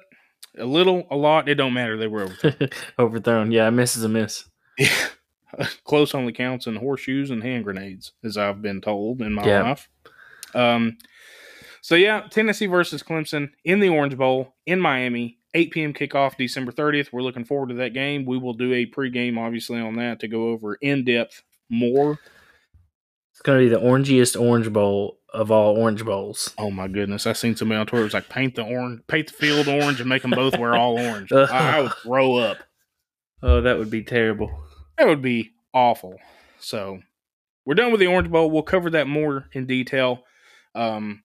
a 0.58 0.64
little, 0.66 1.06
a 1.10 1.16
lot, 1.16 1.48
it 1.48 1.54
don't 1.56 1.72
matter. 1.74 1.96
They 1.96 2.06
were 2.06 2.22
overthrown. 2.22 2.68
Overthrown, 2.98 3.52
yeah, 3.52 3.68
a 3.68 3.70
miss 3.70 3.96
is 3.96 4.04
a 4.04 4.08
miss. 4.08 4.44
Yeah. 4.78 4.88
Close 5.84 6.14
only 6.14 6.32
counts 6.32 6.66
in 6.66 6.76
horseshoes 6.76 7.30
and 7.30 7.42
hand 7.42 7.64
grenades, 7.64 8.12
as 8.24 8.36
I've 8.38 8.62
been 8.62 8.80
told 8.80 9.20
in 9.22 9.32
my 9.34 9.46
Yeah. 9.46 9.62
life. 9.62 9.88
Um, 10.54 10.96
so 11.80 11.94
yeah, 11.94 12.22
Tennessee 12.30 12.66
versus 12.66 13.02
Clemson 13.02 13.50
in 13.64 13.80
the 13.80 13.88
Orange 13.88 14.16
Bowl 14.16 14.54
in 14.66 14.80
Miami, 14.80 15.38
8 15.54 15.70
p.m. 15.72 15.92
kickoff, 15.92 16.36
December 16.36 16.72
30th. 16.72 17.12
We're 17.12 17.22
looking 17.22 17.44
forward 17.44 17.68
to 17.70 17.74
that 17.76 17.92
game. 17.92 18.24
We 18.24 18.38
will 18.38 18.54
do 18.54 18.72
a 18.72 18.86
pregame, 18.86 19.38
obviously, 19.38 19.80
on 19.80 19.96
that 19.96 20.20
to 20.20 20.28
go 20.28 20.48
over 20.50 20.76
in 20.76 21.04
depth 21.04 21.42
more. 21.68 22.18
It's 23.32 23.42
gonna 23.42 23.58
be 23.60 23.68
the 23.68 23.80
orangiest 23.80 24.40
Orange 24.40 24.72
Bowl 24.72 25.18
of 25.32 25.50
all 25.50 25.76
Orange 25.76 26.04
Bowls. 26.04 26.54
Oh 26.58 26.70
my 26.70 26.88
goodness, 26.88 27.26
I 27.26 27.32
seen 27.32 27.56
somebody 27.56 27.78
on 27.78 27.86
Twitter 27.86 28.04
was 28.04 28.14
like 28.14 28.28
paint 28.28 28.54
the 28.54 28.64
orange, 28.64 29.00
paint 29.06 29.28
the 29.28 29.32
field 29.32 29.68
orange, 29.68 30.00
and 30.00 30.08
make 30.08 30.22
them 30.22 30.32
both 30.32 30.58
wear 30.58 30.74
all 30.74 30.98
orange. 30.98 31.32
I, 31.32 31.78
I 31.78 31.80
would 31.82 31.94
throw 31.94 32.36
up. 32.36 32.58
Oh, 33.42 33.60
that 33.60 33.78
would 33.78 33.90
be 33.90 34.02
terrible. 34.02 34.50
That 34.98 35.08
would 35.08 35.22
be 35.22 35.52
awful. 35.74 36.18
So 36.60 37.00
we're 37.64 37.74
done 37.74 37.90
with 37.90 38.00
the 38.00 38.06
Orange 38.06 38.30
Bowl. 38.30 38.50
We'll 38.50 38.62
cover 38.62 38.90
that 38.90 39.08
more 39.08 39.48
in 39.52 39.66
detail. 39.66 40.24
Um, 40.74 41.22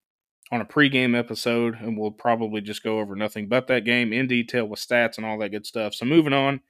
on 0.51 0.61
a 0.61 0.65
pregame 0.65 1.17
episode, 1.17 1.75
and 1.75 1.97
we'll 1.97 2.11
probably 2.11 2.61
just 2.61 2.83
go 2.83 2.99
over 2.99 3.15
nothing 3.15 3.47
but 3.47 3.67
that 3.67 3.85
game 3.85 4.13
in 4.13 4.27
detail 4.27 4.65
with 4.65 4.79
stats 4.79 5.17
and 5.17 5.25
all 5.25 5.37
that 5.39 5.49
good 5.49 5.65
stuff. 5.65 5.93
So 5.93 6.05
moving 6.05 6.33
on, 6.33 6.61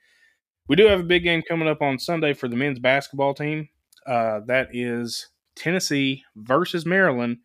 we 0.67 0.75
do 0.75 0.87
have 0.87 0.99
a 0.99 1.03
big 1.03 1.23
game 1.23 1.43
coming 1.47 1.67
up 1.67 1.81
on 1.81 1.99
Sunday 1.99 2.33
for 2.33 2.47
the 2.47 2.55
men's 2.55 2.79
basketball 2.79 3.33
team. 3.33 3.69
Uh, 4.05 4.41
that 4.47 4.69
is 4.73 5.27
Tennessee 5.57 6.23
versus 6.35 6.85
Maryland 6.85 7.37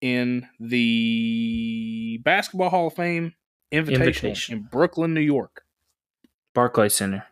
in 0.00 0.48
the 0.58 2.18
Basketball 2.22 2.70
Hall 2.70 2.86
of 2.88 2.94
Fame 2.94 3.34
Invitational, 3.72 3.94
Invitation. 3.94 4.56
in 4.58 4.62
Brooklyn, 4.64 5.14
New 5.14 5.20
York. 5.20 5.62
Barclay 6.54 6.88
Center, 6.90 7.24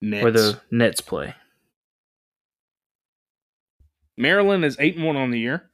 Nets. 0.00 0.22
where 0.22 0.30
the 0.32 0.60
Nets 0.70 1.00
play. 1.00 1.34
Maryland 4.16 4.64
is 4.64 4.76
eight 4.78 4.96
and 4.96 5.04
one 5.04 5.16
on 5.16 5.30
the 5.30 5.38
year. 5.40 5.70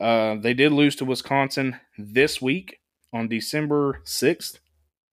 Uh, 0.00 0.36
they 0.36 0.54
did 0.54 0.72
lose 0.72 0.96
to 0.96 1.04
Wisconsin 1.04 1.76
this 1.98 2.40
week 2.40 2.80
on 3.12 3.28
December 3.28 4.00
sixth. 4.04 4.58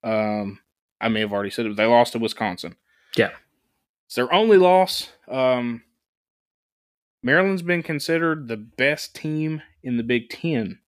Um, 0.04 0.60
I 1.02 1.10
may 1.10 1.20
have 1.20 1.34
already 1.34 1.50
said 1.50 1.65
it. 1.65 1.76
They 1.76 1.86
lost 1.86 2.13
to 2.13 2.20
Wisconsin. 2.20 2.76
Yeah. 3.15 3.32
It's 4.06 4.15
their 4.15 4.32
only 4.34 4.58
loss. 4.58 5.10
Um, 5.28 5.84
Maryland's 7.28 7.62
been 7.62 7.84
considered 7.84 8.48
the 8.48 8.56
best 8.56 9.13
team 9.13 9.62
in 9.84 9.98
the 9.98 10.04
Big 10.04 10.30
Ten 10.30 10.80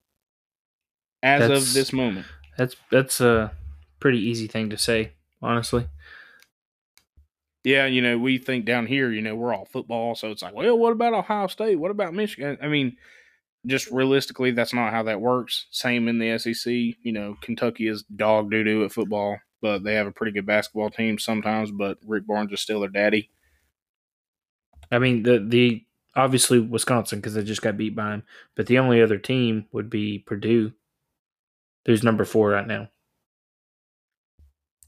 as 1.21 1.41
That's- 1.41 1.67
of 1.67 1.73
this 1.73 1.91
moment. 1.91 2.28
That's 2.58 2.78
that's 2.89 3.19
a 3.19 3.52
pretty 3.99 4.19
easy 4.19 4.47
thing 4.47 4.69
to 4.69 4.78
say, 4.78 5.12
honestly. 5.41 5.88
Yeah, 7.65 7.88
you 7.88 8.02
know, 8.02 8.17
we 8.17 8.38
think 8.38 8.63
down 8.63 8.88
here, 8.88 9.12
you 9.12 9.21
know, 9.21 9.36
we're 9.36 9.54
all 9.54 9.65
football, 9.65 10.15
so 10.15 10.32
it's 10.32 10.41
like, 10.41 10.54
well, 10.56 10.78
what 10.80 10.93
about 10.93 11.13
Ohio 11.13 11.47
State? 11.47 11.75
What 11.75 11.91
about 11.91 12.13
Michigan? 12.13 12.58
I 12.62 12.69
mean, 12.69 12.95
just 13.65 13.91
realistically, 13.91 14.52
that's 14.52 14.73
not 14.73 14.93
how 14.93 15.04
that 15.04 15.19
works. 15.19 15.65
Same 15.71 16.08
in 16.08 16.19
the 16.19 16.38
SEC. 16.38 16.71
You 16.71 17.12
know, 17.12 17.36
Kentucky 17.41 17.88
is 17.88 18.04
dog 18.04 18.49
doo 18.49 18.63
doo 18.63 18.86
at 18.86 18.93
football, 18.93 19.39
but 19.62 19.84
they 19.84 19.95
have 19.95 20.08
a 20.08 20.12
pretty 20.13 20.32
good 20.32 20.45
basketball 20.45 20.89
team 20.89 21.19
sometimes. 21.19 21.69
But 21.69 21.97
Rick 22.08 22.25
Barnes 22.28 22.54
is 22.54 22.62
still 22.62 22.80
their 22.80 22.89
daddy. 22.89 23.30
I 24.89 24.99
mean, 24.99 25.23
the 25.23 25.39
the 25.45 25.84
obviously 26.19 26.60
Wisconsin 26.60 27.19
because 27.19 27.34
they 27.34 27.43
just 27.43 27.62
got 27.62 27.77
beat 27.77 27.95
by 27.95 28.13
him, 28.13 28.23
but 28.55 28.67
the 28.67 28.77
only 28.77 29.01
other 29.01 29.17
team 29.17 29.65
would 29.71 29.89
be 29.89 30.19
Purdue, 30.19 30.73
who's 31.86 32.03
number 32.03 32.25
four 32.25 32.49
right 32.49 32.67
now. 32.67 32.89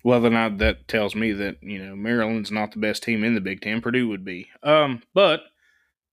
Well, 0.04 0.22
then 0.22 0.36
I, 0.36 0.50
that 0.50 0.88
tells 0.88 1.16
me 1.16 1.32
that 1.34 1.58
you 1.62 1.84
know 1.84 1.96
Maryland's 1.96 2.52
not 2.52 2.72
the 2.72 2.80
best 2.80 3.04
team 3.04 3.24
in 3.24 3.36
the 3.36 3.42
Big 3.42 3.62
Ten. 3.62 3.82
Purdue 3.82 4.08
would 4.10 4.26
be. 4.26 4.50
Um, 4.64 5.04
but 5.14 5.42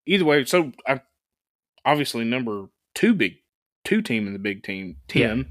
either 0.06 0.24
way, 0.24 0.44
so 0.44 0.72
I 0.86 1.00
obviously 1.84 2.24
number 2.24 2.66
two 2.94 3.14
big 3.14 3.36
two 3.84 4.02
team 4.02 4.26
in 4.26 4.32
the 4.34 4.38
Big 4.38 4.62
Ten. 4.62 4.96
Ten 5.08 5.46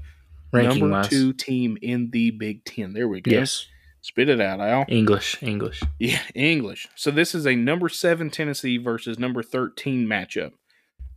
Ranking 0.52 0.80
number 0.80 0.96
wise, 0.96 1.08
two 1.08 1.32
team 1.32 1.76
in 1.82 2.10
the 2.10 2.30
Big 2.30 2.64
Ten. 2.64 2.92
There 2.92 3.08
we 3.08 3.20
go. 3.20 3.30
yes, 3.30 3.66
Spit 4.00 4.28
it 4.28 4.40
out, 4.40 4.60
Al. 4.60 4.84
English, 4.88 5.42
English. 5.42 5.82
Yeah, 5.98 6.20
English. 6.34 6.88
So 6.94 7.10
this 7.10 7.34
is 7.34 7.46
a 7.46 7.54
number 7.56 7.88
seven 7.88 8.30
Tennessee 8.30 8.78
versus 8.78 9.18
number 9.18 9.42
thirteen 9.42 10.06
matchup. 10.06 10.52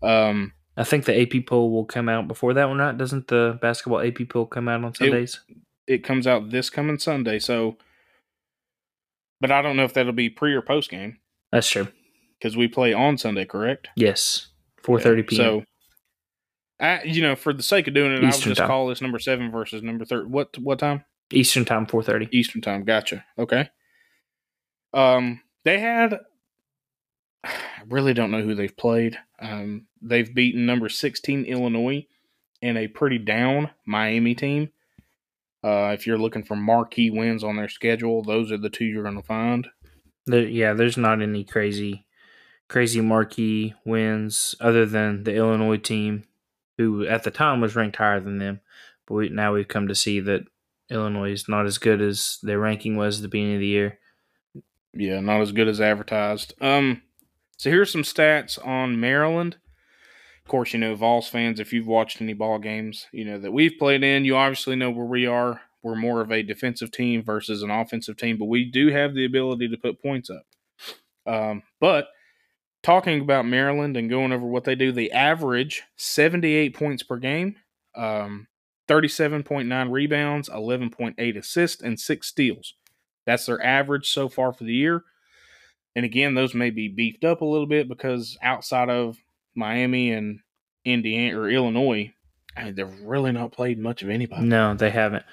Um, 0.01 0.53
I 0.75 0.83
think 0.83 1.05
the 1.05 1.21
AP 1.21 1.45
poll 1.45 1.71
will 1.71 1.85
come 1.85 2.09
out 2.09 2.27
before 2.27 2.53
that 2.55 2.67
one, 2.67 2.79
right? 2.79 2.97
Doesn't 2.97 3.27
the 3.27 3.59
basketball 3.61 4.01
AP 4.01 4.27
poll 4.29 4.45
come 4.45 4.67
out 4.67 4.83
on 4.83 4.95
Sundays? 4.95 5.39
it 5.87 6.03
comes 6.03 6.25
out 6.25 6.49
this 6.49 6.69
coming 6.69 6.97
Sunday. 6.97 7.37
So, 7.39 7.77
but 9.39 9.51
I 9.51 9.61
don't 9.61 9.75
know 9.75 9.83
if 9.83 9.93
that'll 9.93 10.13
be 10.13 10.29
pre 10.29 10.53
or 10.53 10.61
post 10.61 10.89
game 10.89 11.17
That's 11.51 11.69
true. 11.69 11.87
because 12.39 12.55
we 12.55 12.67
play 12.67 12.93
on 12.93 13.17
Sunday, 13.17 13.45
correct? 13.45 13.89
Yes, 13.95 14.47
four 14.83 14.99
thirty 14.99 15.23
p.m. 15.23 15.37
So, 15.37 15.63
I, 16.79 17.03
you 17.03 17.21
know, 17.21 17.35
for 17.35 17.53
the 17.53 17.63
sake 17.63 17.87
of 17.87 17.93
doing 17.93 18.11
it, 18.11 18.23
Eastern 18.23 18.25
I 18.25 18.49
would 18.49 18.55
just 18.55 18.57
time. 18.59 18.67
call 18.67 18.87
this 18.87 19.01
number 19.01 19.19
seven 19.19 19.51
versus 19.51 19.83
number 19.83 20.05
thirty. 20.05 20.27
What 20.27 20.57
what 20.57 20.79
time? 20.79 21.03
Eastern 21.33 21.65
time, 21.65 21.85
four 21.85 22.03
thirty. 22.03 22.27
Eastern 22.31 22.61
time. 22.61 22.83
Gotcha. 22.83 23.25
Okay. 23.37 23.69
Um, 24.93 25.41
they 25.63 25.79
had. 25.79 26.19
I 27.43 27.53
really 27.87 28.13
don't 28.13 28.31
know 28.31 28.43
who 28.43 28.53
they've 28.53 28.75
played. 28.75 29.17
Um, 29.39 29.87
they've 30.01 30.33
beaten 30.33 30.65
number 30.65 30.89
sixteen 30.89 31.45
Illinois 31.45 32.05
and 32.61 32.77
a 32.77 32.87
pretty 32.87 33.17
down 33.17 33.71
Miami 33.85 34.35
team. 34.35 34.69
Uh, 35.63 35.91
if 35.93 36.05
you're 36.07 36.17
looking 36.17 36.43
for 36.43 36.55
marquee 36.55 37.09
wins 37.09 37.43
on 37.43 37.55
their 37.55 37.69
schedule, 37.69 38.23
those 38.23 38.51
are 38.51 38.57
the 38.57 38.69
two 38.69 38.85
you're 38.85 39.03
going 39.03 39.15
to 39.15 39.23
find. 39.23 39.67
There, 40.25 40.47
yeah, 40.47 40.73
there's 40.73 40.97
not 40.97 41.21
any 41.21 41.43
crazy, 41.43 42.05
crazy 42.67 43.01
marquee 43.01 43.73
wins 43.85 44.55
other 44.59 44.85
than 44.85 45.23
the 45.23 45.35
Illinois 45.35 45.77
team, 45.77 46.23
who 46.77 47.05
at 47.05 47.23
the 47.23 47.31
time 47.31 47.61
was 47.61 47.75
ranked 47.75 47.97
higher 47.97 48.19
than 48.19 48.37
them. 48.39 48.61
But 49.07 49.13
we, 49.13 49.29
now 49.29 49.53
we've 49.53 49.67
come 49.67 49.87
to 49.87 49.95
see 49.95 50.19
that 50.19 50.43
Illinois 50.91 51.31
is 51.31 51.47
not 51.47 51.65
as 51.65 51.77
good 51.77 52.01
as 52.01 52.37
their 52.43 52.59
ranking 52.59 52.95
was 52.95 53.17
at 53.17 53.21
the 53.23 53.29
beginning 53.29 53.55
of 53.55 53.61
the 53.61 53.67
year. 53.67 53.99
Yeah, 54.93 55.19
not 55.21 55.41
as 55.41 55.51
good 55.51 55.67
as 55.67 55.79
advertised. 55.79 56.53
Um, 56.61 57.01
so 57.57 57.69
here's 57.69 57.91
some 57.91 58.03
stats 58.03 58.63
on 58.65 58.99
Maryland. 58.99 59.57
Of 60.43 60.49
course, 60.49 60.73
you 60.73 60.79
know 60.79 60.95
Vols 60.95 61.29
fans. 61.29 61.59
If 61.59 61.71
you've 61.71 61.87
watched 61.87 62.21
any 62.21 62.33
ball 62.33 62.59
games, 62.59 63.07
you 63.11 63.23
know 63.23 63.39
that 63.39 63.53
we've 63.53 63.77
played 63.79 64.03
in. 64.03 64.25
You 64.25 64.35
obviously 64.35 64.75
know 64.75 64.91
where 64.91 65.05
we 65.05 65.25
are. 65.25 65.61
We're 65.81 65.95
more 65.95 66.21
of 66.21 66.31
a 66.31 66.43
defensive 66.43 66.91
team 66.91 67.23
versus 67.23 67.63
an 67.63 67.71
offensive 67.71 68.17
team, 68.17 68.37
but 68.37 68.45
we 68.45 68.65
do 68.65 68.89
have 68.89 69.13
the 69.13 69.25
ability 69.25 69.69
to 69.69 69.77
put 69.77 70.01
points 70.01 70.29
up. 70.29 70.45
Um, 71.25 71.63
but 71.79 72.07
talking 72.83 73.21
about 73.21 73.45
Maryland 73.45 73.97
and 73.97 74.09
going 74.09 74.31
over 74.31 74.45
what 74.45 74.63
they 74.63 74.75
do, 74.75 74.91
they 74.91 75.09
average 75.09 75.83
78 75.95 76.75
points 76.75 77.03
per 77.03 77.17
game, 77.17 77.55
um, 77.95 78.47
37.9 78.91 79.89
rebounds, 79.89 80.49
11.8 80.49 81.37
assists, 81.37 81.81
and 81.81 81.97
six 81.97 82.27
steals. 82.27 82.73
That's 83.25 83.45
their 83.45 83.63
average 83.63 84.11
so 84.11 84.27
far 84.27 84.51
for 84.51 84.65
the 84.65 84.73
year. 84.73 85.05
And 85.95 86.03
again, 86.03 86.35
those 86.35 86.53
may 86.53 86.71
be 86.71 86.89
beefed 86.89 87.23
up 87.23 87.39
a 87.39 87.45
little 87.45 87.67
bit 87.67 87.87
because 87.87 88.37
outside 88.43 88.89
of 88.89 89.17
Miami 89.55 90.11
and 90.11 90.39
Indiana 90.83 91.39
or 91.39 91.49
Illinois, 91.49 92.13
I 92.57 92.65
mean, 92.65 92.75
they've 92.75 93.01
really 93.01 93.31
not 93.31 93.53
played 93.53 93.79
much 93.79 94.03
of 94.03 94.09
anybody. 94.09 94.43
No, 94.45 94.73
they 94.73 94.89
haven't. 94.89 95.23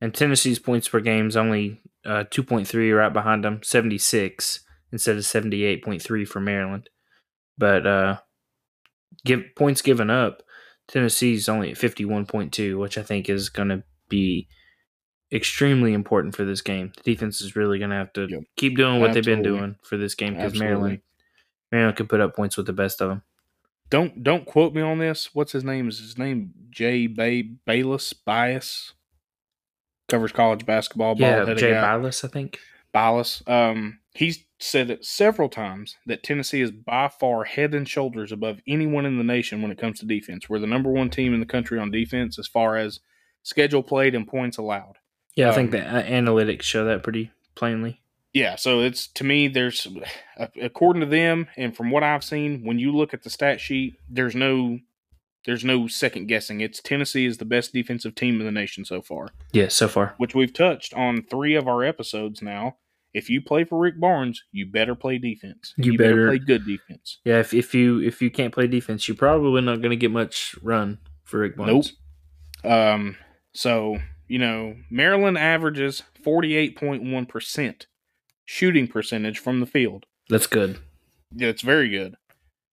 And 0.00 0.12
Tennessee's 0.12 0.58
points 0.58 0.88
per 0.88 1.00
game 1.00 1.28
is 1.28 1.38
only 1.38 1.80
uh, 2.04 2.24
2.3 2.30 2.98
right 2.98 3.12
behind 3.12 3.44
them, 3.44 3.62
76 3.62 4.60
instead 4.92 5.16
of 5.16 5.22
78.3 5.22 6.28
for 6.28 6.40
Maryland. 6.40 6.90
But 7.56 7.86
uh, 7.86 8.18
give 9.24 9.42
points 9.56 9.80
given 9.80 10.10
up, 10.10 10.42
Tennessee's 10.88 11.48
only 11.48 11.72
at 11.72 11.76
51.2, 11.78 12.78
which 12.78 12.96
I 12.98 13.02
think 13.02 13.28
is 13.28 13.48
going 13.48 13.68
to 13.68 13.82
be 14.08 14.48
extremely 15.32 15.92
important 15.92 16.36
for 16.36 16.44
this 16.44 16.60
game. 16.60 16.92
The 16.96 17.14
defense 17.14 17.40
is 17.40 17.56
really 17.56 17.78
going 17.78 17.90
to 17.90 17.96
have 17.96 18.12
to 18.14 18.26
Yep. 18.30 18.42
keep 18.56 18.76
doing 18.76 19.00
what 19.00 19.12
they've 19.12 19.24
been 19.24 19.42
doing 19.42 19.76
for 19.82 19.96
this 19.96 20.14
game 20.14 20.34
because 20.34 20.58
Maryland 20.58 21.00
Maryland 21.72 21.96
can 21.96 22.06
put 22.06 22.20
up 22.20 22.36
points 22.36 22.56
with 22.56 22.66
the 22.66 22.72
best 22.72 23.00
of 23.00 23.08
them. 23.08 23.22
Don't 23.90 24.22
don't 24.22 24.46
quote 24.46 24.72
me 24.74 24.82
on 24.82 24.98
this. 24.98 25.34
What's 25.34 25.52
his 25.52 25.64
name? 25.64 25.88
Is 25.88 25.98
his 25.98 26.16
name 26.16 26.52
Jay 26.70 27.06
Bay 27.08 27.42
Bayless 27.42 28.12
Bias? 28.12 28.92
Covers 30.08 30.30
college 30.30 30.64
basketball. 30.64 31.16
Yeah, 31.18 31.52
Jay 31.54 31.72
guy. 31.72 31.82
Bilas, 31.82 32.24
I 32.24 32.28
think. 32.28 32.60
Bilas. 32.94 33.42
Um, 33.48 33.98
he's 34.14 34.44
said 34.58 34.90
it 34.90 35.04
several 35.04 35.48
times 35.48 35.96
that 36.06 36.22
Tennessee 36.22 36.62
is 36.62 36.70
by 36.70 37.08
far 37.08 37.44
head 37.44 37.74
and 37.74 37.88
shoulders 37.88 38.32
above 38.32 38.60
anyone 38.66 39.04
in 39.04 39.18
the 39.18 39.24
nation 39.24 39.60
when 39.62 39.70
it 39.70 39.78
comes 39.78 40.00
to 40.00 40.06
defense. 40.06 40.48
We're 40.48 40.58
the 40.60 40.66
number 40.66 40.90
one 40.90 41.10
team 41.10 41.34
in 41.34 41.40
the 41.40 41.46
country 41.46 41.78
on 41.78 41.90
defense 41.90 42.38
as 42.38 42.46
far 42.48 42.76
as 42.76 43.00
schedule 43.42 43.82
played 43.82 44.14
and 44.14 44.26
points 44.26 44.56
allowed. 44.56 44.94
Yeah, 45.34 45.50
I 45.50 45.54
think 45.54 45.74
Um, 45.74 45.80
the 45.80 45.86
uh, 45.86 46.02
analytics 46.04 46.62
show 46.62 46.84
that 46.86 47.02
pretty 47.02 47.30
plainly. 47.54 48.00
Yeah, 48.32 48.56
so 48.56 48.80
it's 48.80 49.06
to 49.08 49.24
me, 49.24 49.48
there's 49.48 49.86
according 50.60 51.00
to 51.00 51.06
them 51.06 51.46
and 51.56 51.76
from 51.76 51.90
what 51.90 52.02
I've 52.02 52.24
seen, 52.24 52.64
when 52.64 52.78
you 52.78 52.92
look 52.94 53.14
at 53.14 53.22
the 53.22 53.30
stat 53.30 53.60
sheet, 53.60 53.96
there's 54.08 54.34
no 54.34 54.78
there's 55.44 55.64
no 55.64 55.86
second 55.86 56.26
guessing. 56.26 56.60
It's 56.60 56.80
Tennessee 56.80 57.24
is 57.24 57.38
the 57.38 57.44
best 57.44 57.72
defensive 57.72 58.14
team 58.16 58.40
in 58.40 58.46
the 58.46 58.52
nation 58.52 58.84
so 58.84 59.00
far, 59.00 59.28
Yeah, 59.52 59.68
so 59.68 59.86
far. 59.86 60.14
which 60.16 60.34
we've 60.34 60.52
touched 60.52 60.92
on 60.94 61.22
three 61.22 61.54
of 61.54 61.68
our 61.68 61.84
episodes 61.84 62.42
now. 62.42 62.76
If 63.16 63.30
you 63.30 63.40
play 63.40 63.64
for 63.64 63.78
Rick 63.78 63.98
Barnes, 63.98 64.44
you 64.52 64.66
better 64.66 64.94
play 64.94 65.16
defense. 65.16 65.72
You 65.78 65.96
better- 65.96 66.28
play 66.28 66.38
good 66.38 66.66
defense. 66.66 67.18
Yeah, 67.24 67.40
if, 67.40 67.54
if 67.54 67.74
you 67.74 67.98
if 68.00 68.20
you 68.20 68.30
can't 68.30 68.52
play 68.52 68.66
defense, 68.66 69.08
you're 69.08 69.16
probably 69.16 69.62
not 69.62 69.80
going 69.80 69.88
to 69.88 69.96
get 69.96 70.10
much 70.10 70.54
run 70.62 70.98
for 71.24 71.40
Rick 71.40 71.56
Barnes. 71.56 71.94
Nope. 72.62 72.70
Um, 72.70 73.16
so 73.54 73.96
you 74.28 74.38
know, 74.38 74.76
Maryland 74.90 75.38
averages 75.38 76.02
forty 76.22 76.56
eight 76.56 76.76
point 76.76 77.04
one 77.04 77.24
percent 77.24 77.86
shooting 78.44 78.86
percentage 78.86 79.38
from 79.38 79.60
the 79.60 79.66
field. 79.66 80.04
That's 80.28 80.46
good. 80.46 80.78
Yeah, 81.34 81.48
it's 81.48 81.62
very 81.62 81.88
good. 81.88 82.16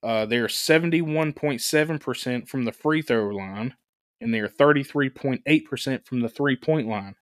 Uh, 0.03 0.25
they 0.25 0.39
are 0.39 0.49
seventy 0.49 1.01
one 1.01 1.31
point 1.31 1.61
seven 1.61 1.99
percent 1.99 2.49
from 2.49 2.65
the 2.65 2.73
free 2.73 3.01
throw 3.01 3.29
line, 3.29 3.75
and 4.19 4.33
they 4.33 4.39
are 4.39 4.49
thirty 4.49 4.83
three 4.83 5.09
point 5.09 5.41
eight 5.45 5.69
percent 5.69 6.05
from 6.05 6.19
the 6.19 6.27
three 6.27 6.57
point 6.57 6.89
line. 6.89 7.15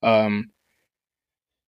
Um, 0.00 0.50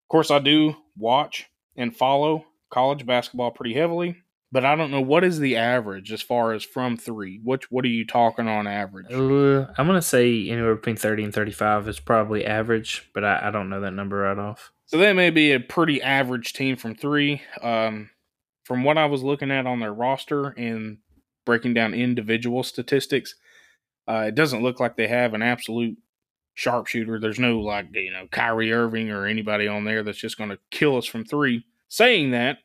of 0.04 0.08
course, 0.08 0.30
I 0.30 0.38
do 0.38 0.76
watch 0.96 1.46
and 1.76 1.96
follow 1.96 2.44
college 2.70 3.06
basketball 3.06 3.50
pretty 3.50 3.74
heavily, 3.74 4.16
but 4.52 4.64
I 4.64 4.76
don't 4.76 4.90
know 4.90 5.00
what 5.00 5.24
is 5.24 5.38
the 5.38 5.56
average 5.56 6.12
as 6.12 6.22
far 6.22 6.52
as 6.52 6.62
from 6.62 6.96
three. 6.96 7.40
What 7.42 7.64
what 7.70 7.84
are 7.84 7.88
you 7.88 8.06
talking 8.06 8.46
on 8.46 8.66
average? 8.66 9.12
Uh, 9.12 9.72
I'm 9.78 9.86
gonna 9.86 10.02
say 10.02 10.48
anywhere 10.48 10.76
between 10.76 10.96
thirty 10.96 11.24
and 11.24 11.32
thirty-five 11.32 11.88
is 11.88 12.00
probably 12.00 12.44
average, 12.44 13.10
but 13.14 13.24
I, 13.24 13.48
I 13.48 13.50
don't 13.50 13.68
know 13.68 13.80
that 13.80 13.92
number 13.92 14.18
right 14.18 14.38
off. 14.38 14.72
So 14.86 14.98
they 14.98 15.12
may 15.12 15.30
be 15.30 15.52
a 15.52 15.60
pretty 15.60 16.02
average 16.02 16.52
team 16.52 16.76
from 16.76 16.94
three. 16.94 17.42
Um, 17.62 18.10
from 18.64 18.84
what 18.84 18.98
I 18.98 19.06
was 19.06 19.22
looking 19.22 19.50
at 19.50 19.66
on 19.66 19.80
their 19.80 19.92
roster 19.92 20.48
and 20.48 20.98
breaking 21.46 21.74
down 21.74 21.94
individual 21.94 22.62
statistics, 22.62 23.34
uh, 24.08 24.26
it 24.28 24.34
doesn't 24.34 24.62
look 24.62 24.80
like 24.80 24.96
they 24.96 25.08
have 25.08 25.34
an 25.34 25.42
absolute 25.42 25.96
sharpshooter. 26.54 27.18
There's 27.20 27.38
no 27.38 27.60
like 27.60 27.86
you 27.92 28.10
know 28.12 28.26
Kyrie 28.30 28.72
Irving 28.72 29.10
or 29.10 29.26
anybody 29.26 29.68
on 29.68 29.84
there 29.84 30.02
that's 30.02 30.18
just 30.18 30.38
going 30.38 30.50
to 30.50 30.58
kill 30.70 30.96
us 30.96 31.06
from 31.06 31.24
three. 31.24 31.64
Saying 31.88 32.32
that, 32.32 32.58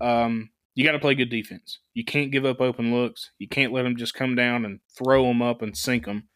um, 0.00 0.50
you 0.74 0.84
got 0.84 0.92
to 0.92 0.98
play 0.98 1.14
good 1.14 1.30
defense. 1.30 1.80
You 1.92 2.04
can't 2.04 2.30
give 2.32 2.44
up 2.44 2.60
open 2.60 2.94
looks. 2.94 3.30
You 3.38 3.48
can't 3.48 3.72
let 3.72 3.82
them 3.82 3.96
just 3.96 4.14
come 4.14 4.34
down 4.34 4.64
and 4.64 4.80
throw 4.96 5.24
them 5.26 5.42
up 5.42 5.60
and 5.62 5.76
sink 5.76 6.06
them. 6.06 6.28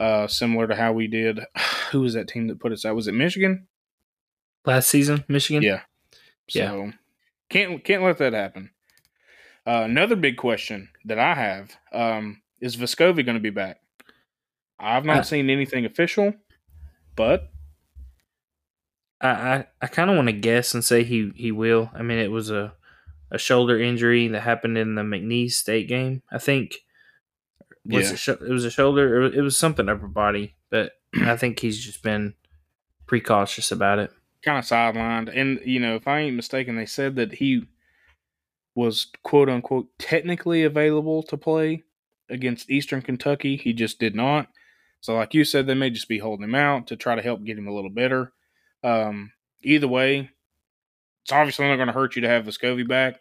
Uh, 0.00 0.26
similar 0.26 0.66
to 0.66 0.74
how 0.76 0.92
we 0.92 1.06
did. 1.06 1.40
Who 1.92 2.00
was 2.00 2.14
that 2.14 2.28
team 2.28 2.48
that 2.48 2.60
put 2.60 2.72
us 2.72 2.84
out? 2.84 2.96
Was 2.96 3.06
it 3.08 3.14
Michigan? 3.14 3.68
Last 4.64 4.88
season, 4.88 5.24
Michigan. 5.28 5.62
Yeah. 5.62 5.82
So 6.48 6.58
Yeah. 6.58 6.90
can't 7.48 7.84
can't 7.84 8.02
let 8.02 8.18
that 8.18 8.32
happen. 8.32 8.70
Uh, 9.66 9.82
another 9.84 10.16
big 10.16 10.36
question 10.36 10.88
that 11.04 11.18
I 11.18 11.34
have 11.34 11.76
um, 11.92 12.42
is 12.60 12.76
Vescovi 12.76 13.24
going 13.24 13.34
to 13.36 13.40
be 13.40 13.50
back? 13.50 13.80
I've 14.78 15.04
not 15.04 15.18
Uh, 15.18 15.22
seen 15.22 15.48
anything 15.50 15.84
official, 15.84 16.34
but 17.14 17.50
I 19.20 19.28
I, 19.28 19.66
I 19.82 19.86
kind 19.86 20.10
of 20.10 20.16
want 20.16 20.28
to 20.28 20.32
guess 20.32 20.74
and 20.74 20.84
say 20.84 21.04
he 21.04 21.32
he 21.34 21.52
will. 21.52 21.90
I 21.94 22.02
mean, 22.02 22.18
it 22.18 22.30
was 22.30 22.50
a 22.50 22.74
a 23.30 23.38
shoulder 23.38 23.80
injury 23.80 24.28
that 24.28 24.42
happened 24.42 24.78
in 24.78 24.94
the 24.94 25.02
McNeese 25.02 25.52
State 25.52 25.88
game. 25.88 26.22
I 26.30 26.38
think 26.38 26.76
was 27.84 28.08
Yeah. 28.08 28.12
it, 28.12 28.18
sho- 28.18 28.32
it 28.46 28.50
was 28.52 28.64
a 28.64 28.70
shoulder. 28.70 29.22
Or 29.22 29.26
it 29.32 29.40
was 29.42 29.56
something 29.56 29.88
upper 29.88 30.06
body, 30.08 30.54
but 30.70 30.92
I 31.22 31.36
think 31.36 31.58
he's 31.60 31.84
just 31.84 32.02
been 32.02 32.34
precautious 33.06 33.72
about 33.72 33.98
it. 33.98 34.12
kind 34.44 34.58
of 34.58 34.64
sidelined. 34.64 35.32
And 35.34 35.60
you 35.64 35.80
know, 35.80 35.96
if 35.96 36.06
I 36.06 36.20
ain't 36.20 36.36
mistaken, 36.36 36.76
they 36.76 36.86
said 36.86 37.16
that 37.16 37.32
he 37.34 37.64
was 38.74 39.06
quote 39.22 39.48
unquote 39.48 39.88
technically 39.98 40.62
available 40.62 41.22
to 41.24 41.36
play 41.36 41.82
against 42.28 42.70
Eastern 42.70 43.00
Kentucky. 43.02 43.56
He 43.56 43.72
just 43.72 43.98
did 43.98 44.14
not. 44.14 44.48
So, 45.00 45.14
like 45.14 45.34
you 45.34 45.44
said, 45.44 45.66
they 45.66 45.74
may 45.74 45.90
just 45.90 46.08
be 46.08 46.18
holding 46.18 46.44
him 46.44 46.54
out 46.54 46.88
to 46.88 46.96
try 46.96 47.14
to 47.14 47.22
help 47.22 47.44
get 47.44 47.58
him 47.58 47.68
a 47.68 47.74
little 47.74 47.90
better. 47.90 48.32
Um, 48.82 49.32
either 49.62 49.88
way, 49.88 50.30
it's 51.22 51.32
obviously 51.32 51.66
not 51.66 51.76
going 51.76 51.88
to 51.88 51.92
hurt 51.92 52.16
you 52.16 52.22
to 52.22 52.28
have 52.28 52.44
Vescovi 52.44 52.86
back. 52.86 53.20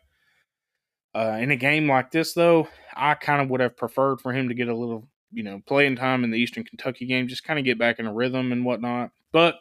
Uh, 1.13 1.37
in 1.39 1.51
a 1.51 1.55
game 1.55 1.87
like 1.87 2.11
this, 2.11 2.33
though, 2.33 2.67
I 2.93 3.13
kind 3.13 3.41
of 3.41 3.49
would 3.49 3.61
have 3.61 3.77
preferred 3.77 4.19
for 4.19 4.33
him 4.33 4.49
to 4.49 4.53
get 4.53 4.67
a 4.67 4.75
little, 4.75 5.07
you 5.31 5.43
know, 5.43 5.61
playing 5.65 5.95
time 5.95 6.23
in 6.23 6.31
the 6.31 6.37
Eastern 6.37 6.65
Kentucky 6.65 7.05
game, 7.05 7.27
just 7.27 7.43
kind 7.43 7.57
of 7.57 7.65
get 7.65 7.79
back 7.79 7.99
in 7.99 8.05
a 8.05 8.13
rhythm 8.13 8.51
and 8.51 8.65
whatnot. 8.65 9.11
But 9.31 9.55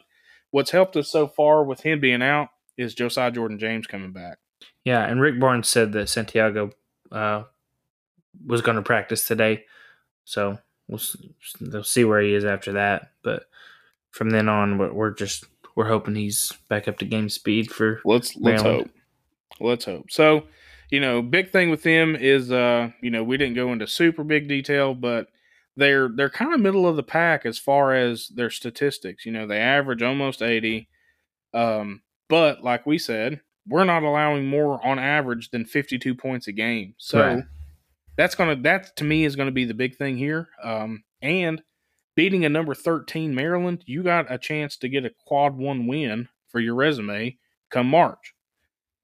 what's 0.51 0.71
helped 0.71 0.97
us 0.97 1.09
so 1.09 1.27
far 1.27 1.63
with 1.63 1.81
him 1.81 1.99
being 1.99 2.21
out 2.21 2.49
is 2.77 2.93
Josiah 2.93 3.31
Jordan 3.31 3.57
James 3.57 3.87
coming 3.87 4.11
back. 4.11 4.37
Yeah, 4.83 5.05
and 5.05 5.21
Rick 5.21 5.39
Barnes 5.39 5.67
said 5.67 5.93
that 5.93 6.09
Santiago 6.09 6.71
uh, 7.11 7.43
was 8.45 8.61
going 8.61 8.75
to 8.75 8.83
practice 8.83 9.25
today, 9.25 9.65
so 10.23 10.57
we'll 10.87 11.01
they'll 11.59 11.83
see 11.83 12.03
where 12.03 12.21
he 12.21 12.33
is 12.33 12.45
after 12.45 12.73
that. 12.73 13.11
But 13.23 13.43
from 14.11 14.29
then 14.29 14.49
on, 14.49 14.77
we're, 14.77 14.93
we're 14.93 15.11
just 15.11 15.45
we're 15.75 15.87
hoping 15.87 16.15
he's 16.15 16.51
back 16.69 16.87
up 16.87 16.97
to 16.99 17.05
game 17.05 17.29
speed 17.29 17.71
for. 17.71 18.01
Let's 18.05 18.35
let's 18.37 18.63
Maryland. 18.63 18.87
hope. 18.87 18.91
Let's 19.59 19.85
hope. 19.85 20.11
So, 20.11 20.45
you 20.89 20.99
know, 20.99 21.21
big 21.21 21.51
thing 21.51 21.69
with 21.69 21.83
them 21.83 22.15
is 22.15 22.51
uh, 22.51 22.89
you 23.01 23.09
know, 23.09 23.23
we 23.23 23.37
didn't 23.37 23.55
go 23.55 23.71
into 23.71 23.87
super 23.87 24.23
big 24.23 24.47
detail, 24.47 24.93
but 24.93 25.27
they're 25.75 26.09
they're 26.09 26.29
kind 26.29 26.53
of 26.53 26.59
middle 26.59 26.87
of 26.87 26.95
the 26.95 27.03
pack 27.03 27.45
as 27.45 27.57
far 27.57 27.93
as 27.93 28.29
their 28.29 28.49
statistics. 28.49 29.25
You 29.25 29.31
know, 29.31 29.47
they 29.47 29.59
average 29.59 30.01
almost 30.01 30.41
80. 30.41 30.87
Um, 31.53 32.01
but 32.27 32.63
like 32.63 32.85
we 32.85 32.97
said, 32.97 33.41
we're 33.67 33.83
not 33.83 34.03
allowing 34.03 34.47
more 34.47 34.85
on 34.85 34.99
average 34.99 35.49
than 35.51 35.65
52 35.65 36.15
points 36.15 36.47
a 36.47 36.51
game. 36.51 36.95
So 36.97 37.19
Right. 37.19 37.43
That's 38.17 38.35
gonna 38.35 38.55
that 38.57 38.95
to 38.97 39.03
me 39.03 39.25
is 39.25 39.35
gonna 39.35 39.51
be 39.51 39.65
the 39.65 39.73
big 39.73 39.95
thing 39.95 40.17
here. 40.17 40.49
Um, 40.63 41.03
and 41.21 41.61
beating 42.15 42.45
a 42.45 42.49
number 42.49 42.73
13 42.73 43.35
Maryland, 43.35 43.83
you 43.85 44.03
got 44.03 44.31
a 44.31 44.37
chance 44.37 44.77
to 44.77 44.89
get 44.89 45.05
a 45.05 45.11
quad 45.25 45.57
one 45.57 45.87
win 45.87 46.29
for 46.49 46.59
your 46.59 46.75
resume 46.75 47.37
come 47.69 47.87
March. 47.87 48.33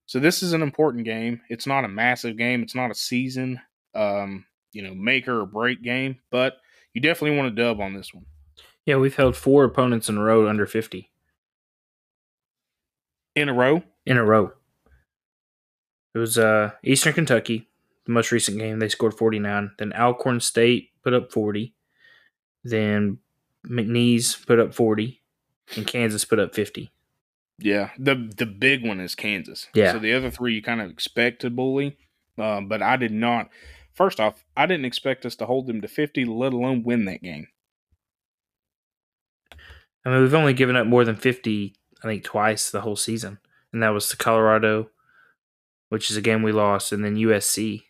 So 0.05 0.19
this 0.19 0.43
is 0.43 0.53
an 0.53 0.61
important 0.61 1.05
game. 1.05 1.41
It's 1.49 1.67
not 1.67 1.85
a 1.85 1.89
massive 1.89 2.37
game. 2.37 2.63
It's 2.63 2.75
not 2.75 2.91
a 2.91 2.95
season, 2.95 3.61
um, 3.95 4.45
you 4.73 4.81
know, 4.81 4.93
maker 4.93 5.41
or 5.41 5.45
break 5.45 5.81
game, 5.81 6.19
but 6.31 6.57
you 6.93 7.01
definitely 7.01 7.37
want 7.37 7.55
to 7.55 7.61
dub 7.61 7.79
on 7.79 7.93
this 7.93 8.13
one. 8.13 8.25
Yeah, 8.85 8.97
we've 8.97 9.15
held 9.15 9.37
four 9.37 9.63
opponents 9.63 10.09
in 10.09 10.17
a 10.17 10.23
row 10.23 10.47
under 10.47 10.65
fifty 10.65 11.11
In 13.35 13.47
a 13.47 13.53
row, 13.53 13.83
in 14.05 14.17
a 14.17 14.25
row. 14.25 14.51
It 16.13 16.17
was 16.17 16.37
uh, 16.37 16.71
Eastern 16.83 17.13
Kentucky, 17.13 17.69
the 18.05 18.11
most 18.11 18.31
recent 18.31 18.57
game. 18.57 18.79
They 18.79 18.89
scored 18.89 19.13
forty 19.17 19.39
nine. 19.39 19.71
Then 19.77 19.93
Alcorn 19.93 20.39
State 20.39 20.89
put 21.03 21.13
up 21.13 21.31
forty. 21.31 21.75
Then 22.63 23.19
McNeese 23.67 24.45
put 24.45 24.59
up 24.59 24.73
forty, 24.73 25.21
and 25.75 25.85
Kansas 25.87 26.25
put 26.25 26.39
up 26.39 26.53
fifty. 26.55 26.91
yeah. 27.59 27.89
The 27.97 28.31
the 28.37 28.45
big 28.45 28.85
one 28.85 28.99
is 28.99 29.15
Kansas. 29.15 29.67
Yeah. 29.73 29.93
So 29.93 29.99
the 29.99 30.13
other 30.13 30.31
three 30.31 30.55
you 30.55 30.61
kind 30.61 30.81
of 30.81 30.89
expect 30.89 31.41
to 31.41 31.49
bully, 31.49 31.97
um, 32.37 32.67
but 32.67 32.81
I 32.81 32.97
did 32.97 33.11
not. 33.11 33.49
First 33.93 34.19
off, 34.19 34.43
I 34.55 34.65
didn't 34.67 34.85
expect 34.85 35.25
us 35.25 35.35
to 35.35 35.45
hold 35.45 35.67
them 35.67 35.81
to 35.81 35.87
50, 35.87 36.23
let 36.25 36.53
alone 36.53 36.83
win 36.83 37.03
that 37.05 37.21
game. 37.21 37.47
I 40.05 40.09
mean, 40.09 40.21
we've 40.21 40.33
only 40.33 40.53
given 40.53 40.75
up 40.75 40.87
more 40.87 41.03
than 41.05 41.15
50, 41.17 41.75
I 42.03 42.07
think, 42.07 42.23
twice 42.23 42.71
the 42.71 42.81
whole 42.81 42.95
season. 42.95 43.39
And 43.73 43.83
that 43.83 43.89
was 43.89 44.07
to 44.09 44.17
Colorado, 44.17 44.89
which 45.89 46.09
is 46.09 46.17
a 46.17 46.21
game 46.21 46.41
we 46.41 46.51
lost, 46.51 46.91
and 46.91 47.03
then 47.03 47.15
USC. 47.17 47.83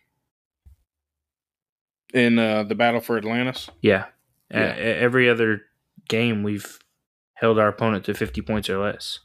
In 2.12 2.38
uh, 2.38 2.64
the 2.64 2.74
battle 2.74 3.00
for 3.00 3.16
Atlantis, 3.16 3.70
Yeah. 3.80 4.06
Yeah. 4.50 4.60
Uh, 4.60 4.74
every 4.76 5.30
other 5.30 5.62
game, 6.08 6.42
we've 6.42 6.78
held 7.34 7.58
our 7.58 7.68
opponent 7.68 8.04
to 8.04 8.14
50 8.14 8.42
points 8.42 8.68
or 8.68 8.78
less. 8.78 9.20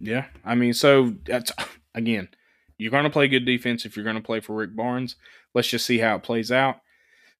Yeah, 0.00 0.26
I 0.44 0.54
mean, 0.54 0.74
so 0.74 1.14
that's 1.26 1.50
again, 1.94 2.28
you're 2.76 2.92
going 2.92 3.02
to 3.04 3.10
play 3.10 3.26
good 3.26 3.44
defense 3.44 3.84
if 3.84 3.96
you're 3.96 4.04
going 4.04 4.14
to 4.16 4.22
play 4.22 4.38
for 4.38 4.54
Rick 4.54 4.76
Barnes. 4.76 5.16
Let's 5.54 5.66
just 5.68 5.84
see 5.84 5.98
how 5.98 6.14
it 6.14 6.22
plays 6.22 6.52
out. 6.52 6.76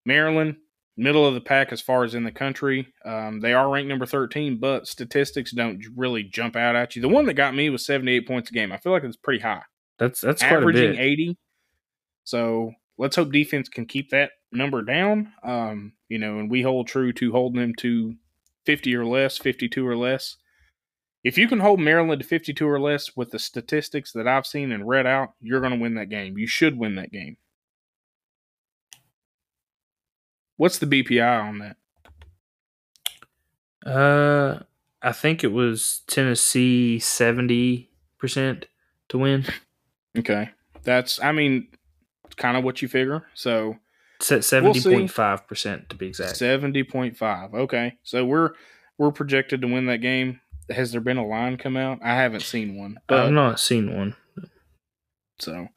Maryland, 0.04 0.56
middle 0.96 1.24
of 1.24 1.34
the 1.34 1.40
pack 1.40 1.70
as 1.70 1.80
far 1.80 2.02
as 2.02 2.14
in 2.16 2.24
the 2.24 2.32
country. 2.32 2.92
Um, 3.04 3.38
they 3.38 3.52
are 3.52 3.70
ranked 3.70 3.88
number 3.88 4.06
13, 4.06 4.58
but 4.58 4.88
statistics 4.88 5.52
don't 5.52 5.80
really 5.96 6.24
jump 6.24 6.56
out 6.56 6.74
at 6.74 6.96
you. 6.96 7.02
The 7.02 7.08
one 7.08 7.26
that 7.26 7.34
got 7.34 7.54
me 7.54 7.70
was 7.70 7.86
78 7.86 8.26
points 8.26 8.50
a 8.50 8.52
game. 8.52 8.72
I 8.72 8.78
feel 8.78 8.90
like 8.90 9.04
it's 9.04 9.16
pretty 9.16 9.40
high, 9.42 9.62
That's 10.00 10.20
that's 10.20 10.42
quite 10.42 10.54
a 10.54 10.56
averaging 10.56 10.92
bit. 10.92 11.00
80. 11.00 11.38
So 12.24 12.72
let's 12.98 13.16
hope 13.16 13.32
defense 13.32 13.68
can 13.68 13.86
keep 13.86 14.10
that 14.10 14.32
number 14.52 14.82
down. 14.82 15.32
Um, 15.42 15.92
you 16.08 16.18
know, 16.18 16.38
and 16.38 16.50
we 16.50 16.62
hold 16.62 16.88
true 16.88 17.12
to 17.14 17.32
holding 17.32 17.60
them 17.60 17.74
to 17.78 18.14
50 18.66 18.94
or 18.96 19.06
less, 19.06 19.38
52 19.38 19.86
or 19.86 19.96
less. 19.96 20.36
If 21.24 21.36
you 21.36 21.48
can 21.48 21.60
hold 21.60 21.80
Maryland 21.80 22.22
to 22.22 22.26
52 22.26 22.68
or 22.68 22.80
less 22.80 23.16
with 23.16 23.30
the 23.30 23.38
statistics 23.38 24.12
that 24.12 24.28
I've 24.28 24.46
seen 24.46 24.72
and 24.72 24.86
read 24.86 25.06
out, 25.06 25.30
you're 25.40 25.60
going 25.60 25.72
to 25.72 25.78
win 25.78 25.94
that 25.94 26.10
game. 26.10 26.38
You 26.38 26.46
should 26.46 26.78
win 26.78 26.96
that 26.96 27.12
game. 27.12 27.36
What's 30.56 30.78
the 30.78 30.86
BPI 30.86 31.42
on 31.42 31.58
that? 31.58 31.76
Uh, 33.88 34.62
I 35.02 35.12
think 35.12 35.44
it 35.44 35.52
was 35.52 36.02
Tennessee 36.06 36.98
70% 37.00 37.88
to 39.08 39.18
win. 39.18 39.44
Okay. 40.16 40.50
That's, 40.82 41.22
I 41.22 41.30
mean, 41.30 41.68
kind 42.38 42.56
of 42.56 42.64
what 42.64 42.80
you 42.82 42.88
figure. 42.88 43.26
So 43.34 43.76
Se- 44.20 44.36
We'll 44.60 44.74
see. 44.74 44.90
70.5% 44.90 45.88
to 45.88 45.96
be 45.96 46.06
exact. 46.08 46.34
70.5. 46.34 47.54
Okay. 47.54 47.98
So 48.02 48.24
we're 48.24 48.50
we're 48.98 49.12
projected 49.12 49.60
to 49.62 49.68
win 49.68 49.86
that 49.86 49.98
game. 49.98 50.40
Has 50.70 50.92
there 50.92 51.00
been 51.00 51.16
a 51.18 51.26
line 51.26 51.56
come 51.56 51.76
out? 51.76 52.00
I 52.02 52.14
haven't 52.14 52.42
seen 52.42 52.76
one. 52.76 52.98
I've 53.08 53.30
not 53.32 53.60
seen 53.60 53.96
one. 53.96 54.16
So, 55.38 55.68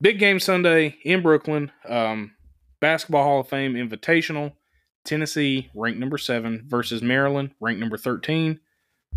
big 0.00 0.18
game 0.18 0.40
Sunday 0.40 0.96
in 1.04 1.22
Brooklyn. 1.22 1.70
Um, 1.86 2.32
Basketball 2.80 3.22
Hall 3.24 3.40
of 3.40 3.48
Fame 3.48 3.74
Invitational. 3.74 4.52
Tennessee 5.04 5.70
ranked 5.74 6.00
number 6.00 6.18
seven 6.18 6.64
versus 6.66 7.02
Maryland 7.02 7.52
ranked 7.60 7.80
number 7.80 7.96
thirteen. 7.98 8.60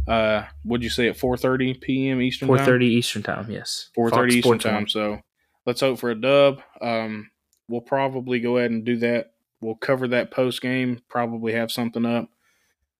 Uh, 0.07 0.43
would 0.65 0.83
you 0.83 0.89
say 0.89 1.07
at 1.07 1.17
four 1.17 1.37
thirty 1.37 1.73
p.m. 1.73 2.21
Eastern? 2.21 2.47
Four 2.47 2.59
thirty 2.59 2.87
Eastern 2.87 3.23
time. 3.23 3.49
Yes. 3.49 3.89
Four 3.95 4.09
thirty 4.09 4.35
Eastern 4.35 4.59
Sports 4.59 4.63
time. 4.65 4.87
So 4.87 5.21
let's 5.65 5.81
hope 5.81 5.99
for 5.99 6.11
a 6.11 6.15
dub. 6.15 6.61
Um, 6.81 7.29
we'll 7.67 7.81
probably 7.81 8.39
go 8.39 8.57
ahead 8.57 8.71
and 8.71 8.83
do 8.85 8.97
that. 8.97 9.33
We'll 9.61 9.75
cover 9.75 10.07
that 10.09 10.31
post 10.31 10.61
game. 10.61 11.01
Probably 11.09 11.53
have 11.53 11.71
something 11.71 12.05
up 12.05 12.29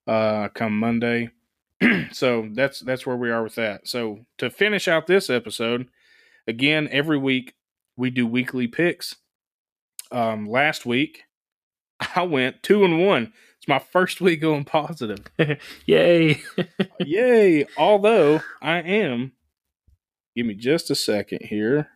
uh, 0.07 0.49
come 0.49 0.77
Monday. 0.77 1.29
so 2.11 2.49
that's 2.53 2.79
that's 2.81 3.05
where 3.05 3.17
we 3.17 3.29
are 3.29 3.43
with 3.43 3.55
that. 3.55 3.87
So 3.87 4.25
to 4.37 4.49
finish 4.49 4.87
out 4.87 5.07
this 5.07 5.29
episode, 5.29 5.87
again 6.47 6.87
every 6.91 7.17
week 7.17 7.55
we 7.95 8.09
do 8.09 8.25
weekly 8.25 8.67
picks. 8.67 9.15
Um, 10.11 10.45
last 10.47 10.85
week, 10.85 11.23
I 12.15 12.23
went 12.23 12.63
two 12.63 12.83
and 12.83 13.05
one. 13.05 13.33
It's 13.57 13.67
my 13.67 13.79
first 13.79 14.19
week 14.19 14.41
going 14.41 14.65
positive. 14.65 15.19
Yay! 15.85 16.41
Yay! 16.99 17.65
Although 17.77 18.41
I 18.61 18.79
am, 18.79 19.33
give 20.35 20.45
me 20.45 20.53
just 20.53 20.91
a 20.91 20.95
second 20.95 21.45
here. 21.45 21.87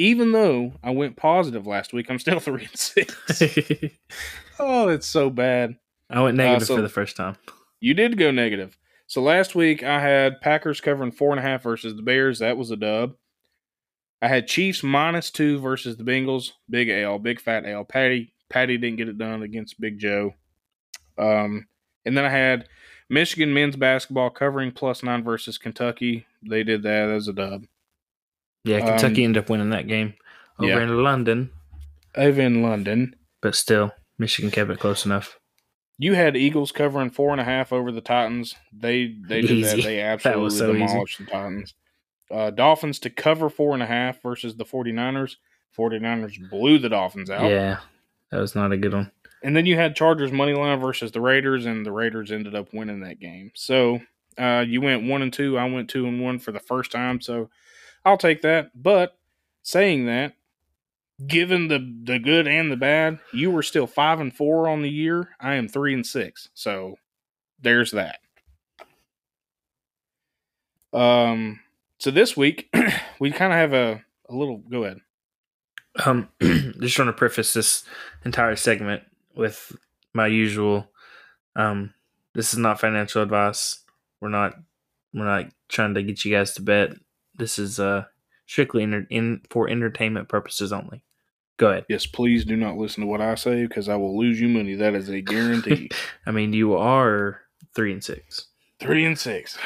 Even 0.00 0.32
though 0.32 0.72
I 0.82 0.92
went 0.92 1.16
positive 1.16 1.66
last 1.66 1.92
week, 1.92 2.10
I'm 2.10 2.18
still 2.18 2.40
three 2.40 2.64
and 2.64 2.78
six. 2.78 3.14
oh, 4.58 4.88
it's 4.88 5.06
so 5.06 5.28
bad. 5.28 5.76
I 6.08 6.22
went 6.22 6.38
negative 6.38 6.68
so- 6.68 6.76
for 6.76 6.82
the 6.82 6.88
first 6.88 7.16
time. 7.16 7.36
You 7.80 7.92
did 7.92 8.16
go 8.16 8.30
negative. 8.30 8.78
So 9.06 9.20
last 9.20 9.54
week 9.54 9.82
I 9.82 10.00
had 10.00 10.40
Packers 10.40 10.80
covering 10.80 11.12
four 11.12 11.32
and 11.32 11.38
a 11.38 11.42
half 11.42 11.62
versus 11.62 11.96
the 11.96 12.02
Bears. 12.02 12.38
That 12.38 12.56
was 12.56 12.70
a 12.70 12.76
dub. 12.76 13.14
I 14.22 14.28
had 14.28 14.46
Chiefs 14.46 14.82
minus 14.82 15.30
two 15.30 15.58
versus 15.58 15.98
the 15.98 16.04
Bengals. 16.04 16.52
Big 16.70 16.88
L, 16.88 17.18
big 17.18 17.38
fat 17.38 17.66
L. 17.66 17.84
Patty, 17.84 18.32
Patty 18.48 18.78
didn't 18.78 18.96
get 18.96 19.08
it 19.08 19.18
done 19.18 19.42
against 19.42 19.80
Big 19.80 19.98
Joe. 19.98 20.34
Um, 21.18 21.66
and 22.06 22.16
then 22.16 22.24
I 22.24 22.30
had 22.30 22.68
Michigan 23.10 23.52
men's 23.52 23.76
basketball 23.76 24.30
covering 24.30 24.72
plus 24.72 25.02
nine 25.02 25.24
versus 25.24 25.58
Kentucky. 25.58 26.26
They 26.42 26.62
did 26.62 26.82
that 26.84 27.10
as 27.10 27.28
a 27.28 27.34
dub. 27.34 27.64
Yeah, 28.64 28.80
Kentucky 28.80 29.22
Um, 29.22 29.30
ended 29.30 29.42
up 29.44 29.50
winning 29.50 29.70
that 29.70 29.86
game 29.88 30.14
over 30.58 30.68
yeah. 30.68 30.82
in 30.82 31.02
London, 31.02 31.50
Over 32.14 32.40
in 32.42 32.62
London, 32.62 33.14
but 33.40 33.54
still, 33.54 33.92
Michigan 34.18 34.50
kept 34.50 34.70
it 34.70 34.78
close 34.78 35.04
enough. 35.06 35.38
you 35.98 36.14
had 36.14 36.36
Eagles 36.36 36.72
covering 36.72 37.10
four 37.10 37.32
and 37.32 37.40
a 37.40 37.44
half 37.44 37.72
over 37.72 37.90
the 37.92 38.00
Titans. 38.00 38.54
They 38.72 39.14
they 39.28 39.40
did 39.42 39.64
that. 39.64 39.78
Easy. 39.78 39.82
They 39.82 39.96
That 39.98 40.12
absolutely 40.12 40.42
was 40.44 40.58
so 40.58 40.70
easy. 40.74 40.86
demolished 40.86 41.18
the 41.18 41.24
Titans. 41.26 41.74
Uh, 42.30 42.50
Dolphins 42.50 42.98
to 43.00 43.10
cover 43.10 43.48
four 43.50 43.74
and 43.74 43.82
a 43.82 43.86
half 43.86 44.22
versus 44.22 44.54
the 44.56 44.64
49ers. 44.64 45.36
49ers 45.76 46.50
blew 46.50 46.78
the 46.78 46.88
Dolphins 46.88 47.30
out. 47.30 47.50
Yeah, 47.50 47.78
that 48.30 48.40
was 48.40 48.54
not 48.54 48.72
a 48.72 48.76
good 48.76 48.92
one. 48.92 49.10
And 49.42 49.56
then 49.56 49.64
you 49.66 49.76
had 49.76 49.96
Chargers 49.96 50.30
money 50.32 50.52
line 50.52 50.78
versus 50.78 51.12
the 51.12 51.20
Raiders, 51.20 51.64
and 51.64 51.84
the 51.86 51.92
Raiders 51.92 52.30
ended 52.30 52.54
up 52.54 52.72
winning 52.74 53.00
that 53.00 53.18
game. 53.20 53.50
So 53.54 54.00
uh, 54.38 54.64
you 54.68 54.80
went 54.82 55.08
one 55.08 55.22
and 55.22 55.32
two. 55.32 55.56
I 55.58 55.64
went 55.64 55.88
two 55.88 56.06
and 56.06 56.20
one 56.22 56.38
for 56.38 56.52
the 56.52 56.60
first 56.60 56.92
time. 56.92 57.20
So 57.20 57.48
I'll 58.04 58.16
take 58.16 58.42
that. 58.42 58.70
But 58.80 59.16
saying 59.62 60.06
that, 60.06 60.34
given 61.26 61.68
the 61.68 61.78
the 62.04 62.18
good 62.18 62.46
and 62.46 62.70
the 62.70 62.76
bad, 62.76 63.18
you 63.32 63.50
were 63.50 63.62
still 63.62 63.86
five 63.86 64.20
and 64.20 64.34
four 64.34 64.68
on 64.68 64.82
the 64.82 64.90
year. 64.90 65.30
I 65.40 65.54
am 65.54 65.68
three 65.68 65.94
and 65.94 66.06
six. 66.06 66.48
So 66.54 66.96
there's 67.60 67.92
that. 67.92 68.20
Um. 70.92 71.60
So 71.98 72.10
this 72.10 72.36
week 72.36 72.74
we 73.20 73.30
kind 73.30 73.52
of 73.52 73.58
have 73.58 73.72
a 73.72 74.04
a 74.28 74.34
little. 74.34 74.58
Go 74.58 74.84
ahead. 74.84 75.00
Um, 76.04 76.28
just 76.40 76.96
trying 76.96 77.08
to 77.08 77.12
preface 77.12 77.52
this 77.52 77.84
entire 78.24 78.56
segment 78.56 79.02
with 79.34 79.76
my 80.14 80.26
usual. 80.26 80.88
Um, 81.56 81.94
this 82.34 82.52
is 82.52 82.58
not 82.58 82.80
financial 82.80 83.22
advice. 83.22 83.80
We're 84.20 84.28
not. 84.30 84.54
We're 85.12 85.24
not 85.24 85.52
trying 85.68 85.94
to 85.94 86.02
get 86.02 86.24
you 86.24 86.34
guys 86.34 86.54
to 86.54 86.62
bet. 86.62 86.92
This 87.40 87.58
is 87.58 87.80
uh 87.80 88.04
strictly 88.46 88.82
in 88.82 89.40
for 89.50 89.68
entertainment 89.68 90.28
purposes 90.28 90.72
only. 90.72 91.02
Go 91.56 91.70
ahead. 91.70 91.86
Yes, 91.88 92.06
please 92.06 92.44
do 92.44 92.56
not 92.56 92.76
listen 92.76 93.02
to 93.02 93.06
what 93.06 93.20
I 93.20 93.34
say 93.34 93.66
because 93.66 93.88
I 93.88 93.96
will 93.96 94.18
lose 94.18 94.40
you 94.40 94.48
money. 94.48 94.74
That 94.74 94.94
is 94.94 95.08
a 95.08 95.20
guarantee. 95.20 95.90
I 96.26 96.30
mean, 96.30 96.52
you 96.52 96.74
are 96.74 97.40
three 97.74 97.92
and 97.92 98.02
six. 98.02 98.46
Three 98.78 99.04
and 99.04 99.18
six. 99.18 99.58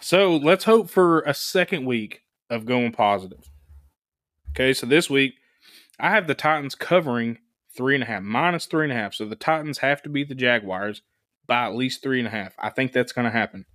So 0.00 0.36
let's 0.36 0.64
hope 0.64 0.90
for 0.90 1.20
a 1.22 1.34
second 1.34 1.86
week 1.86 2.22
of 2.48 2.66
going 2.66 2.92
positive. 2.92 3.50
Okay, 4.50 4.72
so 4.72 4.86
this 4.86 5.08
week 5.08 5.34
I 5.98 6.10
have 6.10 6.26
the 6.26 6.34
Titans 6.34 6.74
covering 6.74 7.38
three 7.76 7.94
and 7.94 8.02
a 8.02 8.06
half, 8.06 8.22
minus 8.22 8.66
three 8.66 8.84
and 8.84 8.92
a 8.92 8.96
half. 8.96 9.14
So 9.14 9.26
the 9.26 9.36
Titans 9.36 9.78
have 9.78 10.02
to 10.02 10.08
beat 10.08 10.28
the 10.28 10.34
Jaguars 10.34 11.02
by 11.46 11.66
at 11.66 11.74
least 11.74 12.02
three 12.02 12.18
and 12.18 12.28
a 12.28 12.30
half. 12.30 12.54
I 12.58 12.70
think 12.70 12.92
that's 12.92 13.12
going 13.12 13.26
to 13.26 13.30
happen. 13.30 13.66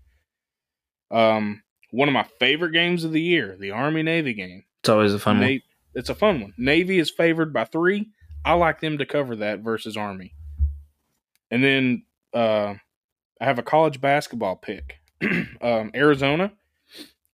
Um, 1.11 1.61
one 1.95 2.09
of 2.09 2.13
my 2.13 2.25
favorite 2.39 2.71
games 2.71 3.03
of 3.03 3.11
the 3.11 3.21
year, 3.21 3.55
the 3.59 3.71
Army 3.71 4.03
Navy 4.03 4.33
game. 4.33 4.63
It's 4.81 4.89
always 4.89 5.13
a 5.13 5.19
fun 5.19 5.39
Na- 5.39 5.47
one. 5.47 5.61
It's 5.95 6.09
a 6.09 6.15
fun 6.15 6.41
one. 6.41 6.53
Navy 6.57 6.99
is 6.99 7.09
favored 7.09 7.53
by 7.53 7.63
three. 7.63 8.09
I 8.43 8.53
like 8.53 8.81
them 8.81 8.97
to 8.97 9.05
cover 9.05 9.37
that 9.37 9.59
versus 9.61 9.95
Army. 9.95 10.35
And 11.49 11.63
then 11.63 12.03
uh, 12.33 12.75
I 13.39 13.45
have 13.45 13.59
a 13.59 13.63
college 13.63 14.01
basketball 14.01 14.57
pick. 14.57 14.95
um, 15.61 15.91
Arizona, 15.95 16.51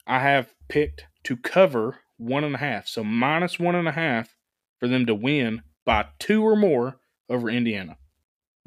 I 0.05 0.19
have 0.19 0.53
picked 0.69 1.05
to 1.23 1.35
cover 1.35 1.97
one 2.17 2.43
and 2.43 2.55
a 2.55 2.59
half. 2.59 2.87
So 2.87 3.03
minus 3.03 3.59
one 3.59 3.75
and 3.75 3.87
a 3.87 3.91
half 3.91 4.35
for 4.79 4.87
them 4.87 5.07
to 5.07 5.15
win 5.15 5.63
by 5.85 6.05
two 6.19 6.43
or 6.43 6.55
more 6.55 6.97
over 7.29 7.49
Indiana. 7.49 7.97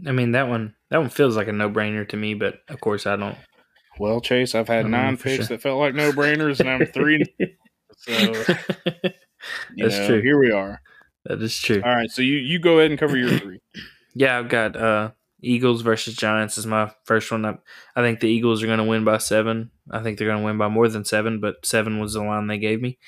I 0.04 0.10
mean, 0.10 0.32
that 0.32 0.48
one 0.48 0.74
that 0.90 0.98
one 0.98 1.08
feels 1.08 1.36
like 1.36 1.46
a 1.46 1.52
no 1.52 1.70
brainer 1.70 2.08
to 2.08 2.16
me, 2.16 2.34
but 2.34 2.56
of 2.68 2.80
course 2.80 3.06
I 3.06 3.14
don't. 3.14 3.38
Well, 3.98 4.20
Chase, 4.20 4.54
I've 4.54 4.68
had 4.68 4.86
nine 4.86 5.16
picks 5.16 5.46
sure. 5.46 5.56
that 5.56 5.62
felt 5.62 5.78
like 5.78 5.94
no 5.94 6.12
brainers, 6.12 6.60
and 6.60 6.68
I'm 6.68 6.86
three. 6.86 7.24
So 7.96 8.12
That's 9.76 9.98
know, 9.98 10.06
true. 10.08 10.20
Here 10.20 10.38
we 10.38 10.50
are. 10.50 10.80
that 11.24 11.40
is 11.40 11.58
true. 11.58 11.80
All 11.84 11.94
right, 11.94 12.10
so 12.10 12.22
you 12.22 12.36
you 12.36 12.58
go 12.58 12.78
ahead 12.78 12.90
and 12.90 12.98
cover 13.00 13.16
your 13.16 13.38
three. 13.38 13.60
Yeah, 14.16 14.38
I've 14.38 14.48
got 14.48 14.76
uh, 14.76 15.10
Eagles 15.42 15.82
versus 15.82 16.14
Giants 16.14 16.56
is 16.56 16.66
my 16.66 16.92
first 17.04 17.32
one. 17.32 17.44
I, 17.44 17.56
I 17.96 18.02
think 18.02 18.20
the 18.20 18.28
Eagles 18.28 18.62
are 18.62 18.66
going 18.66 18.78
to 18.78 18.84
win 18.84 19.02
by 19.04 19.18
seven. 19.18 19.70
I 19.90 20.02
think 20.04 20.18
they're 20.18 20.28
going 20.28 20.38
to 20.38 20.44
win 20.44 20.56
by 20.56 20.68
more 20.68 20.86
than 20.88 21.04
seven, 21.04 21.40
but 21.40 21.66
seven 21.66 21.98
was 21.98 22.12
the 22.12 22.22
line 22.22 22.46
they 22.46 22.58
gave 22.58 22.80
me. 22.80 22.98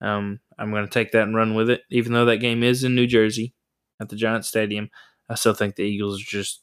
Um, 0.00 0.40
I'm 0.58 0.70
going 0.70 0.86
to 0.86 0.90
take 0.90 1.12
that 1.12 1.24
and 1.24 1.36
run 1.36 1.54
with 1.54 1.68
it. 1.68 1.82
Even 1.90 2.12
though 2.14 2.24
that 2.24 2.38
game 2.38 2.62
is 2.62 2.82
in 2.82 2.94
New 2.94 3.06
Jersey 3.06 3.52
at 4.00 4.08
the 4.08 4.16
Giants 4.16 4.48
Stadium, 4.48 4.88
I 5.28 5.34
still 5.34 5.52
think 5.52 5.76
the 5.76 5.82
Eagles 5.82 6.20
are 6.22 6.24
just 6.24 6.62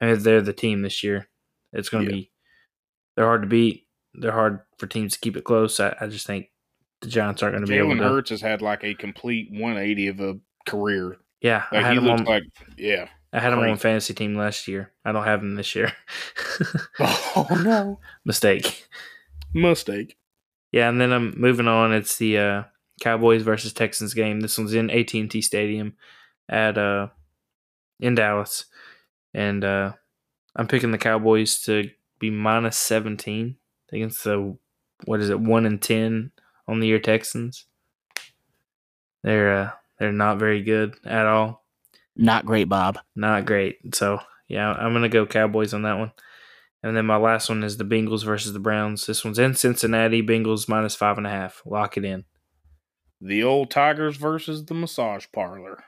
I 0.00 0.06
mean, 0.06 0.22
they're 0.22 0.40
the 0.40 0.52
team 0.52 0.82
this 0.82 1.02
year. 1.02 1.28
It's 1.72 1.88
going 1.88 2.04
to 2.04 2.10
Yeah. 2.12 2.16
be 2.16 2.30
they're 3.16 3.26
hard 3.26 3.42
to 3.42 3.48
beat. 3.48 3.86
They're 4.14 4.32
hard 4.32 4.60
for 4.78 4.86
teams 4.86 5.14
to 5.14 5.20
keep 5.20 5.36
it 5.36 5.44
close. 5.44 5.80
I, 5.80 5.96
I 6.00 6.06
just 6.06 6.26
think 6.26 6.50
the 7.00 7.08
Giants 7.08 7.42
aren't 7.42 7.54
going 7.54 7.66
to 7.66 7.70
be 7.70 7.78
able 7.78 7.90
to. 7.90 7.96
Jalen. 7.96 8.08
Hurts 8.08 8.30
has 8.30 8.40
had 8.40 8.62
like 8.62 8.84
a 8.84 8.94
complete 8.94 9.48
180 9.50 10.08
of 10.08 10.20
a 10.20 10.38
career. 10.66 11.16
Yeah, 11.40 11.64
I 11.72 11.80
had 11.82 11.92
he 11.92 11.98
him 11.98 12.08
on. 12.08 12.24
like, 12.24 12.44
yeah. 12.78 13.08
I 13.32 13.40
had 13.40 13.52
him 13.52 13.58
on 13.58 13.76
fantasy 13.76 14.14
team 14.14 14.36
last 14.36 14.68
year. 14.68 14.92
I 15.04 15.10
don't 15.12 15.24
have 15.24 15.42
him 15.42 15.56
this 15.56 15.74
year. 15.74 15.92
Oh 17.00 17.48
no, 17.64 17.98
Mistake. 18.24 18.86
mistake. 19.52 20.16
Yeah, 20.70 20.88
and 20.88 21.00
then 21.00 21.12
I'm 21.12 21.34
moving 21.36 21.66
on. 21.66 21.92
It's 21.92 22.16
the 22.16 22.38
uh, 22.38 22.62
Cowboys 23.00 23.42
versus 23.42 23.72
Texans 23.72 24.14
game. 24.14 24.40
This 24.40 24.56
one's 24.56 24.72
in 24.72 24.88
AT 24.90 25.12
and 25.14 25.28
T 25.30 25.42
Stadium 25.42 25.94
at 26.48 26.78
uh 26.78 27.08
in 27.98 28.14
Dallas, 28.14 28.66
and 29.34 29.64
uh, 29.64 29.92
I'm 30.54 30.68
picking 30.68 30.92
the 30.92 30.98
Cowboys 30.98 31.60
to 31.62 31.90
be 32.30 32.30
minus 32.30 32.76
17 32.78 33.56
against 33.92 34.24
the 34.24 34.56
what 35.04 35.20
is 35.20 35.30
it 35.30 35.40
one 35.40 35.66
and 35.66 35.80
ten 35.80 36.32
on 36.66 36.80
the 36.80 36.86
year 36.86 36.98
Texans. 36.98 37.66
They're 39.22 39.56
uh, 39.56 39.70
they're 39.98 40.12
not 40.12 40.38
very 40.38 40.62
good 40.62 40.94
at 41.04 41.26
all. 41.26 41.64
Not 42.16 42.46
great, 42.46 42.68
Bob. 42.68 42.98
Not 43.16 43.44
great. 43.44 43.94
So 43.94 44.20
yeah, 44.48 44.72
I'm 44.72 44.92
gonna 44.92 45.08
go 45.08 45.26
Cowboys 45.26 45.74
on 45.74 45.82
that 45.82 45.98
one. 45.98 46.12
And 46.82 46.96
then 46.96 47.06
my 47.06 47.16
last 47.16 47.48
one 47.48 47.64
is 47.64 47.78
the 47.78 47.84
Bengals 47.84 48.24
versus 48.24 48.52
the 48.52 48.58
Browns. 48.58 49.06
This 49.06 49.24
one's 49.24 49.38
in 49.38 49.54
Cincinnati. 49.54 50.22
Bengals 50.22 50.68
minus 50.68 50.94
five 50.94 51.16
and 51.16 51.26
a 51.26 51.30
half. 51.30 51.62
Lock 51.64 51.96
it 51.96 52.04
in. 52.04 52.24
The 53.20 53.42
old 53.42 53.70
Tigers 53.70 54.16
versus 54.16 54.66
the 54.66 54.74
massage 54.74 55.26
parlor. 55.32 55.82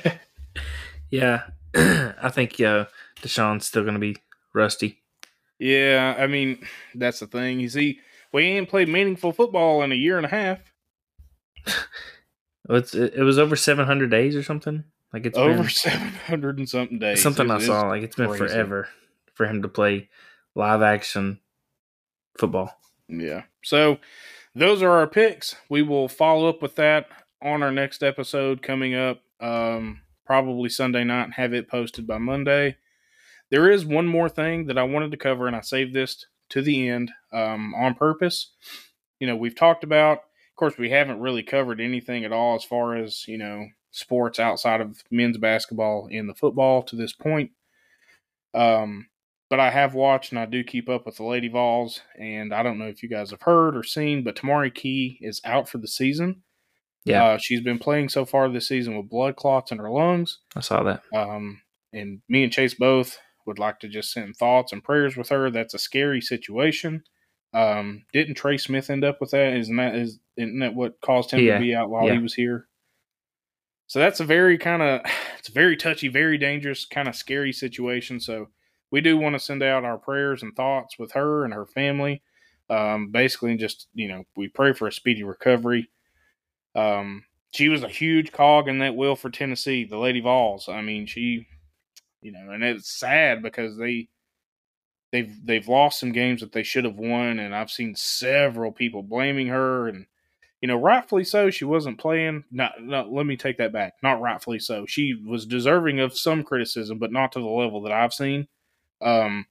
yeah, 1.10 1.42
I 1.74 2.28
think 2.30 2.60
uh, 2.60 2.86
Deshaun's 3.22 3.66
still 3.66 3.84
gonna 3.84 4.00
be 4.00 4.16
rusty. 4.52 5.00
Yeah, 5.60 6.16
I 6.18 6.26
mean 6.26 6.66
that's 6.94 7.20
the 7.20 7.26
thing. 7.26 7.60
You 7.60 7.68
see, 7.68 8.00
we 8.32 8.44
ain't 8.44 8.68
played 8.68 8.88
meaningful 8.88 9.32
football 9.32 9.82
in 9.82 9.92
a 9.92 9.96
year 9.96 10.16
and 10.16 10.26
a 10.26 10.30
half. 10.30 10.58
It's 12.68 12.94
it, 12.94 13.18
was 13.18 13.38
over 13.38 13.56
700 13.56 14.10
days 14.10 14.36
or 14.36 14.42
something. 14.42 14.84
Like 15.12 15.26
it's 15.26 15.36
Over 15.36 15.62
been 15.62 15.68
700 15.68 16.58
and 16.58 16.68
something 16.68 16.98
days. 16.98 17.22
something 17.22 17.50
It 17.50 17.54
I 17.54 17.58
saw. 17.58 17.88
Like 17.88 18.02
it's 18.02 18.16
been 18.16 18.28
crazy. 18.28 18.46
forever 18.46 18.88
for 19.34 19.46
him 19.46 19.62
to 19.62 19.68
play 19.68 20.08
live 20.54 20.82
action 20.82 21.40
football. 22.38 22.78
Yeah. 23.08 23.42
So 23.64 23.98
those 24.54 24.82
are 24.82 24.90
our 24.90 25.08
picks. 25.08 25.56
We 25.68 25.82
will 25.82 26.08
follow 26.08 26.48
up 26.48 26.62
with 26.62 26.76
that 26.76 27.08
on 27.42 27.62
our 27.62 27.72
next 27.72 28.02
episode 28.02 28.62
coming 28.62 28.94
up, 28.94 29.20
um, 29.40 30.02
probably 30.24 30.68
Sunday 30.68 31.02
night, 31.02 31.24
and 31.24 31.34
have 31.34 31.52
it 31.52 31.68
posted 31.68 32.06
by 32.06 32.18
Monday. 32.18 32.76
There 33.50 33.70
is 33.70 33.84
one 33.84 34.06
more 34.06 34.28
thing 34.28 34.66
that 34.66 34.78
I 34.78 34.84
wanted 34.84 35.10
to 35.10 35.16
cover, 35.16 35.46
and 35.46 35.56
I 35.56 35.60
saved 35.60 35.94
this 35.94 36.24
to 36.50 36.62
the 36.62 36.88
end 36.88 37.12
um, 37.32 37.74
on 37.74 37.94
purpose. 37.94 38.52
You 39.18 39.26
know, 39.26 39.36
we've 39.36 39.56
talked 39.56 39.84
about, 39.84 40.18
of 40.18 40.56
course, 40.56 40.78
we 40.78 40.90
haven't 40.90 41.20
really 41.20 41.42
covered 41.42 41.80
anything 41.80 42.24
at 42.24 42.32
all 42.32 42.54
as 42.54 42.64
far 42.64 42.96
as, 42.96 43.26
you 43.26 43.38
know, 43.38 43.66
sports 43.90 44.38
outside 44.38 44.80
of 44.80 45.02
men's 45.10 45.38
basketball 45.38 46.08
and 46.10 46.28
the 46.28 46.34
football 46.34 46.82
to 46.84 46.96
this 46.96 47.12
point. 47.12 47.50
Um, 48.54 49.08
but 49.48 49.58
I 49.58 49.70
have 49.70 49.94
watched 49.94 50.30
and 50.30 50.38
I 50.38 50.46
do 50.46 50.62
keep 50.62 50.88
up 50.88 51.06
with 51.06 51.16
the 51.16 51.24
Lady 51.24 51.48
Vols. 51.48 52.00
And 52.18 52.54
I 52.54 52.62
don't 52.62 52.78
know 52.78 52.86
if 52.86 53.02
you 53.02 53.08
guys 53.08 53.30
have 53.30 53.42
heard 53.42 53.76
or 53.76 53.82
seen, 53.82 54.22
but 54.22 54.36
Tamari 54.36 54.72
Key 54.72 55.18
is 55.20 55.40
out 55.44 55.68
for 55.68 55.78
the 55.78 55.88
season. 55.88 56.42
Yeah. 57.04 57.24
Uh, 57.24 57.38
she's 57.38 57.60
been 57.60 57.78
playing 57.78 58.10
so 58.10 58.24
far 58.24 58.48
this 58.48 58.68
season 58.68 58.96
with 58.96 59.10
blood 59.10 59.36
clots 59.36 59.72
in 59.72 59.78
her 59.78 59.90
lungs. 59.90 60.38
I 60.54 60.60
saw 60.60 60.82
that. 60.84 61.02
Um, 61.12 61.62
and 61.92 62.20
me 62.28 62.44
and 62.44 62.52
Chase 62.52 62.74
both 62.74 63.18
would 63.50 63.58
like 63.58 63.80
to 63.80 63.88
just 63.88 64.12
send 64.12 64.36
thoughts 64.36 64.72
and 64.72 64.82
prayers 64.84 65.16
with 65.16 65.28
her. 65.30 65.50
That's 65.50 65.74
a 65.74 65.78
scary 65.78 66.20
situation. 66.20 67.02
Um, 67.52 68.04
didn't 68.12 68.36
Trey 68.36 68.56
Smith 68.58 68.90
end 68.90 69.02
up 69.02 69.20
with 69.20 69.32
that? 69.32 69.54
Isn't 69.56 69.74
that 69.76 69.96
is 69.96 70.20
isn't 70.36 70.60
that 70.60 70.72
what 70.76 71.00
caused 71.00 71.32
him 71.32 71.40
Yeah. 71.40 71.54
to 71.54 71.60
be 71.60 71.74
out 71.74 71.90
while 71.90 72.06
Yeah. 72.06 72.12
he 72.14 72.18
was 72.20 72.34
here? 72.34 72.68
So 73.88 73.98
that's 73.98 74.20
a 74.20 74.24
very 74.24 74.56
kind 74.56 74.82
of 74.82 75.00
it's 75.40 75.48
a 75.48 75.52
very 75.52 75.76
touchy, 75.76 76.06
very 76.06 76.38
dangerous, 76.38 76.84
kind 76.86 77.08
of 77.08 77.16
scary 77.16 77.52
situation. 77.52 78.20
So 78.20 78.50
we 78.92 79.00
do 79.00 79.18
want 79.18 79.34
to 79.34 79.40
send 79.40 79.64
out 79.64 79.84
our 79.84 79.98
prayers 79.98 80.44
and 80.44 80.54
thoughts 80.54 80.96
with 80.96 81.10
her 81.12 81.44
and 81.44 81.52
her 81.52 81.66
family. 81.66 82.22
Um, 82.68 83.10
basically, 83.10 83.56
just 83.56 83.88
you 83.94 84.06
know, 84.06 84.22
we 84.36 84.46
pray 84.46 84.72
for 84.72 84.86
a 84.86 84.92
speedy 84.92 85.24
recovery. 85.24 85.90
Um, 86.76 87.24
she 87.52 87.68
was 87.68 87.82
a 87.82 87.88
huge 87.88 88.30
cog 88.30 88.68
in 88.68 88.78
that 88.78 88.94
wheel 88.94 89.16
for 89.16 89.28
Tennessee, 89.28 89.84
the 89.84 89.98
Lady 89.98 90.20
Vols. 90.20 90.68
I 90.68 90.82
mean, 90.82 91.04
she, 91.06 91.48
you 92.22 92.32
know, 92.32 92.50
and 92.50 92.62
it's 92.62 92.90
sad 92.90 93.42
because 93.42 93.76
they 93.76 94.08
they've 95.12 95.34
they've 95.44 95.68
lost 95.68 96.00
some 96.00 96.12
games 96.12 96.40
that 96.40 96.52
they 96.52 96.62
should 96.62 96.84
have 96.84 96.96
won, 96.96 97.38
and 97.38 97.54
I've 97.54 97.70
seen 97.70 97.94
several 97.94 98.72
people 98.72 99.02
blaming 99.02 99.48
her, 99.48 99.88
and 99.88 100.06
you 100.60 100.68
know, 100.68 100.76
rightfully 100.76 101.24
so. 101.24 101.50
She 101.50 101.64
wasn't 101.64 101.98
playing. 101.98 102.44
Not, 102.50 102.72
not 102.80 103.10
let 103.10 103.26
me 103.26 103.36
take 103.36 103.58
that 103.58 103.72
back. 103.72 103.94
Not 104.02 104.20
rightfully 104.20 104.58
so. 104.58 104.84
She 104.86 105.14
was 105.14 105.46
deserving 105.46 106.00
of 106.00 106.16
some 106.16 106.42
criticism, 106.42 106.98
but 106.98 107.12
not 107.12 107.32
to 107.32 107.40
the 107.40 107.46
level 107.46 107.82
that 107.82 107.92
I've 107.92 108.12
seen. 108.12 108.46
Um, 109.00 109.46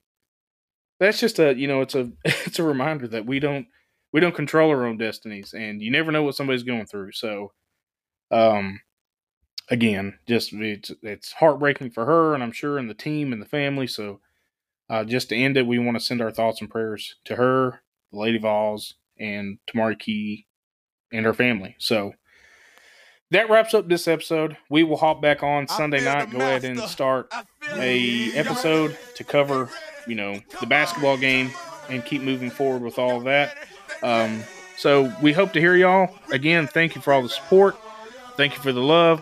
that's 0.99 1.19
just 1.19 1.39
a 1.39 1.55
you 1.55 1.67
know, 1.67 1.81
it's 1.81 1.95
a 1.95 2.11
it's 2.25 2.59
a 2.59 2.63
reminder 2.63 3.07
that 3.07 3.25
we 3.25 3.39
don't 3.39 3.67
we 4.11 4.19
don't 4.19 4.35
control 4.35 4.69
our 4.69 4.85
own 4.85 4.97
destinies, 4.97 5.53
and 5.53 5.81
you 5.81 5.91
never 5.91 6.11
know 6.11 6.23
what 6.23 6.35
somebody's 6.35 6.63
going 6.63 6.85
through. 6.85 7.11
So, 7.13 7.51
um, 8.31 8.79
again, 9.69 10.19
just 10.27 10.53
it's 10.53 10.91
it's 11.01 11.33
heartbreaking 11.33 11.91
for 11.91 12.05
her, 12.05 12.33
and 12.33 12.43
I'm 12.43 12.51
sure, 12.51 12.77
and 12.77 12.89
the 12.89 12.95
team 12.95 13.31
and 13.33 13.41
the 13.41 13.47
family. 13.47 13.87
So, 13.87 14.19
uh, 14.89 15.03
just 15.03 15.29
to 15.29 15.35
end 15.35 15.57
it, 15.57 15.67
we 15.67 15.79
want 15.79 15.97
to 15.97 16.03
send 16.03 16.21
our 16.21 16.31
thoughts 16.31 16.61
and 16.61 16.69
prayers 16.69 17.15
to 17.25 17.35
her, 17.35 17.81
the 18.11 18.19
Lady 18.19 18.37
Vols, 18.37 18.95
and 19.17 19.59
Tamari 19.67 19.97
Key 19.97 20.47
and 21.11 21.25
her 21.25 21.33
family. 21.33 21.75
So. 21.79 22.13
That 23.31 23.47
wraps 23.47 23.75
up 23.75 23.87
this 23.87 24.07
episode. 24.07 24.57
We 24.71 24.81
will 24.81 24.97
hop 24.97 25.21
back 25.21 25.43
on 25.43 25.67
Sunday 25.67 26.03
night. 26.03 26.31
Go 26.31 26.39
ahead 26.39 26.63
and 26.63 26.79
start 26.79 27.31
a 27.73 28.31
episode 28.31 28.97
to 29.17 29.23
cover, 29.23 29.69
you 30.07 30.15
know, 30.15 30.41
the 30.59 30.65
basketball 30.65 31.15
game 31.15 31.51
and 31.89 32.03
keep 32.03 32.23
moving 32.23 32.49
forward 32.49 32.81
with 32.81 32.97
all 32.97 33.17
of 33.17 33.25
that. 33.25 33.55
Um, 34.01 34.43
so 34.77 35.13
we 35.21 35.31
hope 35.31 35.53
to 35.53 35.59
hear 35.59 35.75
y'all. 35.75 36.09
Again, 36.31 36.65
thank 36.65 36.95
you 36.95 37.01
for 37.01 37.13
all 37.13 37.21
the 37.21 37.29
support. 37.29 37.75
Thank 38.35 38.55
you 38.55 38.61
for 38.63 38.71
the 38.71 38.81
love. 38.81 39.21